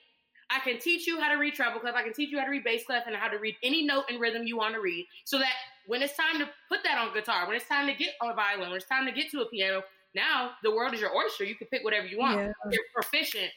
I 0.50 0.60
can 0.60 0.80
teach 0.80 1.06
you 1.06 1.20
how 1.20 1.30
to 1.30 1.38
read 1.38 1.54
treble 1.54 1.82
clef. 1.82 1.96
I 1.96 2.04
can 2.04 2.14
teach 2.14 2.32
you 2.32 2.40
how 2.40 2.46
to 2.46 2.50
read 2.50 2.64
bass 2.64 2.86
clef 2.86 3.04
and 3.08 3.16
how 3.18 3.28
to 3.28 3.38
read 3.38 3.58
any 3.62 3.86
note 3.86 4.06
and 4.10 4.18
rhythm 4.18 4.48
you 4.48 4.56
want 4.56 4.74
to 4.76 4.80
read. 4.80 5.06
So 5.26 5.38
that 5.38 5.52
when 5.86 6.02
it's 6.02 6.16
time 6.16 6.40
to 6.40 6.48
put 6.70 6.80
that 6.86 6.98
on 6.98 7.14
guitar, 7.14 7.46
when 7.46 7.58
it's 7.58 7.68
time 7.68 7.88
to 7.88 7.94
get 7.94 8.12
on 8.22 8.30
a 8.30 8.34
violin, 8.34 8.70
when 8.70 8.78
it's 8.78 8.88
time 8.88 9.06
to 9.06 9.12
get 9.12 9.30
to 9.32 9.42
a 9.42 9.50
piano, 9.50 9.84
now 10.16 10.52
the 10.64 10.72
world 10.72 10.94
is 10.94 11.02
your 11.02 11.14
oyster. 11.14 11.44
You 11.44 11.56
can 11.56 11.68
pick 11.68 11.84
whatever 11.84 12.08
you 12.08 12.20
want. 12.20 12.38
Yeah. 12.38 12.52
You're 12.72 12.86
proficient 12.96 13.52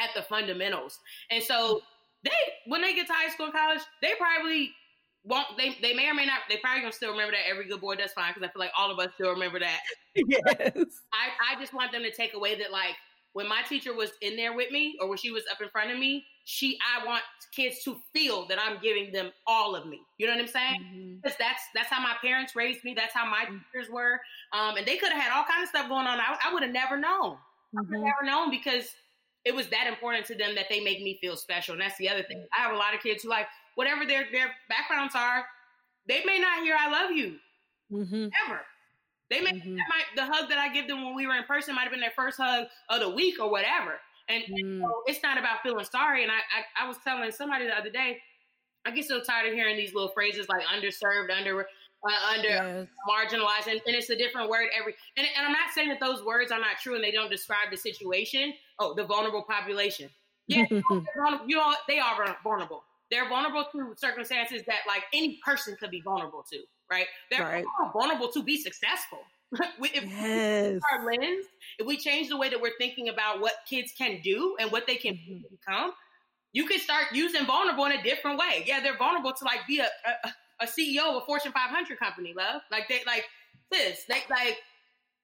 at 0.00 0.08
the 0.16 0.22
fundamentals. 0.22 0.98
And 1.30 1.44
so 1.44 1.82
they 2.22 2.30
when 2.64 2.80
they 2.80 2.94
get 2.94 3.08
to 3.08 3.12
high 3.12 3.28
school 3.28 3.44
and 3.44 3.54
college, 3.54 3.82
they 4.00 4.12
probably 4.18 4.72
won't 5.24 5.46
they 5.56 5.76
they 5.80 5.94
may 5.94 6.08
or 6.08 6.14
may 6.14 6.26
not 6.26 6.40
they 6.48 6.58
probably 6.58 6.82
gonna 6.82 6.92
still 6.92 7.10
remember 7.10 7.32
that 7.32 7.48
every 7.48 7.66
good 7.66 7.80
boy 7.80 7.94
does 7.96 8.12
fine 8.12 8.32
because 8.34 8.48
I 8.48 8.52
feel 8.52 8.60
like 8.60 8.72
all 8.76 8.90
of 8.90 8.98
us 8.98 9.08
still 9.14 9.30
remember 9.30 9.58
that. 9.60 9.80
Yes. 10.16 11.00
I, 11.12 11.56
I 11.56 11.60
just 11.60 11.74
want 11.74 11.90
them 11.90 12.02
to 12.02 12.12
take 12.12 12.34
away 12.34 12.54
that 12.56 12.70
like 12.70 12.94
when 13.32 13.48
my 13.48 13.62
teacher 13.68 13.92
was 13.92 14.12
in 14.22 14.36
there 14.36 14.54
with 14.54 14.70
me 14.70 14.96
or 15.00 15.08
when 15.08 15.18
she 15.18 15.32
was 15.32 15.42
up 15.50 15.60
in 15.60 15.68
front 15.70 15.90
of 15.90 15.98
me, 15.98 16.24
she 16.44 16.78
I 16.78 17.04
want 17.04 17.22
kids 17.52 17.82
to 17.82 17.96
feel 18.12 18.46
that 18.46 18.58
I'm 18.60 18.80
giving 18.80 19.10
them 19.12 19.32
all 19.46 19.74
of 19.74 19.86
me. 19.86 20.00
You 20.18 20.28
know 20.28 20.34
what 20.34 20.42
I'm 20.42 20.46
saying? 20.46 20.80
Mm-hmm. 20.80 21.14
Because 21.16 21.36
that's 21.36 21.62
that's 21.74 21.88
how 21.88 22.00
my 22.00 22.14
parents 22.22 22.54
raised 22.54 22.84
me. 22.84 22.94
That's 22.94 23.12
how 23.12 23.28
my 23.28 23.44
mm-hmm. 23.44 23.56
teachers 23.72 23.90
were. 23.90 24.20
Um, 24.52 24.76
and 24.76 24.86
they 24.86 24.96
could 24.96 25.12
have 25.12 25.20
had 25.20 25.36
all 25.36 25.44
kinds 25.44 25.64
of 25.64 25.68
stuff 25.70 25.88
going 25.88 26.06
on. 26.06 26.20
I, 26.20 26.38
I 26.44 26.54
would 26.54 26.62
have 26.62 26.72
never 26.72 26.96
known. 26.96 27.32
Mm-hmm. 27.32 27.78
I 27.78 27.80
would 27.80 27.96
have 27.96 28.04
never 28.04 28.24
known 28.24 28.50
because 28.50 28.94
it 29.44 29.54
was 29.54 29.66
that 29.68 29.86
important 29.88 30.26
to 30.26 30.34
them 30.36 30.54
that 30.54 30.66
they 30.70 30.80
make 30.80 31.02
me 31.02 31.18
feel 31.20 31.36
special. 31.36 31.72
And 31.72 31.82
that's 31.82 31.98
the 31.98 32.08
other 32.08 32.22
thing. 32.22 32.46
I 32.56 32.62
have 32.62 32.72
a 32.72 32.78
lot 32.78 32.94
of 32.94 33.00
kids 33.00 33.24
who 33.24 33.30
like 33.30 33.46
whatever 33.74 34.06
their 34.06 34.26
their 34.32 34.50
backgrounds 34.68 35.14
are, 35.14 35.44
they 36.06 36.24
may 36.24 36.38
not 36.38 36.62
hear 36.62 36.76
"I 36.78 36.90
love 36.90 37.10
you" 37.12 37.36
mm-hmm. 37.92 38.28
ever. 38.46 38.60
They 39.30 39.40
may 39.40 39.52
mm-hmm. 39.52 39.76
might, 39.76 40.04
the 40.16 40.24
hug 40.24 40.48
that 40.50 40.58
I 40.58 40.72
give 40.72 40.86
them 40.86 41.04
when 41.04 41.14
we 41.14 41.26
were 41.26 41.34
in 41.34 41.44
person 41.44 41.74
might 41.74 41.82
have 41.82 41.90
been 41.90 42.00
their 42.00 42.12
first 42.14 42.38
hug 42.38 42.66
of 42.90 43.00
the 43.00 43.08
week 43.08 43.40
or 43.40 43.50
whatever. 43.50 43.98
And, 44.28 44.44
mm. 44.44 44.58
and 44.58 44.82
so 44.82 45.02
it's 45.06 45.22
not 45.22 45.38
about 45.38 45.62
feeling 45.62 45.84
sorry. 45.84 46.22
And 46.22 46.30
I, 46.30 46.36
I, 46.36 46.84
I 46.84 46.88
was 46.88 46.98
telling 47.02 47.30
somebody 47.32 47.66
the 47.66 47.76
other 47.76 47.90
day, 47.90 48.18
I 48.84 48.90
get 48.90 49.06
so 49.06 49.20
tired 49.20 49.48
of 49.48 49.54
hearing 49.54 49.76
these 49.76 49.94
little 49.94 50.10
phrases 50.10 50.48
like 50.48 50.62
underserved, 50.66 51.30
under 51.36 51.60
uh, 52.06 52.34
under 52.34 52.48
yes. 52.48 52.86
marginalized, 53.08 53.66
and, 53.66 53.80
and, 53.86 53.96
it's 53.96 54.10
a 54.10 54.16
different 54.16 54.50
word 54.50 54.68
every. 54.78 54.94
And, 55.16 55.26
and, 55.36 55.46
I'm 55.46 55.52
not 55.52 55.70
saying 55.74 55.88
that 55.88 56.00
those 56.00 56.22
words 56.22 56.52
are 56.52 56.60
not 56.60 56.76
true 56.82 56.96
and 56.96 57.02
they 57.02 57.10
don't 57.10 57.30
describe 57.30 57.70
the 57.70 57.78
situation. 57.78 58.52
Oh, 58.78 58.92
the 58.92 59.04
vulnerable 59.04 59.42
population. 59.42 60.10
Yeah, 60.46 60.66
you 60.70 60.82
know 61.56 61.74
they 61.88 61.98
are 61.98 62.36
vulnerable. 62.44 62.84
They're 63.10 63.28
vulnerable 63.28 63.64
to 63.72 63.94
circumstances 63.96 64.62
that 64.66 64.80
like 64.86 65.02
any 65.12 65.38
person 65.44 65.76
could 65.78 65.90
be 65.90 66.00
vulnerable 66.00 66.44
to. 66.52 66.58
Right? 66.90 67.06
They're 67.30 67.42
right. 67.42 67.64
vulnerable 67.92 68.28
to 68.32 68.42
be 68.42 68.60
successful. 68.60 69.20
if 69.80 70.04
yes. 70.04 70.80
our 70.92 71.06
lens, 71.06 71.46
if 71.78 71.86
we 71.86 71.96
change 71.96 72.28
the 72.28 72.36
way 72.36 72.48
that 72.48 72.60
we're 72.60 72.76
thinking 72.78 73.08
about 73.08 73.40
what 73.40 73.52
kids 73.68 73.92
can 73.96 74.20
do 74.22 74.56
and 74.60 74.70
what 74.72 74.86
they 74.86 74.96
can 74.96 75.14
mm-hmm. 75.14 75.42
become, 75.50 75.92
you 76.52 76.66
can 76.66 76.78
start 76.78 77.06
using 77.12 77.44
vulnerable 77.46 77.84
in 77.86 77.92
a 77.92 78.02
different 78.02 78.38
way. 78.38 78.64
Yeah, 78.66 78.80
they're 78.80 78.96
vulnerable 78.96 79.32
to 79.32 79.44
like 79.44 79.60
be 79.66 79.80
a, 79.80 79.84
a, 79.84 80.64
a 80.64 80.66
CEO 80.66 81.08
of 81.08 81.22
a 81.22 81.26
Fortune 81.26 81.52
500 81.52 81.98
company, 81.98 82.32
love. 82.36 82.62
Like 82.70 82.88
they 82.88 83.00
like 83.06 83.24
this. 83.70 84.04
They 84.08 84.22
like 84.30 84.58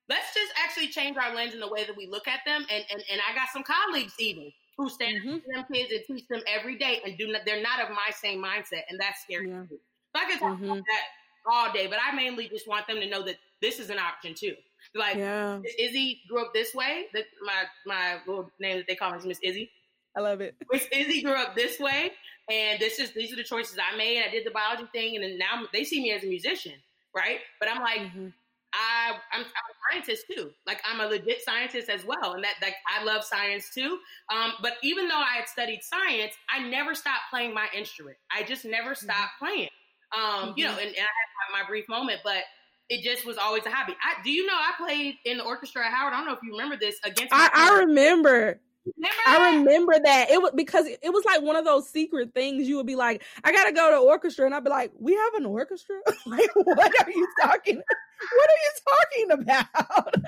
let's 0.08 0.34
just 0.34 0.52
actually 0.62 0.88
change 0.88 1.16
our 1.16 1.34
lens 1.34 1.54
in 1.54 1.60
the 1.60 1.68
way 1.68 1.84
that 1.84 1.96
we 1.96 2.06
look 2.06 2.26
at 2.26 2.40
them. 2.44 2.66
And 2.70 2.84
and, 2.90 3.02
and 3.10 3.20
I 3.28 3.34
got 3.34 3.48
some 3.52 3.62
colleagues 3.62 4.14
even 4.18 4.52
who 4.80 4.88
stand 4.88 5.18
mm-hmm. 5.18 5.36
to 5.36 5.42
them 5.54 5.64
kids 5.72 5.92
and 5.92 6.02
teach 6.06 6.26
them 6.28 6.40
every 6.46 6.78
day 6.78 7.00
and 7.04 7.18
do 7.18 7.30
not, 7.30 7.42
they're 7.44 7.62
not 7.62 7.80
of 7.80 7.90
my 7.90 8.10
same 8.12 8.42
mindset, 8.42 8.82
and 8.88 8.98
that's 8.98 9.22
scary. 9.22 9.48
Yeah. 9.50 9.64
So 9.68 9.76
I 10.14 10.24
can 10.24 10.38
talk 10.38 10.56
mm-hmm. 10.56 10.64
about 10.64 10.76
that 10.76 11.52
all 11.52 11.72
day, 11.72 11.86
but 11.86 11.98
I 12.02 12.14
mainly 12.14 12.48
just 12.48 12.66
want 12.66 12.86
them 12.86 12.96
to 12.96 13.08
know 13.08 13.22
that 13.24 13.36
this 13.60 13.78
is 13.78 13.90
an 13.90 13.98
option 13.98 14.34
too. 14.34 14.54
Like 14.94 15.16
yeah. 15.16 15.60
Izzy 15.78 16.22
grew 16.28 16.40
up 16.42 16.54
this 16.54 16.74
way. 16.74 17.04
That 17.12 17.24
my 17.42 17.64
my 17.86 18.18
little 18.26 18.50
name 18.58 18.78
that 18.78 18.86
they 18.86 18.94
call 18.94 19.10
me 19.10 19.18
is 19.18 19.26
Miss 19.26 19.38
Izzy. 19.42 19.70
I 20.16 20.20
love 20.20 20.40
it. 20.40 20.56
Miss 20.72 20.86
Izzy 20.90 21.22
grew 21.22 21.34
up 21.34 21.54
this 21.54 21.78
way, 21.78 22.12
and 22.50 22.80
this 22.80 22.98
is 22.98 23.12
these 23.12 23.32
are 23.32 23.36
the 23.36 23.44
choices 23.44 23.76
I 23.78 23.96
made. 23.96 24.22
I 24.26 24.30
did 24.30 24.46
the 24.46 24.50
biology 24.50 24.88
thing, 24.92 25.16
and 25.16 25.24
then 25.24 25.38
now 25.38 25.66
they 25.74 25.84
see 25.84 26.02
me 26.02 26.12
as 26.12 26.24
a 26.24 26.26
musician, 26.26 26.72
right? 27.14 27.38
But 27.58 27.68
I'm 27.68 27.82
like, 27.82 28.00
mm-hmm. 28.00 28.28
I 28.72 29.12
I'm, 29.32 29.40
I'm, 29.40 29.44
a 29.44 29.92
scientist 29.92 30.26
too. 30.32 30.50
Like 30.66 30.80
I'm 30.84 31.00
a 31.00 31.06
legit 31.06 31.42
scientist 31.42 31.88
as 31.88 32.04
well, 32.04 32.34
and 32.34 32.44
that 32.44 32.54
like 32.62 32.74
I 32.86 33.04
love 33.04 33.24
science 33.24 33.70
too. 33.74 33.98
Um, 34.32 34.52
but 34.62 34.74
even 34.82 35.08
though 35.08 35.16
I 35.16 35.36
had 35.36 35.48
studied 35.48 35.80
science, 35.82 36.32
I 36.48 36.66
never 36.68 36.94
stopped 36.94 37.30
playing 37.30 37.54
my 37.54 37.66
instrument. 37.76 38.16
I 38.30 38.42
just 38.42 38.64
never 38.64 38.90
mm-hmm. 38.90 39.06
stopped 39.06 39.32
mm-hmm. 39.42 39.46
playing. 39.46 39.68
Um, 40.16 40.20
mm-hmm. 40.22 40.52
You 40.58 40.64
know, 40.66 40.72
and, 40.72 40.88
and 40.88 40.96
I 40.96 41.00
had 41.00 41.62
my 41.62 41.66
brief 41.68 41.88
moment, 41.88 42.20
but 42.24 42.42
it 42.88 43.02
just 43.02 43.24
was 43.24 43.38
always 43.38 43.64
a 43.66 43.70
hobby. 43.70 43.94
I, 44.02 44.20
do 44.22 44.30
you 44.30 44.46
know 44.46 44.54
I 44.54 44.72
played 44.76 45.14
in 45.24 45.38
the 45.38 45.44
orchestra 45.44 45.86
at 45.86 45.92
Howard? 45.92 46.12
I 46.12 46.16
don't 46.16 46.26
know 46.26 46.34
if 46.34 46.40
you 46.42 46.52
remember 46.52 46.76
this 46.76 46.96
against. 47.04 47.32
I, 47.32 47.48
I 47.52 47.78
remember. 47.80 48.60
Remember 48.96 49.16
I 49.26 49.56
remember 49.56 49.94
that 50.04 50.30
it 50.30 50.40
was 50.40 50.52
because 50.54 50.86
it 50.86 51.12
was 51.12 51.24
like 51.24 51.42
one 51.42 51.56
of 51.56 51.64
those 51.64 51.88
secret 51.88 52.34
things. 52.34 52.68
You 52.68 52.76
would 52.76 52.86
be 52.86 52.96
like, 52.96 53.22
"I 53.44 53.52
gotta 53.52 53.72
go 53.72 53.90
to 53.90 53.98
orchestra," 53.98 54.46
and 54.46 54.54
I'd 54.54 54.64
be 54.64 54.70
like, 54.70 54.92
"We 54.98 55.14
have 55.14 55.34
an 55.34 55.46
orchestra? 55.46 55.96
like, 56.26 56.50
what 56.54 57.04
are 57.04 57.10
you 57.10 57.28
talking? 57.40 57.76
what 58.32 58.50
are 58.50 58.62
you 58.64 58.72
talking 58.88 59.42
about?" 59.42 60.14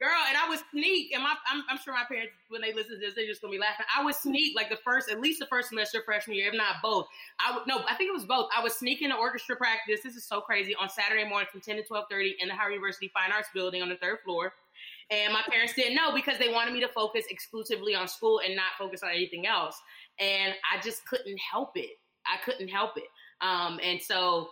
Girl, 0.00 0.18
and 0.28 0.36
I 0.36 0.48
was 0.48 0.60
sneak, 0.72 1.12
and 1.14 1.22
my 1.22 1.34
I'm, 1.48 1.62
I'm, 1.70 1.78
sure 1.78 1.94
my 1.94 2.02
parents, 2.08 2.32
when 2.48 2.60
they 2.60 2.72
listen 2.72 2.94
to 2.94 2.98
this, 2.98 3.14
they're 3.14 3.26
just 3.26 3.40
gonna 3.40 3.52
be 3.52 3.58
laughing. 3.58 3.86
I 3.96 4.02
was 4.02 4.16
sneak 4.16 4.56
like 4.56 4.68
the 4.68 4.78
first, 4.84 5.08
at 5.08 5.20
least 5.20 5.38
the 5.38 5.46
first 5.46 5.68
semester 5.68 6.02
freshman 6.04 6.36
year, 6.36 6.48
if 6.48 6.54
not 6.56 6.76
both. 6.82 7.06
I 7.38 7.56
would 7.56 7.66
no, 7.68 7.84
I 7.88 7.94
think 7.94 8.08
it 8.08 8.14
was 8.14 8.24
both. 8.24 8.48
I 8.56 8.62
was 8.62 8.74
sneaking 8.74 9.10
to 9.10 9.16
orchestra 9.16 9.54
practice. 9.54 10.00
This 10.02 10.16
is 10.16 10.24
so 10.24 10.40
crazy 10.40 10.74
on 10.74 10.88
Saturday 10.88 11.28
morning 11.28 11.48
from 11.52 11.60
10 11.60 11.76
to 11.76 11.82
12:30 11.84 12.32
in 12.40 12.48
the 12.48 12.54
Howard 12.54 12.72
University 12.72 13.12
Fine 13.14 13.30
Arts 13.30 13.48
Building 13.54 13.80
on 13.80 13.88
the 13.88 13.96
third 13.96 14.18
floor. 14.24 14.52
And 15.12 15.32
my 15.32 15.42
parents 15.50 15.74
didn't 15.74 15.94
know 15.94 16.14
because 16.14 16.38
they 16.38 16.48
wanted 16.48 16.72
me 16.72 16.80
to 16.80 16.88
focus 16.88 17.26
exclusively 17.28 17.94
on 17.94 18.08
school 18.08 18.40
and 18.44 18.56
not 18.56 18.72
focus 18.78 19.02
on 19.02 19.10
anything 19.10 19.46
else. 19.46 19.78
And 20.18 20.54
I 20.72 20.80
just 20.80 21.06
couldn't 21.06 21.38
help 21.38 21.72
it. 21.76 21.98
I 22.26 22.42
couldn't 22.42 22.68
help 22.68 22.96
it. 22.96 23.08
Um, 23.42 23.78
and 23.82 24.00
so 24.00 24.48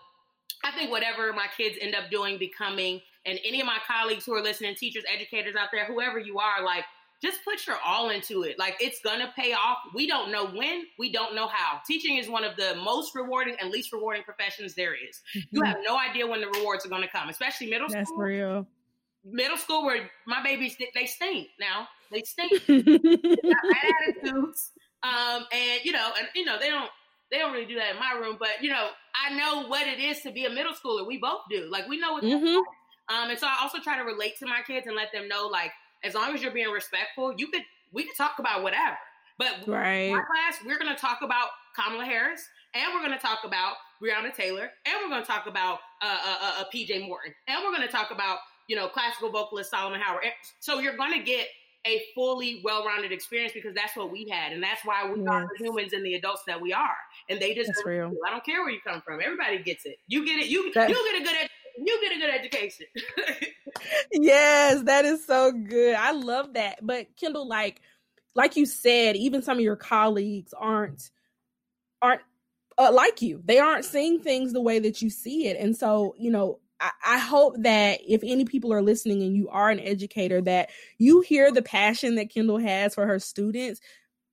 I 0.63 0.71
think 0.73 0.91
whatever 0.91 1.33
my 1.33 1.47
kids 1.57 1.79
end 1.81 1.95
up 1.95 2.11
doing, 2.11 2.39
becoming, 2.39 3.01
and 3.25 3.39
any 3.43 3.61
of 3.61 3.67
my 3.67 3.79
colleagues 3.87 4.27
who 4.27 4.35
are 4.35 4.43
listening, 4.43 4.75
teachers, 4.75 5.05
educators 5.13 5.55
out 5.59 5.69
there, 5.73 5.87
whoever 5.87 6.19
you 6.19 6.39
are, 6.39 6.63
like, 6.63 6.85
just 7.23 7.45
put 7.45 7.67
your 7.67 7.77
all 7.85 8.11
into 8.11 8.43
it. 8.43 8.59
Like 8.59 8.77
it's 8.81 9.01
gonna 9.05 9.31
pay 9.37 9.53
off. 9.53 9.77
We 9.95 10.07
don't 10.07 10.33
know 10.33 10.47
when, 10.47 10.85
we 10.99 11.13
don't 11.13 11.35
know 11.35 11.49
how. 11.49 11.81
Teaching 11.87 12.17
is 12.17 12.31
one 12.31 12.45
of 12.45 12.57
the 12.57 12.77
most 12.77 13.15
rewarding 13.15 13.57
and 13.61 13.71
least 13.71 13.93
rewarding 13.93 14.23
professions 14.23 14.75
there 14.75 14.95
is. 14.95 15.21
Mm-hmm. 15.37 15.57
You 15.57 15.63
have 15.65 15.77
no 15.87 15.99
idea 15.99 16.27
when 16.27 16.41
the 16.41 16.49
rewards 16.49 16.87
are 16.87 16.89
gonna 16.89 17.09
come, 17.09 17.29
especially 17.29 17.69
middle 17.69 17.89
That's 17.91 18.09
school. 18.09 18.21
That's 18.21 18.27
real 18.27 18.67
middle 19.25 19.57
school 19.57 19.85
where 19.85 20.11
my 20.27 20.43
babies 20.43 20.77
they 20.95 21.07
stink 21.07 21.49
now. 21.59 21.89
They 22.11 22.23
stink. 22.23 22.67
they 22.67 22.83
got 22.83 23.63
bad 23.73 23.93
attitudes. 24.09 24.73
Um, 25.03 25.47
and 25.53 25.81
you 25.85 25.93
know, 25.93 26.11
and 26.19 26.29
you 26.35 26.45
know, 26.45 26.59
they 26.59 26.69
don't 26.69 26.91
they 27.31 27.39
don't 27.39 27.53
really 27.53 27.67
do 27.67 27.77
that 27.77 27.95
in 27.95 27.99
my 27.99 28.13
room, 28.21 28.37
but 28.39 28.63
you 28.63 28.71
know, 28.71 28.89
I 29.15 29.35
know 29.35 29.69
what 29.69 29.87
it 29.87 29.99
is 29.99 30.21
to 30.23 30.33
be 30.33 30.47
a 30.47 30.51
middle 30.51 30.73
schooler. 30.73 31.07
We 31.07 31.19
both 31.19 31.43
do. 31.49 31.69
Like 31.71 31.89
we 31.89 31.99
know 31.99 32.15
what 32.15 32.25
mm-hmm. 32.25 33.15
um, 33.15 33.31
and 33.31 33.39
so 33.39 33.47
I 33.47 33.57
also 33.63 33.79
try 33.79 33.97
to 33.97 34.05
relate 34.05 34.39
to 34.41 34.47
my 34.47 34.61
kids 34.67 34.87
and 34.87 34.97
let 34.97 35.13
them 35.13 35.29
know, 35.29 35.47
like, 35.47 35.71
as 36.03 36.15
long 36.15 36.35
as 36.35 36.43
you're 36.43 36.53
being 36.53 36.71
respectful, 36.71 37.35
you 37.37 37.49
could 37.49 37.63
we 37.93 38.05
could 38.05 38.17
talk 38.17 38.39
about 38.39 38.63
whatever. 38.63 38.97
But 39.39 39.67
right. 39.67 40.13
my 40.13 40.21
class, 40.21 40.59
we're 40.67 40.79
gonna 40.79 40.97
talk 40.97 41.21
about 41.23 41.49
Kamala 41.75 42.05
Harris, 42.05 42.47
and 42.75 42.93
we're 42.93 43.03
gonna 43.03 43.19
talk 43.19 43.41
about 43.45 43.75
Breonna 44.03 44.35
Taylor, 44.35 44.71
and 44.87 44.95
we're 45.03 45.09
gonna 45.09 45.25
talk 45.25 45.47
about 45.47 45.79
uh, 46.03 46.19
uh, 46.27 46.37
uh, 46.43 46.53
uh 46.61 46.65
PJ 46.75 47.07
Morton, 47.07 47.33
and 47.49 47.63
we're 47.65 47.73
gonna 47.73 47.89
talk 47.89 48.11
about 48.11 48.39
you 48.71 48.77
know, 48.77 48.87
classical 48.87 49.33
vocalist 49.33 49.69
Solomon 49.69 50.01
Howard. 50.01 50.23
So 50.61 50.79
you're 50.79 50.97
going 50.97 51.13
to 51.13 51.25
get 51.25 51.49
a 51.89 52.01
fully 52.15 52.61
well-rounded 52.63 53.11
experience 53.11 53.53
because 53.53 53.75
that's 53.75 53.97
what 53.97 54.13
we 54.13 54.29
had, 54.29 54.53
and 54.53 54.63
that's 54.63 54.85
why 54.85 55.11
we 55.11 55.19
yes. 55.19 55.29
are 55.29 55.49
the 55.51 55.65
humans 55.65 55.93
and 55.93 56.07
the 56.07 56.15
adults 56.15 56.43
that 56.47 56.61
we 56.61 56.73
are. 56.73 56.95
And 57.29 57.41
they 57.41 57.53
just 57.53 57.73
real. 57.85 58.15
I 58.25 58.31
don't 58.31 58.45
care 58.45 58.61
where 58.61 58.71
you 58.71 58.79
come 58.87 59.03
from. 59.03 59.21
Everybody 59.21 59.61
gets 59.65 59.87
it. 59.87 59.97
You 60.07 60.25
get 60.25 60.39
it. 60.39 60.47
You 60.47 60.73
that, 60.75 60.89
you 60.89 60.95
get 60.95 61.21
a 61.21 61.25
good. 61.25 61.37
Ed- 61.43 61.51
you 61.79 62.01
get 62.01 62.17
a 62.17 62.21
good 62.21 62.31
education. 62.31 62.87
yes, 64.13 64.83
that 64.85 65.05
is 65.05 65.27
so 65.27 65.51
good. 65.51 65.97
I 65.97 66.13
love 66.13 66.55
that. 66.55 66.79
But 66.83 67.17
Kendall, 67.17 67.49
like, 67.49 67.81
like 68.35 68.57
you 68.57 68.67
said, 68.67 69.17
even 69.17 69.43
some 69.43 69.57
of 69.59 69.65
your 69.65 69.77
colleagues 69.77 70.55
aren't 70.57 71.11
aren't 72.01 72.21
uh, 72.79 72.93
like 72.93 73.21
you. 73.21 73.43
They 73.45 73.59
aren't 73.59 73.85
seeing 73.85 74.21
things 74.21 74.53
the 74.53 74.61
way 74.61 74.79
that 74.79 75.03
you 75.03 75.11
see 75.11 75.49
it, 75.49 75.57
and 75.59 75.77
so 75.77 76.15
you 76.19 76.31
know 76.31 76.61
I, 77.05 77.19
hope 77.19 77.57
that 77.59 78.01
if 78.07 78.23
any 78.25 78.45
people 78.45 78.73
are 78.73 78.83
listening 78.83 79.23
and 79.23 79.37
you 79.37 79.49
are 79.49 79.71
an 79.71 79.81
educator, 79.81 80.41
that 80.43 80.71
you 80.99 81.21
hear 81.21 81.53
the 81.53 81.63
passion 81.63 82.15
that 82.15 82.33
Kendall 82.33 82.59
has 82.59 82.95
for 82.95 83.07
her 83.07 83.19
students. 83.19 83.81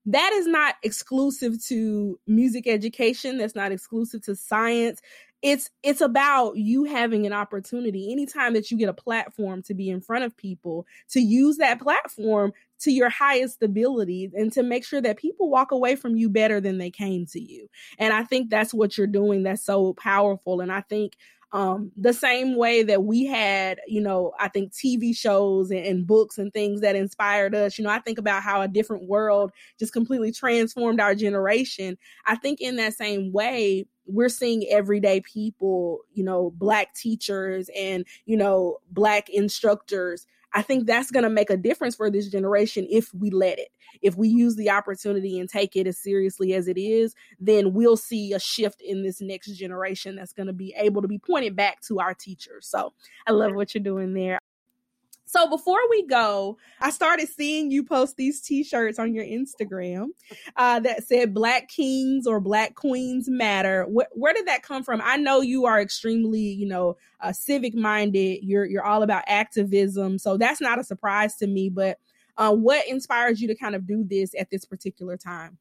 That 0.06 0.32
is 0.34 0.48
not 0.48 0.76
exclusive 0.84 1.62
to 1.66 2.18
music 2.28 2.66
education. 2.66 3.38
That's 3.38 3.56
not 3.56 3.74
exclusive 3.74 4.22
to 4.24 4.36
science. 4.36 5.02
It's 5.42 5.70
it's 5.84 6.02
about 6.02 6.58
you 6.58 6.86
having 6.86 7.26
an 7.26 7.34
opportunity 7.34 8.12
anytime 8.12 8.54
that 8.54 8.72
you 8.72 8.78
get 8.78 8.90
a 8.90 8.94
platform 8.94 9.62
to 9.64 9.76
be 9.76 9.90
in 9.90 10.02
front 10.02 10.24
of 10.24 10.36
people 10.36 10.88
to 11.10 11.20
use 11.20 11.58
that 11.58 11.80
platform 11.80 12.54
to 12.80 12.92
your 12.92 13.10
highest 13.10 13.62
ability 13.62 14.32
and 14.34 14.52
to 14.54 14.64
make 14.64 14.84
sure 14.84 15.02
that 15.02 15.18
people 15.18 15.50
walk 15.50 15.72
away 15.72 15.96
from 15.96 16.16
you 16.16 16.30
better 16.30 16.60
than 16.60 16.78
they 16.78 16.90
came 16.90 17.26
to 17.28 17.40
you. 17.40 17.68
And 18.00 18.14
I 18.14 18.24
think 18.24 18.50
that's 18.50 18.74
what 18.74 18.98
you're 18.98 19.08
doing. 19.08 19.44
That's 19.44 19.64
so 19.64 19.94
powerful. 19.94 20.62
And 20.62 20.72
I 20.72 20.82
think 20.82 21.18
um, 21.54 21.92
the 21.96 22.14
same 22.14 22.58
way 22.58 22.84
that 22.84 23.04
we 23.04 23.26
had, 23.26 23.80
you 23.88 24.02
know, 24.02 24.34
I 24.38 24.50
think 24.50 24.74
TV 24.74 25.16
shows 25.16 25.72
and, 25.72 25.86
and, 25.86 26.06
books 26.06 26.38
and 26.38 26.52
things 26.52 26.82
that 26.82 26.98
inspired 26.98 27.56
us. 27.56 27.78
You 27.78 27.86
know, 27.86 27.90
I 27.90 28.00
think 28.00 28.18
about 28.18 28.44
how 28.44 28.62
a 28.62 28.68
different 28.68 29.08
world 29.08 29.52
just 29.80 29.94
completely 29.94 30.34
transformed 30.34 31.00
our 31.00 31.16
generation. 31.16 31.98
I 32.26 32.36
think 32.36 32.60
in 32.60 32.76
that 32.78 32.96
same 32.96 33.32
way, 33.32 33.86
we're 34.06 34.30
seeing 34.30 34.66
everyday 34.70 35.22
people, 35.22 36.02
you 36.14 36.24
know, 36.24 36.52
black 36.56 36.94
teachers 36.96 37.70
and, 37.78 38.06
you 38.26 38.36
know, 38.36 38.80
black 38.92 39.30
instructors 39.30 40.26
I 40.58 40.64
think 40.64 40.88
that's 40.88 41.12
going 41.12 41.24
to 41.24 41.30
make 41.30 41.52
a 41.52 41.56
difference 41.56 41.96
for 41.96 42.10
this 42.10 42.30
generation 42.30 42.88
if 42.90 43.14
we 43.14 43.30
let 43.30 43.60
it. 43.60 43.68
If 44.02 44.18
we 44.18 44.28
use 44.28 44.56
the 44.56 44.72
opportunity 44.72 45.40
and 45.40 45.48
take 45.48 45.76
it 45.76 45.86
as 45.86 46.00
seriously 46.00 46.56
as 46.56 46.68
it 46.68 46.80
is, 46.80 47.14
then 47.40 47.74
we'll 47.74 47.96
see 47.96 48.34
a 48.34 48.40
shift 48.40 48.82
in 48.82 49.04
this 49.04 49.22
next 49.22 49.52
generation 49.52 50.16
that's 50.16 50.34
going 50.34 50.48
to 50.48 50.54
be 50.54 50.74
able 50.76 51.04
to 51.04 51.08
be 51.08 51.20
pointed 51.20 51.56
back 51.56 51.82
to 51.82 52.00
our 52.00 52.16
teachers. 52.16 52.66
So 52.66 52.94
I 53.28 53.34
love 53.34 53.54
what 53.54 53.76
you're 53.76 53.84
doing 53.84 54.16
there. 54.16 54.40
So 55.28 55.50
before 55.50 55.80
we 55.90 56.08
go, 56.08 56.58
I 56.80 56.90
started 56.90 57.28
seeing 57.28 57.70
you 57.70 57.84
post 57.84 58.16
these 58.16 58.40
t-shirts 58.42 58.98
on 58.98 59.14
your 59.14 59.26
Instagram 59.26 60.08
uh, 60.56 60.80
that 60.80 61.04
said 61.04 61.34
"Black 61.34 61.68
Kings" 61.68 62.26
or 62.26 62.40
"Black 62.40 62.76
Queens 62.76 63.28
Matter." 63.28 63.84
Wh- 63.84 64.18
where 64.18 64.34
did 64.34 64.48
that 64.48 64.64
come 64.64 64.84
from? 64.84 65.02
I 65.04 65.18
know 65.18 65.42
you 65.42 65.66
are 65.66 65.82
extremely, 65.82 66.40
you 66.40 66.66
know, 66.66 66.96
uh, 67.20 67.34
civic-minded. 67.34 68.40
You're 68.42 68.66
you're 68.66 68.86
all 68.86 69.04
about 69.04 69.26
activism, 69.28 70.18
so 70.18 70.38
that's 70.38 70.62
not 70.62 70.80
a 70.80 70.84
surprise 70.84 71.36
to 71.36 71.48
me. 71.48 71.70
But 71.70 72.00
uh, 72.38 72.54
what 72.54 72.88
inspires 72.88 73.42
you 73.42 73.50
to 73.50 73.56
kind 73.56 73.76
of 73.76 73.86
do 73.86 74.06
this 74.08 74.34
at 74.40 74.50
this 74.50 74.64
particular 74.64 75.18
time? 75.18 75.58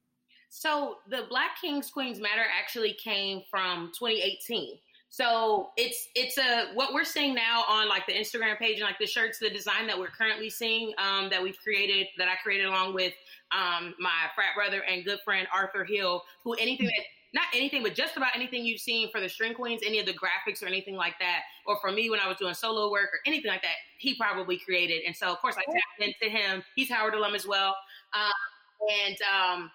So 0.49 0.99
the 1.11 1.27
Black 1.29 1.61
Kings 1.61 1.91
Queens 1.91 2.21
Matter 2.21 2.45
actually 2.57 2.93
came 2.95 3.43
from 3.51 3.91
2018. 3.99 4.79
So 5.09 5.71
it's 5.77 6.09
it's 6.15 6.37
a 6.37 6.75
what 6.75 6.93
we're 6.93 7.05
seeing 7.05 7.35
now 7.35 7.65
on 7.69 7.89
like 7.89 8.07
the 8.07 8.13
Instagram 8.13 8.59
page 8.59 8.79
and 8.79 8.83
like 8.83 8.99
the 8.99 9.07
shirts, 9.07 9.39
the 9.39 9.51
design 9.51 9.87
that 9.87 9.99
we're 9.99 10.09
currently 10.09 10.51
seeing 10.51 10.93
um, 10.99 11.31
that 11.31 11.43
we've 11.43 11.59
created 11.63 12.09
that 12.19 12.29
I 12.29 12.35
created 12.43 12.67
along 12.67 12.95
with 12.95 13.15
um, 13.53 13.95
my 13.99 14.29
frat 14.35 14.55
brother 14.57 14.83
and 14.83 15.05
good 15.05 15.21
friend 15.25 15.47
Arthur 15.55 15.85
Hill, 15.85 16.23
who 16.43 16.55
anything 16.55 16.87
that 16.87 17.05
not 17.33 17.45
anything, 17.55 17.83
but 17.83 17.95
just 17.95 18.17
about 18.17 18.35
anything 18.35 18.65
you've 18.65 18.81
seen 18.81 19.11
for 19.11 19.21
the 19.21 19.29
string 19.29 19.55
queens, 19.55 19.83
any 19.85 19.99
of 20.01 20.07
the 20.07 20.13
graphics 20.13 20.63
or 20.63 20.67
anything 20.67 20.97
like 20.97 21.15
that, 21.21 21.43
or 21.67 21.79
for 21.81 21.93
me 21.93 22.09
when 22.09 22.19
I 22.19 22.27
was 22.27 22.39
doing 22.39 22.55
solo 22.55 22.91
work 22.91 23.11
or 23.13 23.19
anything 23.27 23.51
like 23.51 23.63
that, 23.63 23.75
he 23.99 24.15
probably 24.17 24.59
created. 24.59 25.03
And 25.07 25.15
so 25.15 25.33
of 25.33 25.39
course 25.39 25.57
I 25.57 25.65
tapped 25.71 26.01
into 26.21 26.35
him. 26.35 26.63
He's 26.75 26.91
Howard 26.91 27.15
alum 27.15 27.35
as 27.35 27.47
well, 27.47 27.77
um, 28.15 28.91
and 29.07 29.17
um, 29.23 29.71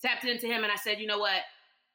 tapped 0.00 0.24
into 0.24 0.46
him 0.46 0.64
and 0.64 0.72
I 0.72 0.76
said, 0.76 0.98
you 0.98 1.06
know 1.06 1.18
what, 1.18 1.42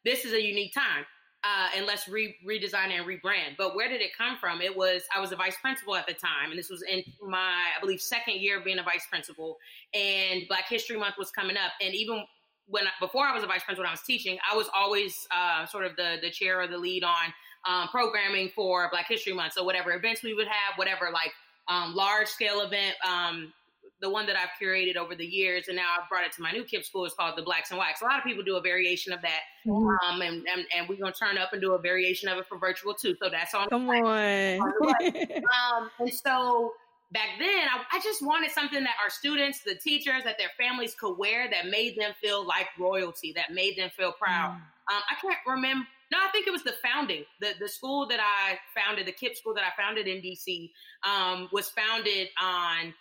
this 0.03 0.25
is 0.25 0.33
a 0.33 0.41
unique 0.41 0.73
time 0.73 1.05
uh, 1.47 1.67
and 1.75 1.85
let's 1.85 2.07
re- 2.07 2.35
redesign 2.45 2.91
and 2.91 3.05
rebrand. 3.05 3.55
But 3.57 3.75
where 3.75 3.87
did 3.87 4.01
it 4.01 4.11
come 4.17 4.37
from? 4.39 4.61
It 4.61 4.75
was 4.75 5.03
I 5.15 5.19
was 5.19 5.31
a 5.31 5.35
vice 5.35 5.57
principal 5.61 5.95
at 5.95 6.07
the 6.07 6.13
time, 6.13 6.49
and 6.49 6.59
this 6.59 6.69
was 6.69 6.83
in 6.83 7.03
my 7.21 7.37
I 7.77 7.79
believe 7.79 8.01
second 8.01 8.35
year 8.41 8.57
of 8.57 8.65
being 8.65 8.79
a 8.79 8.83
vice 8.83 9.05
principal, 9.09 9.57
and 9.93 10.43
Black 10.47 10.67
History 10.67 10.97
Month 10.97 11.15
was 11.17 11.31
coming 11.31 11.55
up, 11.55 11.71
and 11.81 11.95
even 11.95 12.23
when 12.67 12.83
before 12.99 13.25
I 13.25 13.33
was 13.33 13.43
a 13.43 13.47
vice 13.47 13.63
principal, 13.63 13.83
when 13.83 13.89
I 13.89 13.93
was 13.93 14.01
teaching, 14.01 14.37
I 14.49 14.55
was 14.55 14.67
always 14.75 15.27
uh, 15.35 15.65
sort 15.65 15.85
of 15.85 15.95
the 15.95 16.17
the 16.21 16.29
chair 16.29 16.59
or 16.59 16.67
the 16.67 16.77
lead 16.77 17.03
on 17.03 17.33
um, 17.67 17.87
programming 17.89 18.49
for 18.55 18.89
Black 18.91 19.07
History 19.07 19.33
Month. 19.33 19.53
So 19.53 19.63
whatever 19.63 19.93
events 19.93 20.23
we 20.23 20.33
would 20.33 20.47
have, 20.47 20.77
whatever 20.77 21.09
like 21.13 21.31
um, 21.67 21.95
large 21.95 22.27
scale 22.27 22.61
event, 22.61 22.95
um, 23.07 23.53
the 23.99 24.09
one 24.09 24.27
that 24.27 24.35
I've 24.35 24.49
curated 24.61 24.95
over 24.95 25.15
the 25.15 25.25
years, 25.25 25.67
and 25.67 25.75
now 25.75 25.95
I've 25.99 26.07
brought 26.09 26.25
it 26.25 26.31
to 26.33 26.41
my 26.41 26.51
new 26.51 26.63
KIPP 26.63 26.85
school. 26.85 27.05
It's 27.05 27.15
called 27.15 27.37
the 27.37 27.41
Blacks 27.41 27.71
and 27.71 27.79
Wax. 27.79 28.01
A 28.01 28.05
lot 28.05 28.17
of 28.17 28.23
people 28.23 28.43
do 28.43 28.55
a 28.55 28.61
variation 28.61 29.11
of 29.11 29.21
that, 29.21 29.41
mm-hmm. 29.65 29.87
um, 30.07 30.21
and, 30.21 30.45
and, 30.47 30.65
and 30.75 30.87
we're 30.87 30.97
gonna 30.97 31.13
turn 31.13 31.37
up 31.37 31.53
and 31.53 31.61
do 31.61 31.73
a 31.73 31.79
variation 31.79 32.29
of 32.29 32.37
it 32.37 32.45
for 32.47 32.57
virtual 32.57 32.93
too. 32.93 33.15
So 33.21 33.29
that's 33.29 33.53
on. 33.53 33.69
Come 33.69 33.89
on. 33.89 34.59
um, 34.61 35.89
and 35.99 36.13
so 36.13 36.73
back 37.11 37.29
then, 37.39 37.67
I, 37.67 37.97
I, 37.97 37.99
just 38.03 38.21
wanted 38.21 38.51
something 38.51 38.83
that 38.83 38.95
our 39.03 39.09
students, 39.09 39.61
the 39.61 39.75
teachers, 39.75 40.23
that 40.25 40.37
their 40.37 40.51
families 40.59 40.95
could 40.99 41.17
wear 41.17 41.49
that 41.49 41.67
made 41.67 41.97
them 41.97 42.11
feel 42.21 42.45
like 42.45 42.67
royalty, 42.77 43.33
that 43.33 43.53
made 43.53 43.77
them 43.77 43.89
feel 43.95 44.11
proud. 44.11 44.51
Mm. 44.51 44.95
Um, 44.95 45.01
I 45.09 45.15
can't 45.21 45.39
remember. 45.45 45.87
No, 46.11 46.19
I 46.19 46.29
think 46.31 46.47
it 46.47 46.51
was 46.51 46.63
the 46.63 46.75
founding. 46.83 47.25
The 47.41 47.53
the 47.59 47.67
school 47.67 48.07
that 48.07 48.19
I 48.21 48.57
founded, 48.79 49.07
the 49.07 49.11
KIPP 49.11 49.35
school 49.35 49.53
that 49.55 49.63
I 49.63 49.81
founded 49.81 50.07
in 50.07 50.21
DC, 50.21 50.71
um, 51.03 51.49
was 51.51 51.69
founded 51.69 52.29
on 52.41 52.93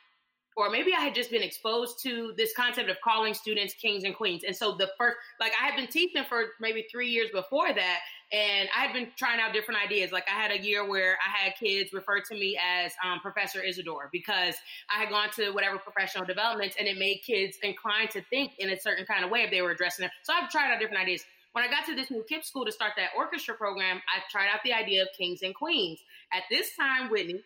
or 0.56 0.70
maybe 0.70 0.92
I 0.94 1.00
had 1.00 1.14
just 1.14 1.30
been 1.30 1.42
exposed 1.42 2.02
to 2.04 2.32
this 2.36 2.54
concept 2.56 2.88
of 2.88 2.96
calling 3.02 3.34
students 3.34 3.74
kings 3.74 4.04
and 4.04 4.16
queens. 4.16 4.42
And 4.42 4.56
so 4.56 4.72
the 4.72 4.90
first, 4.96 5.18
like 5.38 5.52
I 5.60 5.66
had 5.66 5.76
been 5.76 5.86
teaching 5.86 6.24
for 6.24 6.44
maybe 6.60 6.86
three 6.90 7.08
years 7.08 7.28
before 7.30 7.72
that, 7.74 8.00
and 8.32 8.68
I 8.74 8.84
had 8.84 8.94
been 8.94 9.08
trying 9.16 9.38
out 9.38 9.52
different 9.52 9.84
ideas. 9.84 10.12
Like 10.12 10.24
I 10.26 10.40
had 10.40 10.50
a 10.50 10.58
year 10.58 10.88
where 10.88 11.18
I 11.24 11.44
had 11.44 11.54
kids 11.56 11.92
refer 11.92 12.20
to 12.20 12.34
me 12.34 12.58
as 12.58 12.92
um, 13.04 13.20
Professor 13.20 13.62
Isidore 13.62 14.08
because 14.10 14.54
I 14.88 14.98
had 14.98 15.10
gone 15.10 15.28
to 15.36 15.50
whatever 15.50 15.78
professional 15.78 16.24
developments, 16.24 16.76
and 16.78 16.88
it 16.88 16.98
made 16.98 17.20
kids 17.24 17.58
inclined 17.62 18.10
to 18.10 18.22
think 18.22 18.52
in 18.58 18.70
a 18.70 18.80
certain 18.80 19.04
kind 19.04 19.24
of 19.24 19.30
way 19.30 19.42
if 19.42 19.50
they 19.50 19.60
were 19.60 19.72
addressing 19.72 20.06
it. 20.06 20.10
So 20.22 20.32
I've 20.32 20.50
tried 20.50 20.72
out 20.72 20.80
different 20.80 21.02
ideas. 21.02 21.22
When 21.52 21.64
I 21.64 21.68
got 21.68 21.86
to 21.86 21.94
this 21.94 22.10
new 22.10 22.24
KIPP 22.30 22.44
school 22.44 22.64
to 22.64 22.72
start 22.72 22.92
that 22.96 23.10
orchestra 23.16 23.54
program, 23.54 24.00
I 24.14 24.20
tried 24.30 24.48
out 24.52 24.60
the 24.64 24.72
idea 24.72 25.02
of 25.02 25.08
kings 25.16 25.42
and 25.42 25.54
queens. 25.54 26.00
At 26.32 26.42
this 26.50 26.76
time, 26.76 27.10
Whitney, 27.10 27.42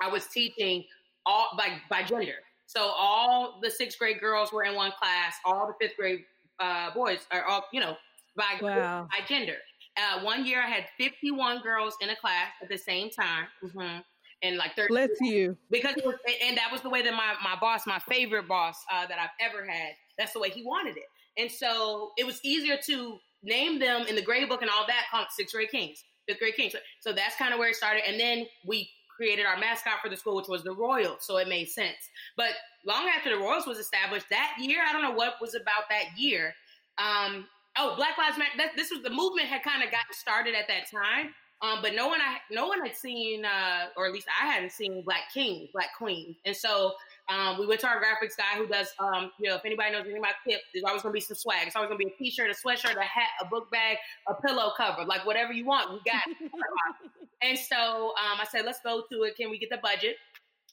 I 0.00 0.08
was 0.08 0.26
teaching 0.26 0.84
all 1.26 1.48
by 1.56 1.80
by 1.90 2.02
gender. 2.02 2.34
So 2.66 2.80
all 2.80 3.60
the 3.62 3.70
sixth 3.70 3.98
grade 3.98 4.20
girls 4.20 4.52
were 4.52 4.64
in 4.64 4.74
one 4.74 4.92
class. 4.98 5.34
All 5.44 5.66
the 5.66 5.74
fifth 5.80 5.96
grade 5.96 6.24
uh, 6.60 6.92
boys 6.94 7.20
are 7.30 7.44
all 7.44 7.64
you 7.72 7.80
know 7.80 7.96
by 8.36 8.58
wow. 8.60 9.08
by 9.10 9.24
gender. 9.26 9.56
Uh, 9.96 10.20
one 10.22 10.44
year 10.44 10.60
I 10.60 10.68
had 10.68 10.86
51 10.98 11.62
girls 11.62 11.96
in 12.00 12.10
a 12.10 12.16
class 12.16 12.48
at 12.62 12.68
the 12.68 12.78
same 12.78 13.10
time. 13.10 13.46
Mm-hmm. 13.62 14.00
And 14.42 14.56
like 14.56 14.76
30 14.76 14.88
Bless 14.88 15.10
you. 15.20 15.56
Because 15.70 15.94
was, 16.04 16.16
and 16.44 16.56
that 16.58 16.70
was 16.70 16.82
the 16.82 16.90
way 16.90 17.00
that 17.00 17.12
my, 17.12 17.34
my 17.42 17.56
boss, 17.58 17.86
my 17.86 17.98
favorite 18.00 18.46
boss 18.46 18.76
uh, 18.92 19.06
that 19.06 19.18
I've 19.18 19.30
ever 19.40 19.64
had, 19.64 19.92
that's 20.18 20.32
the 20.32 20.40
way 20.40 20.50
he 20.50 20.64
wanted 20.64 20.96
it. 20.96 21.04
And 21.38 21.50
so 21.50 22.10
it 22.18 22.26
was 22.26 22.40
easier 22.44 22.76
to 22.86 23.18
name 23.42 23.78
them 23.78 24.04
in 24.06 24.16
the 24.16 24.22
grade 24.22 24.48
book 24.48 24.62
and 24.62 24.70
all 24.70 24.86
that, 24.86 25.04
called 25.10 25.28
sixth 25.30 25.54
grade 25.54 25.70
kings, 25.70 26.04
fifth 26.28 26.40
grade 26.40 26.56
kings. 26.56 26.72
So, 26.72 26.78
so 27.00 27.12
that's 27.12 27.36
kind 27.36 27.54
of 27.54 27.58
where 27.58 27.70
it 27.70 27.76
started. 27.76 28.02
And 28.06 28.20
then 28.20 28.46
we 28.66 28.90
created 29.16 29.46
our 29.46 29.58
mascot 29.58 30.00
for 30.02 30.08
the 30.08 30.16
school, 30.16 30.36
which 30.36 30.48
was 30.48 30.62
the 30.62 30.72
Royals. 30.72 31.18
So 31.20 31.36
it 31.38 31.48
made 31.48 31.68
sense. 31.68 32.10
But 32.36 32.50
long 32.86 33.08
after 33.08 33.30
the 33.30 33.38
Royals 33.38 33.66
was 33.66 33.78
established, 33.78 34.26
that 34.30 34.56
year, 34.58 34.78
I 34.88 34.92
don't 34.92 35.02
know 35.02 35.12
what 35.12 35.34
was 35.40 35.54
about 35.54 35.88
that 35.90 36.18
year. 36.18 36.54
Um, 36.98 37.46
oh, 37.78 37.94
Black 37.96 38.18
Lives 38.18 38.38
Matter. 38.38 38.50
That, 38.58 38.70
this 38.76 38.90
was 38.90 39.02
the 39.02 39.10
movement 39.10 39.48
had 39.48 39.62
kind 39.62 39.82
of 39.82 39.90
gotten 39.90 40.12
started 40.12 40.54
at 40.54 40.68
that 40.68 40.90
time. 40.90 41.34
Um, 41.62 41.78
but 41.80 41.94
no 41.94 42.08
one, 42.08 42.20
I, 42.20 42.38
no 42.50 42.66
one 42.66 42.84
had 42.84 42.96
seen, 42.96 43.44
uh, 43.44 43.86
or 43.96 44.06
at 44.06 44.12
least 44.12 44.26
I 44.28 44.46
hadn't 44.46 44.72
seen 44.72 45.02
Black 45.02 45.32
King, 45.32 45.68
Black 45.72 45.90
Queen. 45.96 46.36
And 46.44 46.54
so 46.54 46.92
um, 47.28 47.58
we 47.58 47.66
went 47.66 47.80
to 47.80 47.86
our 47.86 47.96
graphics 47.96 48.36
guy 48.36 48.58
who 48.58 48.66
does, 48.66 48.88
um, 48.98 49.30
you 49.40 49.48
know, 49.48 49.56
if 49.56 49.64
anybody 49.64 49.92
knows 49.92 50.02
anything 50.02 50.18
about 50.18 50.34
KIPP, 50.46 50.58
there's 50.74 50.84
always 50.84 51.02
going 51.02 51.12
to 51.12 51.16
be 51.16 51.20
some 51.20 51.36
swag. 51.36 51.66
It's 51.66 51.76
always 51.76 51.88
going 51.88 51.98
to 51.98 52.04
be 52.04 52.12
a 52.12 52.16
t-shirt, 52.16 52.50
a 52.50 52.54
sweatshirt, 52.54 52.96
a 52.96 53.02
hat, 53.02 53.30
a 53.40 53.46
book 53.46 53.70
bag, 53.70 53.96
a 54.28 54.34
pillow 54.34 54.72
cover, 54.76 55.04
like 55.04 55.24
whatever 55.24 55.52
you 55.52 55.64
want, 55.64 55.90
we 55.90 56.00
got. 56.04 56.22
and 57.42 57.58
so 57.58 58.08
um, 58.08 58.40
I 58.40 58.46
said, 58.50 58.66
let's 58.66 58.80
go 58.80 59.04
to 59.10 59.22
it. 59.22 59.36
Can 59.36 59.50
we 59.50 59.58
get 59.58 59.70
the 59.70 59.78
budget? 59.78 60.16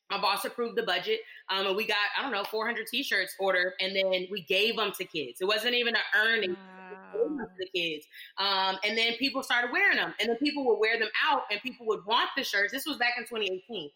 My 0.10 0.20
boss 0.20 0.44
approved 0.44 0.76
the 0.76 0.84
budget, 0.84 1.22
um, 1.50 1.68
and 1.68 1.76
we 1.78 1.88
got 1.88 1.96
I 2.20 2.22
don't 2.22 2.34
know 2.34 2.44
400 2.44 2.86
t-shirts 2.86 3.34
ordered, 3.40 3.72
and 3.80 3.96
then 3.96 4.28
we 4.30 4.42
gave 4.42 4.76
them 4.76 4.92
to 4.98 5.06
kids. 5.06 5.40
It 5.40 5.46
wasn't 5.46 5.74
even 5.76 5.96
an 5.96 6.02
earning. 6.14 6.52
Wow. 6.52 6.58
The 7.58 7.68
kids, 7.76 8.06
um, 8.38 8.78
and 8.86 8.98
then 8.98 9.14
people 9.14 9.44
started 9.44 9.72
wearing 9.72 9.98
them, 9.98 10.14
and 10.20 10.30
then 10.30 10.38
people 10.38 10.66
would 10.66 10.80
wear 10.80 11.00
them 11.00 11.10
out, 11.26 11.44
and 11.52 11.62
people 11.62 11.86
would 11.88 12.06
want 12.06 12.30
the 12.36 12.44
shirts. 12.44 12.72
This 12.72 12.86
was 12.86 12.98
back 12.98 13.14
in 13.18 13.24
2018. 13.24 13.90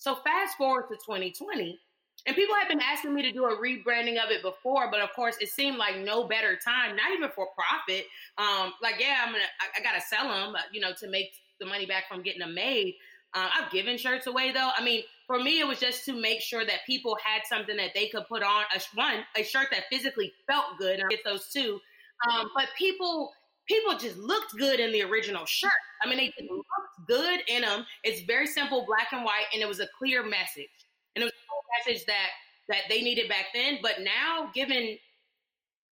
So 0.00 0.14
fast 0.24 0.56
forward 0.56 0.84
to 0.88 0.94
2020, 0.96 1.78
and 2.26 2.36
people 2.36 2.54
have 2.54 2.68
been 2.68 2.80
asking 2.80 3.14
me 3.14 3.22
to 3.22 3.32
do 3.32 3.44
a 3.44 3.56
rebranding 3.56 4.22
of 4.22 4.30
it 4.30 4.42
before, 4.42 4.90
but 4.90 5.00
of 5.00 5.10
course, 5.14 5.36
it 5.40 5.48
seemed 5.48 5.78
like 5.78 5.98
no 5.98 6.28
better 6.28 6.58
time, 6.62 6.96
not 6.96 7.12
even 7.16 7.30
for 7.30 7.48
profit. 7.54 8.04
Um, 8.36 8.72
like, 8.82 8.96
yeah, 8.98 9.24
I'm 9.24 9.32
gonna, 9.32 9.44
I, 9.60 9.80
I 9.80 9.82
gotta 9.82 10.00
sell 10.00 10.28
them, 10.28 10.54
uh, 10.54 10.60
you 10.72 10.80
know, 10.80 10.92
to 10.98 11.08
make 11.08 11.30
the 11.58 11.66
money 11.66 11.86
back 11.86 12.08
from 12.08 12.22
getting 12.22 12.40
them 12.40 12.54
made. 12.54 12.94
Uh, 13.32 13.48
I've 13.54 13.70
given 13.70 13.96
shirts 13.96 14.26
away 14.26 14.52
though. 14.52 14.70
I 14.76 14.84
mean, 14.84 15.02
for 15.26 15.38
me, 15.38 15.60
it 15.60 15.66
was 15.66 15.78
just 15.78 16.04
to 16.06 16.12
make 16.12 16.40
sure 16.40 16.64
that 16.64 16.80
people 16.86 17.16
had 17.24 17.42
something 17.48 17.76
that 17.76 17.90
they 17.94 18.08
could 18.08 18.26
put 18.28 18.42
on. 18.42 18.64
A 18.74 18.80
one, 18.94 19.24
a 19.36 19.42
shirt 19.42 19.68
that 19.70 19.84
physically 19.90 20.32
felt 20.48 20.78
good, 20.78 21.00
I 21.00 21.08
get 21.08 21.20
those 21.24 21.48
too. 21.52 21.80
Um, 22.28 22.50
but 22.54 22.66
people, 22.76 23.32
people 23.66 23.96
just 23.96 24.18
looked 24.18 24.56
good 24.58 24.80
in 24.80 24.92
the 24.92 25.02
original 25.02 25.46
shirt. 25.46 25.70
I 26.02 26.08
mean, 26.08 26.18
they 26.18 26.32
looked 26.50 26.66
good 27.06 27.40
in 27.48 27.62
them. 27.62 27.86
It's 28.02 28.22
very 28.22 28.46
simple, 28.46 28.84
black 28.84 29.08
and 29.12 29.24
white, 29.24 29.46
and 29.54 29.62
it 29.62 29.68
was 29.68 29.80
a 29.80 29.86
clear 29.98 30.22
message 30.24 30.68
and 31.14 31.22
it 31.22 31.26
was 31.26 31.32
a 31.32 31.90
message 31.90 32.06
that 32.06 32.28
that 32.68 32.82
they 32.88 33.02
needed 33.02 33.28
back 33.28 33.46
then. 33.52 33.78
But 33.82 34.00
now, 34.00 34.50
given 34.54 34.96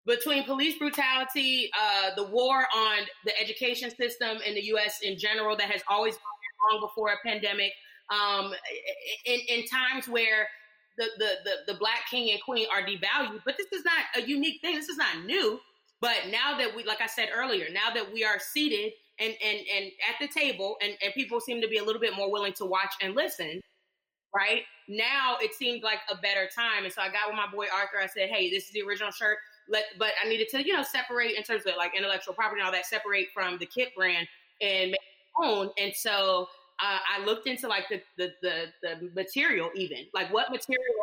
between 0.05 0.45
police 0.45 0.79
brutality, 0.79 1.71
uh, 1.77 2.15
the 2.15 2.25
war 2.25 2.67
on 2.75 2.99
the 3.25 3.33
education 3.41 3.91
system 3.91 4.39
in 4.47 4.55
the 4.55 4.63
U.S. 4.67 5.01
in 5.03 5.19
general, 5.19 5.57
that 5.57 5.71
has 5.71 5.83
always 5.89 6.15
gone 6.15 6.23
long 6.73 6.81
before 6.81 7.11
a 7.11 7.17
pandemic, 7.27 7.73
um, 8.11 8.53
in, 9.25 9.41
in 9.49 9.65
times 9.67 10.09
where 10.09 10.49
the, 10.99 11.07
the, 11.19 11.31
the, 11.45 11.73
the 11.73 11.79
black 11.79 12.09
king 12.11 12.31
and 12.31 12.41
queen 12.43 12.67
are 12.73 12.83
devalued. 12.83 13.41
But 13.45 13.57
this 13.57 13.67
is 13.73 13.85
not 13.85 14.23
a 14.23 14.27
unique 14.27 14.61
thing. 14.63 14.77
This 14.77 14.89
is 14.89 14.97
not 14.97 15.25
new. 15.25 15.59
But 16.01 16.17
now 16.31 16.57
that 16.59 16.75
we, 16.75 16.85
like 16.85 17.01
I 17.01 17.07
said 17.07 17.29
earlier, 17.35 17.67
now 17.73 17.93
that 17.95 18.13
we 18.13 18.25
are 18.25 18.39
seated 18.39 18.93
and, 19.19 19.35
and, 19.45 19.59
and 19.75 19.91
at 20.09 20.17
the 20.21 20.29
table 20.29 20.77
and, 20.83 20.93
and 21.03 21.13
people 21.15 21.41
seem 21.41 21.61
to 21.63 21.69
be 21.69 21.79
a 21.79 21.85
little 21.85 22.01
bit 22.01 22.15
more 22.15 22.31
willing 22.31 22.53
to 22.55 22.67
watch 22.67 22.95
and 23.03 23.15
listen, 23.15 23.61
right? 24.37 24.63
Now 24.89 25.37
it 25.41 25.55
seemed 25.55 25.83
like 25.83 26.01
a 26.11 26.17
better 26.17 26.49
time. 26.55 26.85
And 26.85 26.93
so 26.93 27.01
I 27.01 27.07
got 27.07 27.29
with 27.29 27.37
my 27.37 27.47
boy 27.51 27.67
Arthur. 27.75 27.99
I 28.03 28.07
said, 28.07 28.29
hey, 28.29 28.51
this 28.51 28.65
is 28.65 28.71
the 28.71 28.83
original 28.83 29.11
shirt. 29.11 29.39
Let, 29.69 29.85
but 29.99 30.11
I 30.23 30.29
needed 30.29 30.49
to, 30.51 30.65
you 30.65 30.75
know, 30.75 30.83
separate 30.83 31.33
in 31.37 31.43
terms 31.43 31.63
of 31.67 31.73
like 31.77 31.97
intellectual 31.97 32.35
property 32.35 32.61
and 32.61 32.67
all 32.67 32.73
that, 32.73 32.87
separate 32.87 33.29
from 33.33 33.59
the 33.59 33.67
KIPP 33.67 33.95
brand 33.97 34.29
and 34.61 34.91
make 34.93 35.01
own. 35.43 35.71
And 35.79 35.93
so 35.95 36.49
uh, 36.81 36.99
I 37.19 37.25
looked 37.25 37.47
into 37.47 37.69
like 37.69 37.89
the, 37.89 38.01
the, 38.17 38.33
the 38.43 38.67
the 38.83 39.11
material, 39.15 39.71
even 39.75 40.07
like 40.15 40.33
what 40.33 40.51
material 40.51 40.95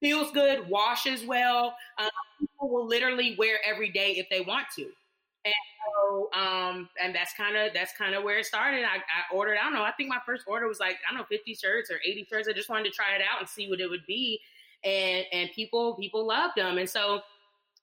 feels 0.00 0.30
good, 0.32 0.68
washes 0.68 1.24
well. 1.24 1.74
Um, 1.98 2.10
people 2.38 2.68
will 2.68 2.86
literally 2.86 3.34
wear 3.38 3.58
every 3.64 3.90
day 3.90 4.12
if 4.16 4.28
they 4.30 4.40
want 4.40 4.66
to. 4.76 4.88
And 5.46 5.54
so, 5.86 6.30
um, 6.38 6.88
and 7.02 7.14
that's 7.14 7.32
kind 7.34 7.56
of 7.56 7.72
that's 7.72 7.92
kind 7.96 8.14
of 8.14 8.24
where 8.24 8.38
it 8.38 8.46
started. 8.46 8.84
I, 8.84 8.96
I, 8.96 9.34
ordered. 9.34 9.58
I 9.58 9.64
don't 9.64 9.74
know. 9.74 9.82
I 9.82 9.92
think 9.92 10.08
my 10.08 10.20
first 10.26 10.44
order 10.46 10.66
was 10.66 10.80
like 10.80 10.96
I 11.08 11.12
don't 11.12 11.20
know, 11.20 11.26
fifty 11.28 11.54
shirts 11.54 11.90
or 11.90 11.98
eighty 12.04 12.26
shirts. 12.28 12.48
I 12.48 12.52
just 12.52 12.68
wanted 12.68 12.84
to 12.84 12.90
try 12.90 13.14
it 13.14 13.22
out 13.22 13.40
and 13.40 13.48
see 13.48 13.68
what 13.68 13.80
it 13.80 13.88
would 13.88 14.06
be, 14.06 14.40
and 14.84 15.24
and 15.32 15.50
people 15.54 15.94
people 15.94 16.26
loved 16.26 16.54
them. 16.56 16.78
And 16.78 16.88
so, 16.88 17.20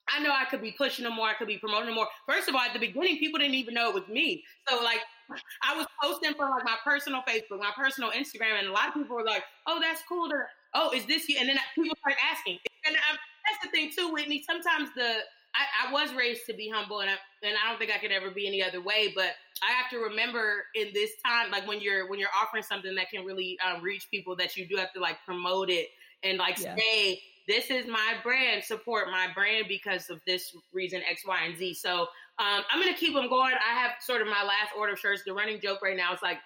I 0.09 0.21
know 0.21 0.31
I 0.31 0.45
could 0.45 0.61
be 0.61 0.71
pushing 0.71 1.05
them 1.05 1.15
more. 1.15 1.27
I 1.27 1.33
could 1.33 1.47
be 1.47 1.57
promoting 1.57 1.87
them 1.87 1.95
more. 1.95 2.07
First 2.27 2.49
of 2.49 2.55
all, 2.55 2.61
at 2.61 2.73
the 2.73 2.79
beginning, 2.79 3.17
people 3.17 3.39
didn't 3.39 3.55
even 3.55 3.73
know 3.73 3.89
it 3.89 3.95
was 3.95 4.07
me. 4.07 4.43
So 4.67 4.83
like, 4.83 4.99
I 5.63 5.75
was 5.75 5.87
posting 6.01 6.33
from 6.33 6.51
like 6.51 6.65
my 6.65 6.75
personal 6.83 7.21
Facebook, 7.27 7.59
my 7.59 7.71
personal 7.77 8.11
Instagram, 8.11 8.59
and 8.59 8.67
a 8.67 8.71
lot 8.71 8.89
of 8.89 8.93
people 8.93 9.15
were 9.15 9.23
like, 9.23 9.43
"Oh, 9.67 9.79
that's 9.81 10.01
cool." 10.07 10.29
Oh, 10.73 10.91
is 10.91 11.05
this 11.05 11.29
you? 11.29 11.37
And 11.39 11.47
then 11.47 11.57
people 11.75 11.95
start 11.99 12.17
asking. 12.31 12.59
And 12.85 12.95
I'm, 13.09 13.17
that's 13.45 13.63
the 13.63 13.71
thing 13.71 13.91
too, 13.95 14.11
Whitney. 14.11 14.43
Sometimes 14.45 14.89
the 14.95 15.19
I, 15.55 15.87
I, 15.87 15.93
was 15.93 16.13
raised 16.13 16.45
to 16.47 16.53
be 16.53 16.69
humble, 16.69 17.01
and 17.01 17.09
I, 17.09 17.13
and 17.43 17.55
I 17.63 17.69
don't 17.69 17.77
think 17.77 17.91
I 17.91 17.99
could 17.99 18.11
ever 18.11 18.31
be 18.31 18.47
any 18.47 18.63
other 18.63 18.81
way. 18.81 19.11
But 19.15 19.31
I 19.61 19.71
have 19.71 19.89
to 19.91 19.97
remember 19.97 20.65
in 20.75 20.87
this 20.93 21.11
time, 21.25 21.51
like 21.51 21.67
when 21.67 21.79
you're 21.79 22.09
when 22.09 22.19
you're 22.19 22.33
offering 22.39 22.63
something 22.63 22.95
that 22.95 23.09
can 23.09 23.23
really 23.23 23.57
um, 23.65 23.81
reach 23.81 24.09
people, 24.09 24.35
that 24.37 24.57
you 24.57 24.67
do 24.67 24.75
have 24.77 24.91
to 24.93 24.99
like 24.99 25.17
promote 25.25 25.69
it 25.69 25.89
and 26.23 26.37
like 26.37 26.59
yeah. 26.59 26.75
say, 26.75 27.21
"This 27.47 27.69
is 27.69 27.87
my 27.87 28.15
brand. 28.23 28.63
Support 28.63 29.09
my 29.11 29.27
brand 29.33 29.65
because 29.67 30.09
of 30.09 30.19
this 30.25 30.55
reason 30.73 31.01
X, 31.09 31.25
Y, 31.25 31.39
and 31.45 31.57
Z." 31.57 31.75
So 31.75 32.01
um, 32.39 32.63
I'm 32.71 32.81
gonna 32.81 32.97
keep 32.97 33.13
them 33.13 33.29
going. 33.29 33.53
I 33.53 33.79
have 33.79 33.91
sort 34.01 34.21
of 34.21 34.27
my 34.27 34.43
last 34.43 34.71
order 34.77 34.93
of 34.93 34.99
shirts. 34.99 35.21
The 35.25 35.33
running 35.33 35.59
joke 35.61 35.81
right 35.83 35.97
now 35.97 36.13
is 36.13 36.21
like, 36.23 36.39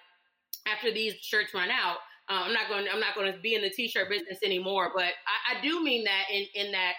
after 0.66 0.92
these 0.92 1.14
shirts 1.14 1.54
run 1.54 1.70
out, 1.70 1.96
uh, 2.28 2.42
I'm 2.44 2.52
not 2.52 2.68
going. 2.68 2.86
I'm 2.92 3.00
not 3.00 3.14
going 3.14 3.32
to 3.32 3.38
be 3.38 3.54
in 3.54 3.62
the 3.62 3.70
t-shirt 3.70 4.10
business 4.10 4.38
anymore. 4.44 4.92
But 4.94 5.04
I, 5.04 5.56
I 5.56 5.62
do 5.62 5.82
mean 5.82 6.04
that 6.04 6.24
in 6.30 6.46
in 6.54 6.72
that 6.72 6.92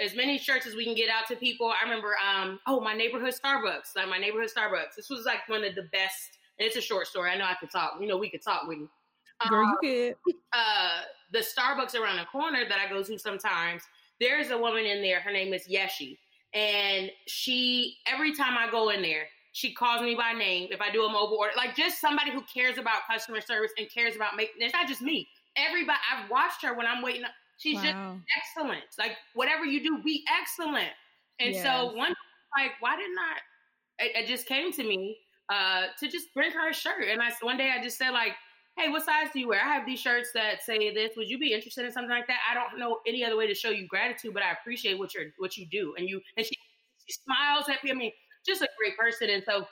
as 0.00 0.14
many 0.14 0.38
shirts 0.38 0.66
as 0.66 0.74
we 0.74 0.84
can 0.84 0.94
get 0.94 1.08
out 1.08 1.26
to 1.28 1.36
people. 1.36 1.68
I 1.68 1.84
remember, 1.84 2.16
um, 2.22 2.60
oh, 2.66 2.80
my 2.80 2.94
neighborhood 2.94 3.34
Starbucks, 3.34 3.96
like 3.96 4.08
my 4.08 4.18
neighborhood 4.18 4.50
Starbucks. 4.54 4.96
This 4.96 5.08
was 5.08 5.24
like 5.24 5.48
one 5.48 5.64
of 5.64 5.74
the 5.74 5.84
best. 5.92 6.38
And 6.58 6.66
it's 6.66 6.76
a 6.76 6.80
short 6.80 7.06
story. 7.06 7.30
I 7.30 7.36
know 7.36 7.44
I 7.44 7.54
could 7.58 7.70
talk. 7.70 7.94
You 8.00 8.06
know, 8.06 8.16
we 8.16 8.30
could 8.30 8.42
talk 8.42 8.66
with 8.66 8.78
you. 8.78 8.88
Girl, 9.48 9.62
you 9.62 9.68
um, 9.68 9.76
could. 9.82 10.34
Uh, 10.52 11.00
the 11.32 11.38
Starbucks 11.40 11.94
around 11.94 12.16
the 12.16 12.24
corner 12.24 12.64
that 12.68 12.78
I 12.78 12.88
go 12.88 13.02
to 13.02 13.18
sometimes. 13.18 13.82
There's 14.20 14.50
a 14.50 14.58
woman 14.58 14.86
in 14.86 15.02
there. 15.02 15.20
Her 15.20 15.32
name 15.32 15.52
is 15.52 15.68
Yeshi, 15.68 16.16
and 16.54 17.10
she 17.26 17.96
every 18.06 18.34
time 18.34 18.56
I 18.56 18.70
go 18.70 18.88
in 18.88 19.02
there, 19.02 19.24
she 19.52 19.74
calls 19.74 20.00
me 20.00 20.14
by 20.14 20.32
name 20.32 20.68
if 20.70 20.80
I 20.80 20.90
do 20.90 21.04
a 21.04 21.12
mobile 21.12 21.36
order. 21.36 21.52
Like 21.56 21.76
just 21.76 22.00
somebody 22.00 22.30
who 22.30 22.42
cares 22.42 22.78
about 22.78 23.02
customer 23.10 23.42
service 23.42 23.72
and 23.76 23.86
cares 23.92 24.16
about 24.16 24.36
making. 24.36 24.54
It's 24.60 24.72
not 24.72 24.88
just 24.88 25.02
me. 25.02 25.28
Everybody. 25.56 25.98
I've 26.10 26.30
watched 26.30 26.62
her 26.62 26.74
when 26.74 26.86
I'm 26.86 27.02
waiting. 27.02 27.24
She's 27.58 27.76
wow. 27.76 27.82
just 27.82 27.96
excellent. 28.36 28.84
Like 28.98 29.12
whatever 29.34 29.64
you 29.64 29.82
do, 29.82 30.02
be 30.02 30.24
excellent. 30.40 30.92
And 31.40 31.54
yes. 31.54 31.62
so 31.62 31.92
one 31.94 32.14
like, 32.56 32.72
why 32.80 32.96
didn't 32.96 33.18
I? 33.18 34.04
It, 34.04 34.24
it, 34.24 34.26
just 34.26 34.46
came 34.46 34.72
to 34.72 34.82
me 34.82 35.18
uh, 35.48 35.86
to 36.00 36.08
just 36.08 36.32
bring 36.34 36.50
her 36.52 36.70
a 36.70 36.74
shirt. 36.74 37.08
And 37.10 37.20
I 37.20 37.30
one 37.40 37.56
day 37.56 37.72
I 37.76 37.82
just 37.82 37.98
said 37.98 38.10
like, 38.10 38.32
hey, 38.76 38.90
what 38.90 39.04
size 39.04 39.28
do 39.32 39.40
you 39.40 39.48
wear? 39.48 39.60
I 39.62 39.74
have 39.74 39.86
these 39.86 40.00
shirts 40.00 40.30
that 40.34 40.62
say 40.62 40.92
this. 40.92 41.12
Would 41.16 41.28
you 41.28 41.38
be 41.38 41.52
interested 41.52 41.84
in 41.84 41.92
something 41.92 42.10
like 42.10 42.26
that? 42.26 42.38
I 42.50 42.54
don't 42.54 42.78
know 42.78 42.98
any 43.06 43.24
other 43.24 43.36
way 43.36 43.46
to 43.46 43.54
show 43.54 43.70
you 43.70 43.86
gratitude, 43.86 44.34
but 44.34 44.42
I 44.42 44.52
appreciate 44.52 44.98
what 44.98 45.14
you're 45.14 45.24
what 45.38 45.56
you 45.56 45.66
do. 45.70 45.94
And 45.96 46.08
you 46.08 46.20
and 46.36 46.44
she, 46.44 46.54
she 47.06 47.14
smiles 47.24 47.68
at 47.68 47.82
me. 47.84 47.90
I 47.90 47.94
mean, 47.94 48.12
just 48.44 48.62
a 48.62 48.68
great 48.78 48.96
person. 48.96 49.30
And 49.30 49.42
so 49.44 49.66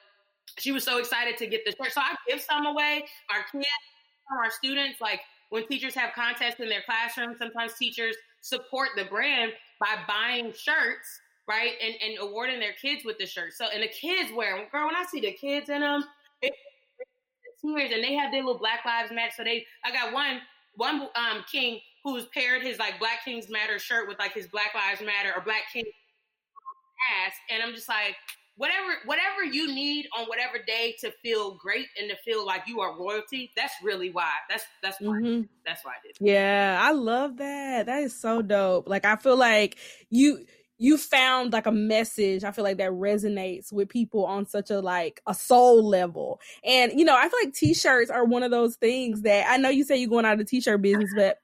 she 0.59 0.73
was 0.73 0.85
so 0.85 0.99
excited 0.99 1.37
to 1.39 1.47
get 1.47 1.65
the 1.65 1.73
shirt. 1.73 1.93
So 1.93 2.01
I 2.01 2.15
give 2.29 2.41
some 2.41 2.67
away. 2.67 3.05
Our 3.31 3.45
kids, 3.53 3.67
our 4.43 4.51
students, 4.51 5.01
like 5.01 5.21
when 5.55 5.69
teachers 5.69 5.95
have 5.95 6.11
contests 6.17 6.59
in 6.59 6.69
their 6.69 6.83
classroom, 6.85 7.37
sometimes 7.39 7.75
teachers 7.75 8.17
support 8.41 8.89
the 8.97 9.05
brand 9.05 9.53
by 9.79 9.95
buying 10.09 10.47
shirts, 10.47 11.21
right? 11.47 11.71
And, 11.81 11.95
and 12.03 12.19
awarding 12.29 12.59
their 12.59 12.73
kids 12.73 13.05
with 13.05 13.19
the 13.19 13.27
shirts. 13.27 13.57
So, 13.57 13.67
and 13.73 13.81
the 13.81 13.89
kids 13.89 14.33
wear 14.35 14.57
them. 14.57 14.67
Girl, 14.73 14.87
when 14.87 14.97
I 14.97 15.05
see 15.09 15.21
the 15.21 15.31
kids 15.31 15.69
in 15.69 15.83
them, 15.83 16.03
it's 16.43 16.57
tears 17.63 17.93
and 17.95 18.03
they 18.03 18.15
have 18.15 18.33
their 18.33 18.43
little 18.43 18.59
Black 18.59 18.85
Lives 18.85 19.13
Matter. 19.13 19.31
So 19.37 19.45
they, 19.45 19.65
I 19.85 19.93
got 19.93 20.13
one, 20.13 20.41
one 20.75 21.03
um, 21.15 21.45
king 21.51 21.79
who's 22.03 22.27
paired 22.35 22.63
his 22.63 22.81
like 22.81 22.99
Black 22.99 23.25
Kings 23.25 23.49
Matter 23.49 23.79
shirt 23.79 24.09
with 24.09 24.19
like 24.19 24.35
his 24.35 24.49
Black 24.49 24.75
Lives 24.75 25.03
Matter 25.03 25.33
or 25.37 25.45
Black 25.45 25.63
King 25.73 25.85
mask. 25.85 27.37
And 27.53 27.63
I'm 27.63 27.77
just 27.77 27.89
like, 27.89 28.17
whatever 28.57 28.95
whatever 29.05 29.45
you 29.45 29.75
need 29.75 30.07
on 30.17 30.27
whatever 30.27 30.59
day 30.67 30.95
to 31.01 31.11
feel 31.23 31.57
great 31.57 31.87
and 32.01 32.09
to 32.11 32.17
feel 32.25 32.47
like 32.47 32.63
you 32.67 32.81
are 32.81 32.99
royalty 32.99 33.51
that's 33.57 33.75
really 33.83 34.11
why. 34.11 34.31
That's 34.49 34.65
that's 34.83 35.01
why. 35.01 35.17
Mm-hmm. 35.21 35.43
that's 35.67 35.85
why 35.85 35.93
i 35.93 36.07
did 36.07 36.17
yeah 36.21 36.79
i 36.81 36.93
love 36.93 37.39
that. 37.39 37.87
That 37.87 38.03
is 38.03 38.19
so 38.19 38.43
dope. 38.43 38.89
Like 38.89 39.05
i 39.05 39.17
feel 39.17 39.37
like 39.37 39.77
you 40.11 40.45
you 40.79 40.99
found 40.99 41.53
like 41.53 41.67
a 41.67 41.73
message 41.73 42.43
i 42.43 42.51
feel 42.51 42.65
like 42.65 42.79
that 42.79 42.91
resonates 42.91 43.73
with 43.73 43.89
people 43.89 44.27
on 44.27 44.45
such 44.45 44.71
a 44.71 44.81
like 44.81 45.21
a 45.27 45.35
soul 45.35 45.89
level. 45.89 46.41
And 46.65 46.93
you 46.99 47.05
know 47.05 47.17
i 47.17 47.29
feel 47.29 47.41
like 47.45 47.55
t-shirts 47.55 48.11
are 48.11 48.25
one 48.25 48.43
of 48.43 48.51
those 48.51 48.77
things 48.77 49.23
that 49.23 49.47
i 49.49 49.57
know 49.57 49.69
you 49.69 49.85
say 49.85 49.97
you're 49.97 50.11
going 50.11 50.25
out 50.25 50.35
of 50.35 50.39
the 50.39 50.45
t-shirt 50.45 50.83
business 50.83 51.11
but 51.17 51.39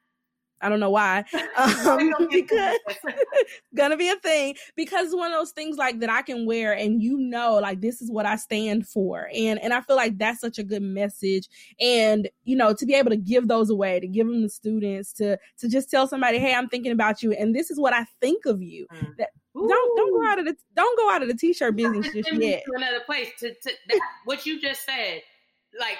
I 0.60 0.68
don't 0.68 0.80
know 0.80 0.90
why. 0.90 1.24
Um, 1.56 2.14
because 2.30 2.78
gonna 3.74 3.96
be 3.96 4.08
a 4.08 4.16
thing 4.16 4.54
because 4.76 5.14
one 5.14 5.30
of 5.30 5.38
those 5.38 5.50
things 5.50 5.76
like 5.76 6.00
that 6.00 6.08
I 6.08 6.22
can 6.22 6.46
wear 6.46 6.72
and 6.72 7.02
you 7.02 7.18
know 7.18 7.58
like 7.58 7.80
this 7.80 8.00
is 8.00 8.10
what 8.10 8.24
I 8.24 8.36
stand 8.36 8.86
for 8.86 9.28
and 9.34 9.58
and 9.60 9.74
I 9.74 9.80
feel 9.82 9.96
like 9.96 10.16
that's 10.16 10.40
such 10.40 10.58
a 10.58 10.62
good 10.62 10.82
message 10.82 11.48
and 11.80 12.28
you 12.44 12.56
know 12.56 12.72
to 12.72 12.86
be 12.86 12.94
able 12.94 13.10
to 13.10 13.16
give 13.16 13.48
those 13.48 13.68
away 13.68 14.00
to 14.00 14.06
give 14.06 14.26
them 14.26 14.42
to 14.42 14.48
students 14.48 15.12
to 15.14 15.38
to 15.58 15.68
just 15.68 15.90
tell 15.90 16.06
somebody 16.06 16.38
hey 16.38 16.54
I'm 16.54 16.68
thinking 16.68 16.92
about 16.92 17.22
you 17.22 17.32
and 17.32 17.54
this 17.54 17.70
is 17.70 17.78
what 17.78 17.92
I 17.92 18.06
think 18.20 18.46
of 18.46 18.62
you 18.62 18.86
mm. 18.92 19.16
that 19.18 19.30
Ooh. 19.56 19.68
don't 19.68 19.96
don't 19.96 20.20
go 20.20 20.30
out 20.30 20.38
of 20.38 20.46
the 20.46 20.56
don't 20.76 20.98
go 20.98 21.10
out 21.10 21.22
of 21.22 21.28
the 21.28 21.36
t-shirt 21.36 21.76
business 21.76 22.10
just 22.12 22.32
yet. 22.32 22.62
Another 22.74 23.00
place 23.04 23.28
to, 23.40 23.52
to 23.52 23.70
that, 23.88 24.00
what 24.24 24.46
you 24.46 24.60
just 24.60 24.84
said 24.84 25.20
like 25.78 25.98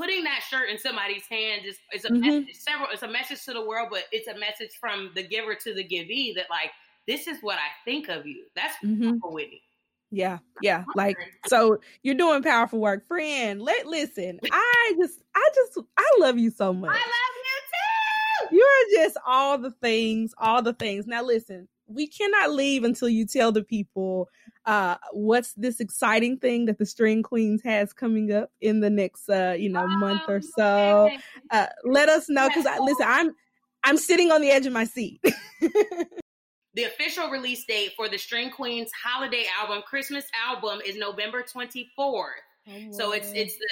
putting 0.00 0.24
that 0.24 0.40
shirt 0.48 0.70
in 0.70 0.78
somebody's 0.78 1.26
hand 1.26 1.62
is, 1.66 1.76
is 1.92 2.06
a 2.06 2.08
mm-hmm. 2.08 2.20
message, 2.20 2.56
several 2.56 2.88
it's 2.90 3.02
a 3.02 3.08
message 3.08 3.44
to 3.44 3.52
the 3.52 3.64
world 3.64 3.88
but 3.90 4.04
it's 4.12 4.28
a 4.28 4.38
message 4.38 4.70
from 4.80 5.10
the 5.14 5.22
giver 5.22 5.54
to 5.54 5.74
the 5.74 5.84
givee 5.84 6.32
that 6.34 6.46
like 6.48 6.70
this 7.06 7.26
is 7.26 7.38
what 7.42 7.58
i 7.58 7.68
think 7.84 8.08
of 8.08 8.26
you. 8.26 8.44
That's 8.56 8.74
mm-hmm. 8.84 9.18
whitney. 9.22 9.62
Yeah 10.10 10.38
yeah 10.62 10.84
like 10.94 11.16
so 11.46 11.78
you're 12.02 12.14
doing 12.14 12.42
powerful 12.42 12.80
work. 12.80 13.06
Friend 13.06 13.60
let 13.60 13.86
listen 13.86 14.40
i 14.52 14.94
just 14.98 15.20
i 15.34 15.50
just 15.54 15.78
i 15.98 16.10
love 16.18 16.38
you 16.38 16.50
so 16.50 16.72
much. 16.72 16.90
I 16.90 16.94
love 16.94 18.50
you 18.50 18.50
too! 18.50 18.56
You're 18.56 19.04
just 19.04 19.18
all 19.26 19.58
the 19.58 19.70
things 19.70 20.32
all 20.38 20.62
the 20.62 20.72
things. 20.72 21.06
Now 21.06 21.22
listen 21.22 21.68
we 21.90 22.06
cannot 22.06 22.52
leave 22.52 22.84
until 22.84 23.08
you 23.08 23.26
tell 23.26 23.52
the 23.52 23.62
people 23.62 24.28
uh 24.66 24.96
what's 25.12 25.54
this 25.54 25.80
exciting 25.80 26.36
thing 26.38 26.66
that 26.66 26.78
the 26.78 26.86
string 26.86 27.22
queens 27.22 27.62
has 27.62 27.92
coming 27.92 28.32
up 28.32 28.50
in 28.60 28.80
the 28.80 28.90
next 28.90 29.28
uh 29.28 29.54
you 29.58 29.68
know 29.68 29.86
month 29.86 30.22
or 30.28 30.36
oh, 30.42 30.48
so 30.56 31.10
uh 31.50 31.66
let 31.84 32.08
us 32.08 32.28
know 32.28 32.48
because 32.48 32.66
i 32.66 32.78
listen 32.78 33.06
i'm 33.08 33.34
i'm 33.84 33.96
sitting 33.96 34.30
on 34.30 34.40
the 34.40 34.50
edge 34.50 34.66
of 34.66 34.72
my 34.72 34.84
seat 34.84 35.20
the 36.74 36.84
official 36.84 37.30
release 37.30 37.64
date 37.64 37.92
for 37.96 38.08
the 38.08 38.18
string 38.18 38.50
queens 38.50 38.90
holiday 39.02 39.46
album 39.60 39.82
christmas 39.86 40.24
album 40.46 40.80
is 40.84 40.96
november 40.96 41.42
24th 41.42 41.86
so 42.90 43.12
it's 43.12 43.32
it's 43.32 43.56
the, 43.56 43.66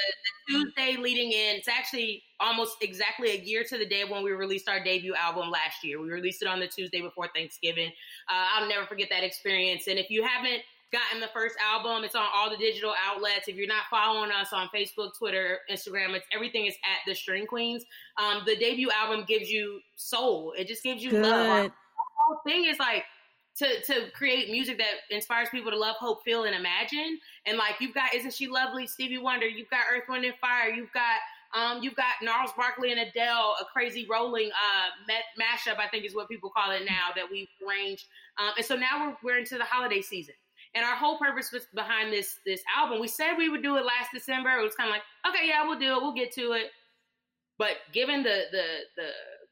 the, 0.49 0.65
Tuesday 0.65 0.97
leading 1.01 1.31
in. 1.31 1.57
It's 1.57 1.69
actually 1.69 2.23
almost 2.41 2.79
exactly 2.81 3.31
a 3.31 3.41
year 3.41 3.63
to 3.69 3.79
the 3.79 3.87
day 3.87 4.05
when 4.05 4.25
we 4.25 4.33
released 4.33 4.69
our 4.69 4.83
debut 4.83 5.15
album 5.15 5.51
last 5.51 5.85
year. 5.85 6.01
We 6.01 6.09
released 6.09 6.43
it 6.43 6.49
on 6.49 6.59
the 6.59 6.67
Tuesday 6.67 7.01
before 7.01 7.29
Thanksgiving. 7.35 7.89
Uh, 8.29 8.47
I'll 8.55 8.69
never 8.69 8.87
forget 8.87 9.09
that 9.11 9.23
experience. 9.23 9.87
And 9.87 9.99
if 9.99 10.11
you 10.11 10.25
haven't 10.25 10.63
gotten 10.91 11.21
the 11.21 11.29
first 11.35 11.57
album, 11.63 12.05
it's 12.05 12.15
on 12.15 12.27
all 12.35 12.51
the 12.51 12.57
digital 12.57 12.95
outlets. 13.05 13.49
If 13.49 13.57
you're 13.57 13.67
not 13.67 13.85
following 13.91 14.31
us 14.31 14.53
on 14.53 14.69
Facebook, 14.75 15.17
Twitter, 15.17 15.59
Instagram, 15.71 16.15
it's 16.15 16.27
everything 16.33 16.67
is 16.67 16.75
at 16.85 16.99
the 17.07 17.15
String 17.15 17.47
Queens. 17.47 17.85
Um, 18.17 18.43
the 18.47 18.57
debut 18.57 18.91
album 18.91 19.25
gives 19.27 19.51
you 19.51 19.81
soul. 19.97 20.55
It 20.57 20.69
just 20.69 20.83
gives 20.83 21.03
you 21.03 21.11
Good. 21.11 21.23
love. 21.23 21.67
The 21.67 21.73
whole 22.17 22.41
thing 22.47 22.65
is 22.67 22.79
like 22.79 23.05
to 23.57 23.81
to 23.83 24.11
create 24.13 24.51
music 24.51 24.79
that 24.79 25.15
inspires 25.15 25.49
people 25.51 25.71
to 25.71 25.79
love, 25.79 25.97
hope, 25.97 26.25
feel, 26.25 26.45
and 26.45 26.55
imagine. 26.55 27.19
And 27.47 27.59
like 27.59 27.77
you've 27.81 27.95
got 27.95 28.15
Isn't 28.15 28.33
She 28.33 28.47
Lovely, 28.47 28.87
Stevie 28.87 29.19
Wonder, 29.19 29.47
you've 29.47 29.71
got 29.71 29.81
Earth, 29.93 30.05
Wind, 30.09 30.25
and 30.25 30.35
Fire, 30.41 30.71
you've 30.71 30.93
got 30.93 31.17
um, 31.55 31.83
you've 31.83 31.97
got 31.97 32.15
Gnarls 32.23 32.51
Barkley 32.57 32.93
and 32.93 33.01
Adele, 33.01 33.57
a 33.61 33.65
crazy 33.73 34.07
rolling 34.09 34.51
uh, 34.51 34.89
met, 35.07 35.25
mashup, 35.41 35.79
I 35.79 35.89
think 35.89 36.05
is 36.05 36.15
what 36.15 36.29
people 36.29 36.51
call 36.51 36.73
it 36.73 36.83
now, 36.85 37.09
that 37.17 37.25
we've 37.31 37.49
arranged. 37.67 38.05
Um, 38.37 38.51
and 38.59 38.67
so 38.67 38.77
now 38.77 39.17
we're, 39.23 39.33
we're 39.33 39.39
into 39.39 39.57
the 39.57 39.65
holiday 39.65 40.03
season. 40.03 40.35
And 40.75 40.85
our 40.85 40.97
whole 40.97 41.19
purpose 41.19 41.51
was 41.53 41.67
behind 41.75 42.13
this 42.13 42.39
this 42.45 42.63
album. 42.77 43.01
We 43.01 43.09
said 43.09 43.35
we 43.37 43.49
would 43.49 43.63
do 43.63 43.77
it 43.77 43.85
last 43.85 44.11
December. 44.13 44.51
It 44.51 44.63
was 44.63 44.75
kind 44.75 44.89
of 44.89 44.95
like, 44.95 45.03
okay, 45.29 45.49
yeah, 45.49 45.67
we'll 45.67 45.79
do 45.79 45.97
it. 45.97 46.03
We'll 46.03 46.15
get 46.15 46.33
to 46.35 46.53
it. 46.53 46.71
But 47.59 47.77
given 47.93 48.23
the 48.23 48.45
the 48.53 48.65
the 48.97 49.09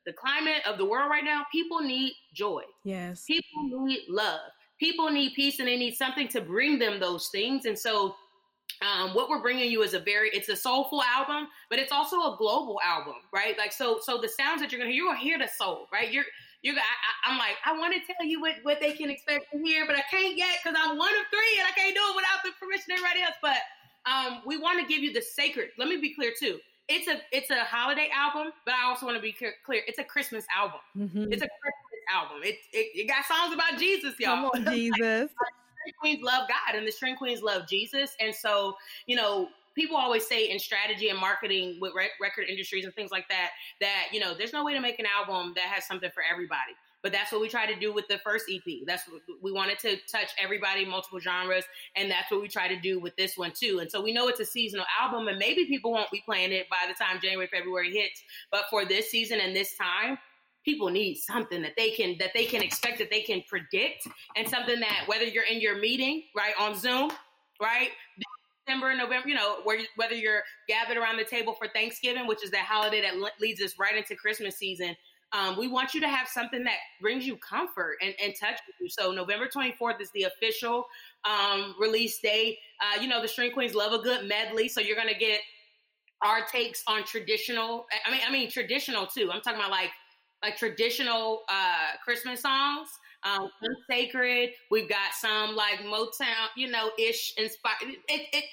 the 0.07 0.12
climate 0.12 0.62
of 0.67 0.79
the 0.79 0.85
world 0.85 1.11
right 1.11 1.25
now, 1.25 1.45
people 1.51 1.81
need 1.81 2.12
joy. 2.35 2.62
Yes. 2.85 3.25
People 3.27 3.85
need 3.87 4.05
love. 4.09 4.41
People 4.79 5.11
need 5.11 5.33
peace 5.35 5.59
and 5.59 5.67
they 5.67 5.77
need 5.77 5.95
something 5.95 6.29
to 6.29 6.41
bring 6.41 6.79
them 6.79 7.01
those 7.01 7.29
things. 7.29 7.64
And 7.64 7.79
so 7.79 8.14
um, 8.83 9.14
what 9.14 9.29
we're 9.29 9.41
bringing 9.41 9.71
you 9.71 9.83
is 9.83 9.95
a 9.95 9.99
very 9.99 10.29
it's 10.31 10.49
a 10.49 10.57
soulful 10.57 11.03
album 11.03 11.49
but 11.71 11.79
it's 11.79 11.93
also 11.93 12.17
a 12.17 12.37
global 12.37 12.79
album 12.85 13.14
right 13.33 13.57
like 13.59 13.73
so 13.73 13.99
so 14.03 14.19
the 14.21 14.29
sounds 14.29 14.61
that 14.61 14.71
you're 14.71 14.79
gonna 14.79 14.91
hear 14.91 15.03
you're 15.03 15.12
gonna 15.12 15.19
hear 15.19 15.39
the 15.39 15.49
soul 15.49 15.87
right 15.93 16.12
you're 16.12 16.25
you 16.67 16.75
got. 16.75 16.83
I, 17.25 17.31
am 17.31 17.39
like, 17.39 17.55
I 17.64 17.79
want 17.79 17.95
to 17.95 18.01
tell 18.01 18.27
you 18.27 18.41
what 18.41 18.57
what 18.64 18.81
they 18.81 18.93
can 18.93 19.09
expect 19.09 19.51
from 19.51 19.64
here, 19.64 19.87
but 19.87 19.95
I 19.95 20.03
can't 20.11 20.37
yet 20.37 20.59
because 20.62 20.77
I'm 20.77 20.99
one 20.99 21.14
of 21.14 21.23
three 21.31 21.59
and 21.59 21.67
I 21.67 21.71
can't 21.77 21.95
do 21.95 22.03
it 22.03 22.17
without 22.17 22.43
the 22.43 22.51
permission 22.59 22.91
of 22.91 22.99
everybody 22.99 23.23
else. 23.23 23.37
But 23.41 23.62
um, 24.11 24.43
we 24.45 24.57
want 24.59 24.81
to 24.81 24.87
give 24.93 25.03
you 25.03 25.12
the 25.12 25.23
sacred. 25.23 25.71
Let 25.79 25.89
me 25.89 25.97
be 25.99 26.12
clear 26.12 26.33
too. 26.37 26.59
It's 26.89 27.07
a 27.07 27.21
it's 27.31 27.51
a 27.51 27.62
holiday 27.62 28.11
album, 28.12 28.53
but 28.64 28.75
I 28.75 28.85
also 28.85 29.07
want 29.07 29.17
to 29.17 29.23
be 29.23 29.33
clear. 29.33 29.83
It's 29.87 29.99
a 29.99 30.05
Christmas 30.05 30.45
album. 30.55 30.81
Mm-hmm. 30.99 31.33
It's 31.33 31.43
a 31.43 31.51
Christmas 31.62 32.03
album. 32.12 32.39
It, 32.43 32.57
it, 32.73 32.91
it 32.95 33.09
got 33.09 33.25
songs 33.25 33.55
about 33.55 33.79
Jesus, 33.79 34.19
y'all. 34.19 34.51
Come 34.51 34.67
on, 34.67 34.75
Jesus. 34.75 35.31
queens 36.01 36.23
love 36.23 36.49
God, 36.49 36.77
and 36.77 36.87
the 36.87 36.91
string 36.91 37.14
queens 37.14 37.43
love 37.43 37.69
Jesus, 37.69 38.17
and 38.19 38.35
so 38.35 38.77
you 39.07 39.14
know 39.14 39.49
people 39.77 39.97
always 39.97 40.27
say 40.27 40.51
in 40.51 40.59
strategy 40.59 41.11
and 41.11 41.18
marketing 41.18 41.79
with 41.81 41.93
record 42.20 42.49
industries 42.49 42.85
and 42.85 42.95
things 42.95 43.12
like 43.12 43.29
that 43.29 43.51
that 43.81 44.07
you 44.11 44.18
know 44.18 44.35
there's 44.35 44.53
no 44.53 44.64
way 44.64 44.72
to 44.72 44.81
make 44.81 44.99
an 44.99 45.07
album 45.07 45.53
that 45.55 45.64
has 45.64 45.87
something 45.87 46.11
for 46.12 46.24
everybody. 46.29 46.72
But 47.03 47.12
that's 47.12 47.31
what 47.31 47.41
we 47.41 47.49
try 47.49 47.72
to 47.72 47.79
do 47.79 47.93
with 47.93 48.09
the 48.09 48.18
first 48.18 48.47
ep 48.51 48.64
that's 48.85 49.07
what 49.07 49.20
we 49.41 49.53
wanted 49.53 49.79
to 49.81 49.97
touch 50.11 50.31
everybody 50.43 50.85
multiple 50.85 51.20
genres 51.20 51.64
and 51.95 52.11
that's 52.11 52.31
what 52.33 52.41
we 52.41 52.49
try 52.49 52.66
to 52.66 52.81
do 52.81 52.99
with 52.99 53.14
this 53.16 53.37
one 53.39 53.53
too. 53.53 53.79
And 53.81 53.89
so 53.89 54.03
we 54.03 54.12
know 54.12 54.27
it's 54.27 54.41
a 54.41 54.47
seasonal 54.47 54.87
album 55.01 55.29
and 55.29 55.39
maybe 55.39 55.66
people 55.66 55.93
won't 55.93 56.11
be 56.11 56.22
playing 56.24 56.51
it 56.51 56.68
by 56.68 56.89
the 56.89 56.95
time 56.95 57.20
january 57.22 57.49
february 57.53 57.93
hits. 57.93 58.22
But 58.51 58.64
for 58.70 58.85
this 58.85 59.11
season 59.11 59.39
and 59.41 59.55
this 59.55 59.77
time 59.77 60.18
people 60.64 60.89
need 60.91 61.14
something 61.14 61.62
that 61.62 61.74
they 61.77 61.91
can 61.91 62.16
that 62.18 62.33
they 62.35 62.45
can 62.45 62.61
expect 62.61 62.99
that 62.99 63.11
they 63.11 63.20
can 63.20 63.43
predict 63.49 64.09
and 64.35 64.49
something 64.49 64.81
that 64.81 65.05
whether 65.07 65.24
you're 65.24 65.45
in 65.45 65.61
your 65.61 65.79
meeting 65.79 66.24
right 66.35 66.55
on 66.59 66.77
zoom 66.77 67.11
right 67.62 67.91
December, 68.67 68.95
November, 68.95 69.29
you 69.29 69.35
know, 69.35 69.59
where, 69.64 69.79
whether 69.97 70.14
you're 70.14 70.43
gathered 70.69 70.97
around 70.97 71.17
the 71.19 71.25
table 71.25 71.55
for 71.55 71.69
Thanksgiving, 71.69 72.27
which 72.27 72.45
is 72.45 72.51
that 72.51 72.64
holiday 72.64 73.01
that 73.03 73.14
leads 73.41 73.62
us 73.62 73.75
right 73.79 73.97
into 73.97 74.17
Christmas 74.17 74.57
season, 74.57 74.97
um, 75.33 75.59
we 75.59 75.69
want 75.69 75.95
you 75.95 76.01
to 76.01 76.09
have 76.09 76.29
something 76.29 76.64
that 76.64 76.77
brings 77.01 77.27
you 77.27 77.37
comfort 77.37 77.97
and, 78.03 78.14
and 78.23 78.35
touch 78.39 78.59
you. 78.81 78.89
So 78.89 79.12
November 79.12 79.49
24th 79.49 80.01
is 80.01 80.11
the 80.14 80.25
official 80.25 80.85
um, 81.25 81.75
release 81.79 82.19
date. 82.21 82.59
Uh, 82.81 83.01
you 83.01 83.09
know, 83.09 83.21
the 83.21 83.29
String 83.29 83.53
Queens 83.53 83.75
love 83.75 83.93
a 83.93 84.03
good 84.03 84.27
medley, 84.27 84.69
so 84.69 84.81
you're 84.81 84.97
going 84.97 85.12
to 85.12 85.19
get 85.19 85.41
our 86.23 86.47
takes 86.47 86.83
on 86.87 87.05
traditional. 87.05 87.87
I 88.07 88.11
mean, 88.11 88.21
I 88.27 88.33
mean 88.33 88.51
traditional 88.51 89.07
too. 89.07 89.31
I'm 89.33 89.41
talking 89.41 89.61
about 89.61 89.71
like 89.71 89.91
like 90.43 90.57
traditional 90.57 91.43
uh, 91.49 91.97
Christmas 92.05 92.43
songs 92.43 92.89
um, 93.27 93.51
Unsacred. 93.62 94.51
We've 94.70 94.89
got 94.89 95.12
some 95.18 95.57
like 95.57 95.81
Motown, 95.81 96.49
you 96.57 96.70
know, 96.70 96.91
ish 96.99 97.35
inspired. 97.37 97.77
It, 98.09 98.29
it, 98.33 98.45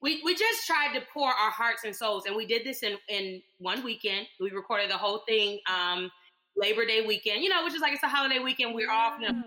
we, 0.00 0.22
we 0.24 0.34
just 0.34 0.66
tried 0.66 0.94
to 0.94 1.02
pour 1.12 1.28
our 1.28 1.50
hearts 1.50 1.82
and 1.84 1.94
souls, 1.94 2.24
and 2.26 2.36
we 2.36 2.46
did 2.46 2.64
this 2.64 2.82
in, 2.82 2.96
in 3.08 3.42
one 3.58 3.82
weekend. 3.82 4.26
We 4.38 4.50
recorded 4.50 4.90
the 4.90 4.96
whole 4.96 5.22
thing 5.26 5.58
um, 5.68 6.10
Labor 6.56 6.84
Day 6.84 7.04
weekend, 7.06 7.42
you 7.42 7.48
know, 7.48 7.64
which 7.64 7.74
is 7.74 7.80
like 7.80 7.92
it's 7.94 8.02
a 8.02 8.08
holiday 8.08 8.38
weekend. 8.38 8.74
We're 8.74 8.90
off 8.90 9.14
and 9.20 9.44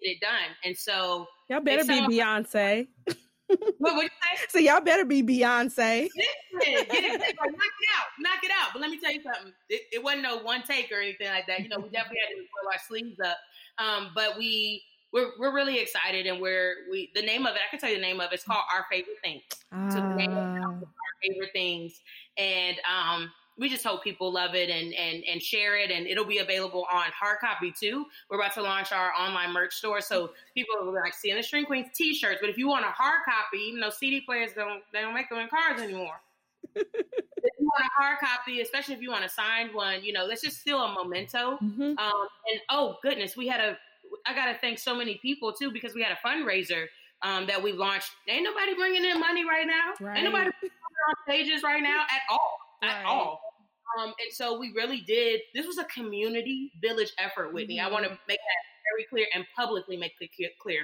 get 0.00 0.10
it 0.10 0.20
done. 0.20 0.54
And 0.64 0.76
so 0.76 1.26
y'all 1.48 1.60
better 1.60 1.84
be 1.84 2.00
Beyonce. 2.00 2.88
what 3.78 3.96
would 3.96 4.04
you 4.04 4.08
say? 4.08 4.44
So 4.50 4.58
y'all 4.58 4.80
better 4.80 5.04
be 5.04 5.22
Beyonce. 5.22 6.08
Listen, 6.08 6.86
get 6.90 7.04
it, 7.04 7.20
like, 7.20 7.36
knock 7.36 7.74
it 7.80 7.88
out, 7.96 8.06
knock 8.20 8.44
it 8.44 8.50
out. 8.50 8.68
But 8.72 8.80
let 8.80 8.90
me 8.90 8.98
tell 8.98 9.12
you 9.12 9.22
something. 9.22 9.52
It, 9.68 9.82
it, 9.92 10.02
wasn't 10.02 10.22
no 10.22 10.38
one 10.38 10.62
take 10.62 10.90
or 10.92 11.00
anything 11.00 11.28
like 11.28 11.46
that. 11.46 11.60
You 11.60 11.68
know, 11.68 11.78
we 11.78 11.88
definitely 11.88 12.18
had 12.28 12.34
to 12.34 12.40
roll 12.40 12.72
our 12.72 12.78
sleeves 12.86 13.18
up. 13.20 13.36
Um, 13.78 14.10
but 14.14 14.38
we 14.38 14.82
we're 15.12 15.30
we're 15.38 15.54
really 15.54 15.78
excited, 15.78 16.26
and 16.26 16.40
we're 16.40 16.74
we 16.90 17.10
the 17.14 17.22
name 17.22 17.46
of 17.46 17.54
it. 17.54 17.60
I 17.66 17.70
can 17.70 17.78
tell 17.78 17.90
you 17.90 17.96
the 17.96 18.02
name 18.02 18.20
of 18.20 18.32
it. 18.32 18.34
It's 18.34 18.44
called 18.44 18.64
Our 18.74 18.86
Favorite 18.90 19.18
Things. 19.22 19.42
Ah. 19.72 19.88
So 19.88 19.96
the 19.96 20.14
name 20.14 20.32
of 20.32 20.56
it, 20.56 20.62
ah. 20.62 20.70
Our 20.70 20.82
Favorite 21.22 21.52
Things, 21.52 22.00
and 22.36 22.76
um, 22.80 23.30
we 23.56 23.68
just 23.68 23.84
hope 23.84 24.02
people 24.02 24.32
love 24.32 24.54
it 24.54 24.70
and 24.70 24.92
and 24.94 25.24
and 25.30 25.42
share 25.42 25.76
it 25.76 25.90
and 25.90 26.06
it'll 26.06 26.24
be 26.24 26.38
available 26.38 26.86
on 26.92 27.04
hard 27.18 27.38
copy 27.40 27.72
too 27.72 28.04
we're 28.28 28.38
about 28.38 28.54
to 28.54 28.62
launch 28.62 28.92
our 28.92 29.12
online 29.18 29.52
merch 29.52 29.74
store 29.74 30.00
so 30.00 30.30
people 30.54 30.74
will 30.80 30.92
like 30.92 31.14
seeing 31.14 31.36
the 31.36 31.42
string 31.42 31.64
queens 31.64 31.88
t-shirts 31.94 32.38
but 32.40 32.50
if 32.50 32.58
you 32.58 32.68
want 32.68 32.84
a 32.84 32.88
hard 32.88 33.20
copy 33.24 33.58
even 33.58 33.80
though 33.80 33.90
cd 33.90 34.20
players 34.22 34.50
don't 34.54 34.82
they 34.92 35.00
don't 35.00 35.14
make 35.14 35.28
them 35.28 35.38
in 35.38 35.48
cars 35.48 35.80
anymore 35.80 36.20
if 36.76 37.52
you 37.58 37.66
want 37.66 37.84
a 37.84 38.02
hard 38.02 38.18
copy 38.18 38.60
especially 38.60 38.94
if 38.94 39.00
you 39.00 39.10
want 39.10 39.24
a 39.24 39.28
signed 39.28 39.74
one 39.74 40.02
you 40.02 40.12
know 40.12 40.28
that's 40.28 40.42
just 40.42 40.60
still 40.60 40.80
a 40.80 40.94
memento 40.94 41.58
mm-hmm. 41.62 41.82
um, 41.82 42.28
and 42.50 42.60
oh 42.70 42.96
goodness 43.02 43.36
we 43.36 43.46
had 43.46 43.60
a 43.60 43.76
i 44.26 44.34
gotta 44.34 44.56
thank 44.60 44.78
so 44.78 44.96
many 44.96 45.18
people 45.22 45.52
too 45.52 45.70
because 45.70 45.94
we 45.94 46.02
had 46.02 46.12
a 46.12 46.26
fundraiser 46.26 46.86
um, 47.22 47.46
that 47.46 47.62
we 47.62 47.72
launched 47.72 48.10
ain't 48.28 48.44
nobody 48.44 48.74
bringing 48.74 49.04
in 49.04 49.18
money 49.18 49.44
right 49.44 49.66
now 49.66 50.04
right. 50.04 50.16
ain't 50.16 50.24
nobody 50.24 50.50
on 51.08 51.14
stages 51.26 51.62
right 51.62 51.82
now 51.82 52.02
at 52.02 52.22
all 52.30 52.58
right. 52.82 53.00
at 53.00 53.04
all. 53.04 53.40
Um, 53.98 54.08
and 54.08 54.32
so 54.32 54.58
we 54.58 54.72
really 54.74 55.00
did. 55.00 55.40
This 55.54 55.66
was 55.66 55.78
a 55.78 55.84
community 55.84 56.72
village 56.80 57.12
effort, 57.18 57.52
Whitney. 57.52 57.78
Mm-hmm. 57.78 57.86
I 57.86 57.92
want 57.92 58.04
to 58.04 58.10
make 58.10 58.38
that 58.38 58.62
very 58.92 59.06
clear 59.08 59.26
and 59.34 59.44
publicly 59.56 59.96
make 59.96 60.12
it 60.20 60.52
clear. 60.60 60.82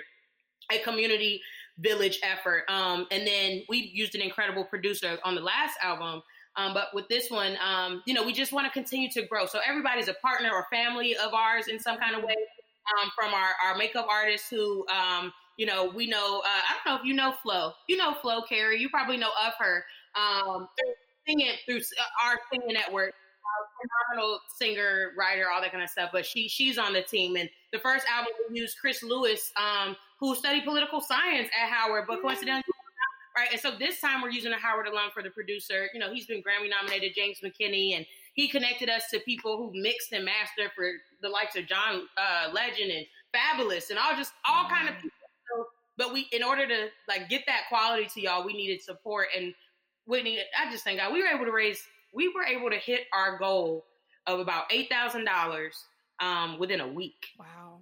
A 0.73 0.79
community 0.79 1.41
village 1.81 2.21
effort. 2.23 2.65
Um, 2.69 3.07
and 3.11 3.27
then 3.27 3.63
we 3.69 3.91
used 3.93 4.15
an 4.15 4.21
incredible 4.21 4.65
producer 4.65 5.19
on 5.25 5.35
the 5.35 5.41
last 5.41 5.77
album. 5.83 6.23
Um, 6.57 6.75
but 6.75 6.89
with 6.95 7.09
this 7.09 7.31
one, 7.31 7.57
um, 7.65 8.03
you 8.07 8.15
know, 8.15 8.25
we 8.25 8.33
just 8.33 8.53
want 8.53 8.67
to 8.67 8.73
continue 8.73 9.11
to 9.11 9.23
grow. 9.23 9.47
So 9.47 9.61
everybody's 9.67 10.09
a 10.09 10.15
partner 10.15 10.51
or 10.53 10.67
family 10.71 11.17
of 11.17 11.33
ours 11.33 11.69
in 11.69 11.79
some 11.79 11.99
kind 11.99 12.17
of 12.17 12.23
way. 12.23 12.35
Um, 12.99 13.11
from 13.15 13.33
our, 13.33 13.51
our 13.65 13.77
makeup 13.77 14.07
artists 14.11 14.49
who, 14.49 14.85
um, 14.89 15.33
you 15.57 15.67
know, 15.67 15.93
we 15.95 16.07
know. 16.07 16.41
Uh, 16.41 16.49
I 16.49 16.75
don't 16.83 16.95
know 16.95 17.01
if 17.01 17.07
you 17.07 17.15
know 17.15 17.35
Flo. 17.43 17.73
You 17.89 17.99
know 17.99 18.15
Flo 18.21 18.43
Carey. 18.43 18.81
You 18.81 18.89
probably 18.89 19.17
know 19.17 19.31
of 19.47 19.53
her. 19.59 19.85
Um, 20.17 20.67
singing 21.29 21.53
through 21.67 21.77
uh, 21.77 22.27
our 22.27 22.41
singing 22.51 22.73
network. 22.73 23.15
phenomenal 23.81 24.41
singer, 24.59 25.13
writer, 25.17 25.51
all 25.53 25.61
that 25.61 25.71
kind 25.71 25.85
of 25.85 25.91
stuff. 25.91 26.11
But 26.13 26.25
she 26.27 26.49
she's 26.49 26.79
on 26.79 26.95
the 26.95 27.03
team. 27.03 27.37
And 27.37 27.49
the 27.73 27.79
first 27.79 28.07
album 28.11 28.33
we 28.51 28.59
used 28.59 28.79
Chris 28.81 29.03
Lewis, 29.03 29.53
um, 29.57 29.95
who 30.21 30.35
studied 30.35 30.65
political 30.65 31.01
science 31.01 31.49
at 31.61 31.69
Howard, 31.71 32.05
but 32.07 32.21
coincidentally, 32.21 32.63
right? 33.37 33.49
And 33.51 33.61
so 33.61 33.73
this 33.79 34.01
time 34.01 34.21
we're 34.23 34.31
using 34.31 34.53
a 34.53 34.59
Howard 34.59 34.87
alum 34.87 35.11
for 35.13 35.23
the 35.23 35.31
producer. 35.31 35.89
You 35.95 36.01
know, 36.01 36.13
he's 36.13 36.27
been 36.27 36.43
Grammy 36.43 36.69
nominated, 36.69 37.13
James 37.17 37.39
McKinney, 37.43 37.97
and 37.97 38.05
he 38.35 38.47
connected 38.47 38.91
us 38.91 39.05
to 39.13 39.21
people 39.21 39.57
who 39.57 39.73
mixed 39.75 40.13
and 40.13 40.25
mastered 40.25 40.71
for 40.77 40.91
the 41.23 41.29
likes 41.29 41.57
of 41.57 41.67
John 41.67 42.07
uh, 42.17 42.53
Legend 42.53 42.93
and 42.93 43.07
Fabolous 43.35 43.91
and 43.91 43.99
all 43.99 44.15
just 44.15 44.33
all 44.49 44.69
kind 44.69 44.89
of 44.89 44.95
people. 44.97 45.11
So, 45.49 45.67
but 45.97 46.13
we, 46.13 46.29
in 46.33 46.43
order 46.43 46.67
to 46.69 46.89
like 47.09 47.29
get 47.29 47.43
that 47.47 47.63
quality 47.69 48.07
to 48.15 48.21
y'all, 48.21 48.45
we 48.45 48.53
needed 48.53 48.83
support 48.83 49.29
and 49.37 49.55
Whitney, 50.07 50.41
I 50.59 50.71
just 50.71 50.85
thank 50.85 50.99
God 50.99 51.13
we 51.13 51.23
were 51.23 51.29
able 51.29 51.45
to 51.45 51.53
raise, 51.53 51.83
we 52.13 52.29
were 52.29 52.45
able 52.45 52.69
to 52.71 52.77
hit 52.77 53.03
our 53.15 53.39
goal 53.39 53.85
of 54.27 54.41
about 54.41 54.65
eight 54.71 54.91
thousand 54.91 55.27
um, 55.29 55.35
dollars 55.35 55.85
within 56.59 56.81
a 56.81 56.89
week. 56.89 57.27
Wow. 57.39 57.81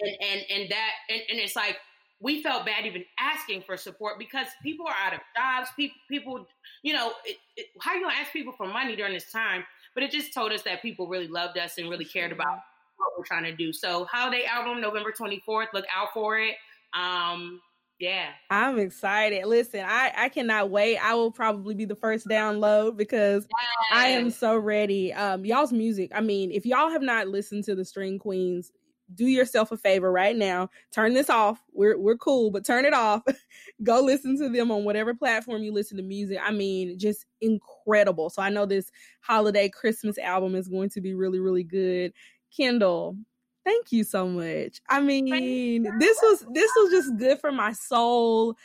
And 0.00 0.16
and 0.20 0.40
and 0.50 0.70
that 0.70 0.90
and, 1.08 1.20
and 1.30 1.38
it's 1.38 1.56
like 1.56 1.76
we 2.20 2.42
felt 2.42 2.66
bad 2.66 2.84
even 2.84 3.04
asking 3.18 3.62
for 3.62 3.76
support 3.76 4.18
because 4.18 4.46
people 4.62 4.86
are 4.86 4.94
out 5.04 5.14
of 5.14 5.20
jobs. 5.36 5.70
People, 5.74 5.96
people, 6.08 6.46
you 6.82 6.92
know, 6.92 7.12
it, 7.24 7.36
it, 7.56 7.66
how 7.80 7.92
are 7.92 7.96
you 7.96 8.02
gonna 8.04 8.14
ask 8.20 8.32
people 8.32 8.52
for 8.56 8.66
money 8.66 8.94
during 8.94 9.14
this 9.14 9.32
time? 9.32 9.64
But 9.94 10.04
it 10.04 10.10
just 10.10 10.34
told 10.34 10.52
us 10.52 10.62
that 10.62 10.82
people 10.82 11.08
really 11.08 11.28
loved 11.28 11.58
us 11.58 11.78
and 11.78 11.88
really 11.88 12.04
cared 12.04 12.30
about 12.30 12.58
what 12.96 13.12
we're 13.16 13.24
trying 13.24 13.44
to 13.44 13.56
do. 13.56 13.72
So, 13.72 14.04
holiday 14.04 14.44
album, 14.44 14.80
November 14.80 15.12
twenty 15.12 15.42
fourth. 15.46 15.68
Look 15.72 15.86
out 15.94 16.08
for 16.12 16.38
it. 16.38 16.54
Um, 16.94 17.60
yeah. 17.98 18.28
I'm 18.48 18.78
excited. 18.78 19.44
Listen, 19.44 19.84
I, 19.86 20.12
I 20.16 20.28
cannot 20.30 20.70
wait. 20.70 20.96
I 20.96 21.14
will 21.14 21.30
probably 21.30 21.74
be 21.74 21.84
the 21.84 21.94
first 21.94 22.26
download 22.26 22.96
because 22.96 23.46
yes. 23.50 23.60
I 23.92 24.06
am 24.08 24.30
so 24.30 24.56
ready. 24.56 25.12
Um, 25.12 25.44
y'all's 25.44 25.72
music. 25.72 26.10
I 26.14 26.22
mean, 26.22 26.50
if 26.50 26.64
y'all 26.64 26.88
have 26.88 27.02
not 27.02 27.28
listened 27.28 27.64
to 27.64 27.74
the 27.74 27.84
String 27.84 28.18
Queens, 28.18 28.72
do 29.14 29.26
yourself 29.26 29.72
a 29.72 29.76
favor 29.76 30.10
right 30.10 30.36
now. 30.36 30.68
Turn 30.92 31.14
this 31.14 31.30
off. 31.30 31.60
We're 31.72 31.98
we're 31.98 32.16
cool, 32.16 32.50
but 32.50 32.64
turn 32.64 32.84
it 32.84 32.94
off. 32.94 33.22
Go 33.82 34.00
listen 34.00 34.38
to 34.38 34.48
them 34.48 34.70
on 34.70 34.84
whatever 34.84 35.14
platform 35.14 35.62
you 35.62 35.72
listen 35.72 35.96
to 35.96 36.02
music. 36.02 36.38
I 36.42 36.50
mean, 36.50 36.98
just 36.98 37.26
incredible. 37.40 38.30
So 38.30 38.42
I 38.42 38.50
know 38.50 38.66
this 38.66 38.90
holiday 39.20 39.68
Christmas 39.68 40.18
album 40.18 40.54
is 40.54 40.68
going 40.68 40.90
to 40.90 41.00
be 41.00 41.14
really, 41.14 41.38
really 41.38 41.64
good. 41.64 42.12
Kendall, 42.56 43.16
Thank 43.64 43.92
you 43.92 44.04
so 44.04 44.26
much. 44.26 44.80
I 44.88 45.00
mean, 45.00 45.82
this 45.98 46.18
was 46.22 46.46
this 46.52 46.70
was 46.76 46.90
just 46.90 47.16
good 47.18 47.38
for 47.40 47.52
my 47.52 47.72
soul. 47.72 48.56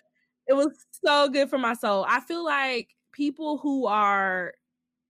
It 0.47 0.53
was 0.53 0.85
so 1.03 1.27
good 1.29 1.49
for 1.49 1.57
my 1.57 1.73
soul. 1.73 2.05
I 2.07 2.21
feel 2.21 2.45
like 2.45 2.95
people 3.11 3.57
who 3.57 3.87
are 3.87 4.53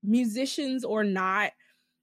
musicians 0.04 0.84
or 0.84 1.04
not, 1.04 1.52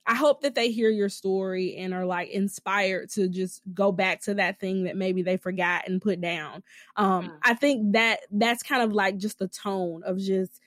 I 0.07 0.15
hope 0.15 0.43
that 0.43 0.55
they 0.55 0.71
hear 0.71 0.91
your 0.91 1.09
story 1.09 1.77
and 1.77 1.95
are 1.95 2.05
like 2.05 2.31
inspired 2.31 3.11
to 3.11 3.29
just 3.29 3.63
go 3.73 3.93
back 3.93 4.21
to 4.23 4.35
that 4.35 4.59
thing 4.59 4.85
that 4.85 4.97
maybe 4.97 5.23
they 5.23 5.37
forgot 5.37 5.89
and 5.89 6.03
put 6.03 6.21
down. 6.21 6.63
Um. 6.97 7.33
I 7.43 7.55
think 7.55 7.93
that 7.93 8.21
that's 8.31 8.63
kind 8.63 8.83
of 8.83 8.93
like 8.93 9.17
just 9.19 9.39
the 9.39 9.49
tone 9.49 10.03
of 10.05 10.19
just 10.19 10.61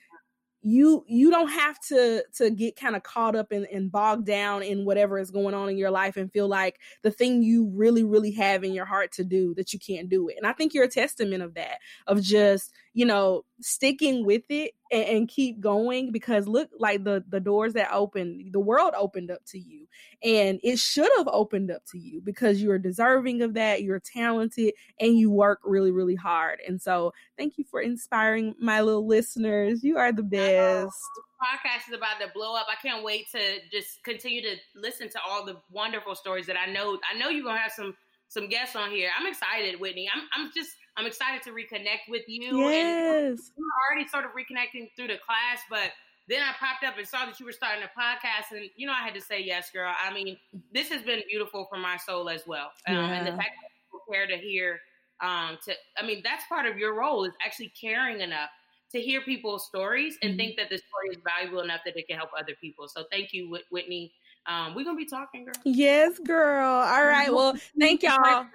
you 0.68 1.06
you 1.08 1.30
don't 1.30 1.50
have 1.50 1.80
to 1.80 2.24
to 2.34 2.50
get 2.50 2.76
kind 2.76 2.96
of 2.96 3.04
caught 3.04 3.36
up 3.36 3.52
and, 3.52 3.68
and 3.68 3.92
bogged 3.92 4.26
down 4.26 4.64
in 4.64 4.84
whatever 4.84 5.20
is 5.20 5.30
going 5.30 5.54
on 5.54 5.70
in 5.70 5.78
your 5.78 5.92
life 5.92 6.18
and 6.18 6.32
feel 6.32 6.48
like 6.48 6.80
the 7.04 7.12
thing 7.12 7.44
you 7.44 7.70
really 7.76 8.04
really 8.04 8.32
have 8.32 8.64
in 8.64 8.74
your 8.74 8.86
heart 8.86 9.12
to 9.12 9.24
do 9.24 9.54
that 9.54 9.74
you 9.74 9.80
can't 9.80 10.10
do 10.10 10.28
it 10.28 10.36
and 10.38 10.48
i 10.48 10.52
think 10.52 10.74
you're 10.74 10.86
a 10.86 10.90
testament 10.90 11.44
of 11.44 11.54
that 11.54 11.78
of 12.08 12.20
just 12.20 12.74
you 12.96 13.06
know, 13.06 13.44
sticking 13.60 14.26
with 14.26 14.44
it 14.48 14.72
and, 14.90 15.04
and, 15.04 15.28
keep 15.28 15.60
going 15.60 16.14
because 16.14 16.48
look 16.48 16.70
like 16.80 17.04
the 17.04 17.22
the 17.28 17.42
doors 17.42 17.74
that 17.74 17.92
opened, 17.92 18.54
the 18.54 18.60
world 18.60 18.94
opened 18.98 19.30
up 19.30 19.44
to 19.48 19.60
you. 19.60 19.86
And 20.24 20.62
it 20.64 20.80
should 20.80 21.12
have 21.18 21.28
opened 21.28 21.72
up 21.72 21.84
to 21.92 22.00
you 22.00 22.22
because 22.22 22.62
you 22.62 22.72
are 22.72 22.80
deserving 22.80 23.42
of 23.42 23.54
that, 23.56 23.84
you're 23.84 24.00
talented 24.00 24.74
and 25.02 25.20
you 25.20 25.30
work 25.30 25.60
really, 25.66 25.92
really 25.92 26.16
hard. 26.16 26.60
And 26.66 26.82
so 26.82 27.12
thank 27.38 27.58
you 27.58 27.66
for 27.66 27.82
inspiring 27.82 28.56
my 28.62 28.80
little 28.80 29.06
listeners. 29.06 29.84
You 29.84 29.98
are 29.98 30.14
the 30.14 30.24
best 30.24 30.96
podcast 31.36 31.90
is 31.90 31.98
about 31.98 32.20
to 32.22 32.32
blow 32.34 32.56
up. 32.56 32.66
I 32.72 32.76
can't 32.82 33.04
wait 33.04 33.30
to 33.32 33.40
just 33.72 34.02
continue 34.04 34.42
to 34.42 34.56
listen 34.74 35.10
to 35.10 35.20
all 35.28 35.46
the 35.46 35.58
wonderful 35.70 36.16
stories 36.16 36.48
that 36.48 36.58
I 36.58 36.72
know. 36.72 36.98
I 37.14 37.18
know 37.20 37.28
you're 37.28 37.44
gonna 37.44 37.60
have 37.60 37.74
some 37.74 37.94
some 38.30 38.48
guests 38.48 38.76
on 38.76 38.90
here. 38.90 39.10
I'm 39.20 39.28
excited, 39.28 39.80
Whitney. 39.80 40.10
I'm 40.14 40.24
I'm 40.34 40.52
just 40.56 40.72
I'm 40.98 41.06
excited 41.06 41.44
to 41.44 41.52
reconnect 41.52 42.10
with 42.10 42.24
you. 42.28 42.60
Yes. 42.70 43.28
And 43.28 43.40
we 43.58 43.64
were 43.64 43.92
already 43.92 44.08
sort 44.08 44.26
of 44.26 44.32
reconnecting 44.32 44.90
through 44.96 45.08
the 45.08 45.18
class, 45.18 45.60
but 45.70 45.92
then 46.28 46.42
I 46.42 46.54
popped 46.60 46.84
up 46.84 46.98
and 46.98 47.08
saw 47.08 47.26
that 47.26 47.40
you 47.40 47.46
were 47.46 47.52
starting 47.52 47.84
a 47.84 48.00
podcast, 48.00 48.56
and 48.56 48.70
you 48.76 48.88
know 48.88 48.94
I 48.94 49.04
had 49.04 49.14
to 49.14 49.22
say 49.22 49.44
yes, 49.44 49.70
girl. 49.72 49.94
I 49.96 50.14
mean, 50.14 50.38
this 50.74 50.90
has 50.90 51.02
been 51.04 51.22
beautiful 51.30 51.68
for 51.70 51.78
my 51.78 51.98
soul 51.98 52.30
as 52.30 52.44
well, 52.48 52.72
um, 52.88 52.96
yeah. 52.96 53.14
and 53.14 53.28
the 53.28 53.32
fact 53.32 53.52
that 53.62 53.70
you 53.94 54.02
care 54.12 54.26
to 54.26 54.38
hear, 54.38 54.80
um, 55.22 55.58
to 55.66 55.74
I 55.98 56.06
mean, 56.06 56.22
that's 56.24 56.44
part 56.48 56.66
of 56.66 56.78
your 56.78 56.98
role 56.98 57.26
is 57.26 57.34
actually 57.46 57.72
caring 57.80 58.22
enough 58.22 58.50
to 58.92 59.02
hear 59.02 59.22
people's 59.22 59.68
stories 59.68 60.18
and 60.22 60.32
mm-hmm. 60.32 60.38
think 60.38 60.58
that 60.58 60.70
the 60.70 60.78
story 60.78 61.10
is 61.12 61.18
valuable 61.24 61.62
enough 61.62 61.82
that 61.86 61.96
it 61.96 62.08
can 62.08 62.18
help 62.18 62.30
other 62.38 62.54
people. 62.60 62.88
So 62.88 63.04
thank 63.12 63.34
you, 63.34 63.60
Whitney. 63.70 64.12
Um, 64.48 64.74
we're 64.74 64.86
gonna 64.86 64.98
be 64.98 65.06
talking, 65.06 65.46
girl. 65.46 65.54
Yes, 65.64 66.18
girl. 66.20 66.70
All 66.70 67.06
right. 67.06 67.32
Well, 67.32 67.56
thank 67.80 68.02
y'all 68.02 68.48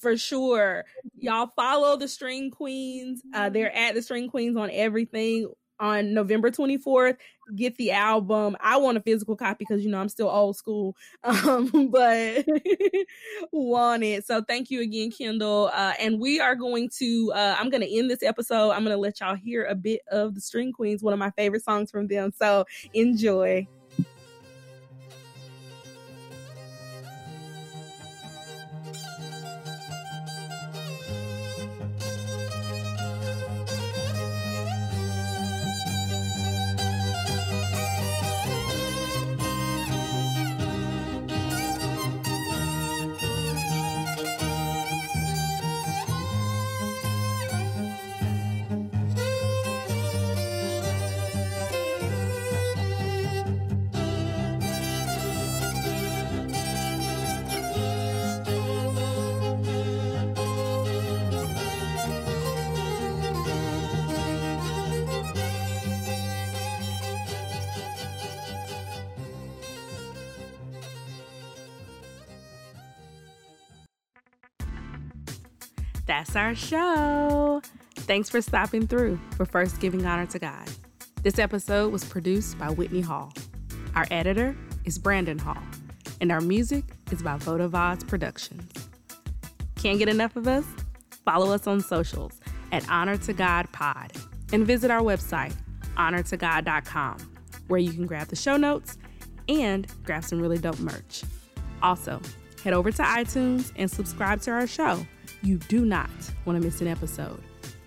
for 0.00 0.16
sure. 0.16 0.84
Y'all 1.18 1.50
follow 1.54 1.96
the 1.96 2.08
String 2.08 2.50
Queens. 2.50 3.22
Uh, 3.34 3.48
they're 3.48 3.74
at 3.74 3.94
the 3.94 4.02
String 4.02 4.28
Queens 4.28 4.56
on 4.56 4.70
everything 4.72 5.48
on 5.82 6.14
November 6.14 6.50
24th. 6.50 7.16
Get 7.56 7.76
the 7.76 7.90
album. 7.90 8.56
I 8.60 8.76
want 8.76 8.96
a 8.96 9.00
physical 9.00 9.36
copy 9.36 9.66
because 9.68 9.84
you 9.84 9.90
know 9.90 10.00
I'm 10.00 10.08
still 10.08 10.28
old 10.28 10.56
school, 10.56 10.96
um, 11.24 11.88
but 11.90 12.46
want 13.52 14.04
it. 14.04 14.24
So 14.24 14.42
thank 14.42 14.70
you 14.70 14.80
again, 14.80 15.10
Kendall. 15.10 15.70
Uh, 15.74 15.92
and 15.98 16.20
we 16.20 16.40
are 16.40 16.54
going 16.54 16.88
to. 16.98 17.32
Uh, 17.34 17.56
I'm 17.58 17.68
going 17.68 17.82
to 17.82 17.98
end 17.98 18.08
this 18.08 18.22
episode. 18.22 18.70
I'm 18.70 18.84
going 18.84 18.96
to 18.96 19.00
let 19.00 19.20
y'all 19.20 19.34
hear 19.34 19.64
a 19.64 19.74
bit 19.74 20.00
of 20.10 20.34
the 20.34 20.40
String 20.40 20.72
Queens, 20.72 21.02
one 21.02 21.12
of 21.12 21.18
my 21.18 21.30
favorite 21.32 21.64
songs 21.64 21.90
from 21.90 22.06
them. 22.06 22.32
So 22.38 22.64
enjoy. 22.94 23.66
That's 76.22 76.36
our 76.36 76.54
show. 76.54 77.62
Thanks 77.96 78.30
for 78.30 78.40
stopping 78.40 78.86
through 78.86 79.18
for 79.36 79.44
First 79.44 79.80
Giving 79.80 80.06
Honor 80.06 80.26
to 80.26 80.38
God. 80.38 80.70
This 81.24 81.40
episode 81.40 81.92
was 81.92 82.04
produced 82.04 82.56
by 82.60 82.70
Whitney 82.70 83.00
Hall. 83.00 83.32
Our 83.96 84.06
editor 84.08 84.56
is 84.84 85.00
Brandon 85.00 85.36
Hall, 85.36 85.60
and 86.20 86.30
our 86.30 86.40
music 86.40 86.84
is 87.10 87.24
by 87.24 87.38
Vodavaz 87.38 88.06
Productions. 88.06 88.70
Can't 89.74 89.98
get 89.98 90.08
enough 90.08 90.36
of 90.36 90.46
us? 90.46 90.64
Follow 91.24 91.52
us 91.52 91.66
on 91.66 91.80
socials 91.80 92.38
at 92.70 92.88
Honor 92.88 93.16
to 93.16 93.32
God 93.32 93.72
Pod 93.72 94.12
and 94.52 94.64
visit 94.64 94.92
our 94.92 95.02
website, 95.02 95.56
honortogod.com, 95.96 97.16
where 97.66 97.80
you 97.80 97.92
can 97.92 98.06
grab 98.06 98.28
the 98.28 98.36
show 98.36 98.56
notes 98.56 98.96
and 99.48 99.88
grab 100.04 100.22
some 100.22 100.40
really 100.40 100.58
dope 100.58 100.78
merch. 100.78 101.24
Also, 101.82 102.20
head 102.62 102.74
over 102.74 102.92
to 102.92 103.02
iTunes 103.02 103.72
and 103.74 103.90
subscribe 103.90 104.40
to 104.42 104.52
our 104.52 104.68
show 104.68 105.04
you 105.42 105.58
do 105.58 105.84
not 105.84 106.10
want 106.44 106.60
to 106.60 106.64
miss 106.64 106.80
an 106.80 106.88
episode. 106.88 107.42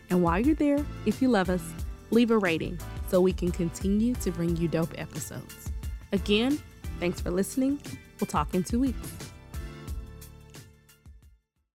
And 0.09 0.21
while 0.21 0.39
you're 0.39 0.55
there, 0.55 0.85
if 1.05 1.21
you 1.21 1.29
love 1.29 1.49
us, 1.49 1.63
leave 2.11 2.31
a 2.31 2.37
rating 2.37 2.79
so 3.07 3.21
we 3.21 3.33
can 3.33 3.51
continue 3.51 4.13
to 4.15 4.31
bring 4.31 4.55
you 4.57 4.67
dope 4.67 4.93
episodes. 4.97 5.71
Again, 6.11 6.59
thanks 6.99 7.19
for 7.19 7.31
listening. 7.31 7.81
We'll 8.19 8.27
talk 8.27 8.53
in 8.53 8.63
two 8.63 8.79
weeks. 8.79 9.34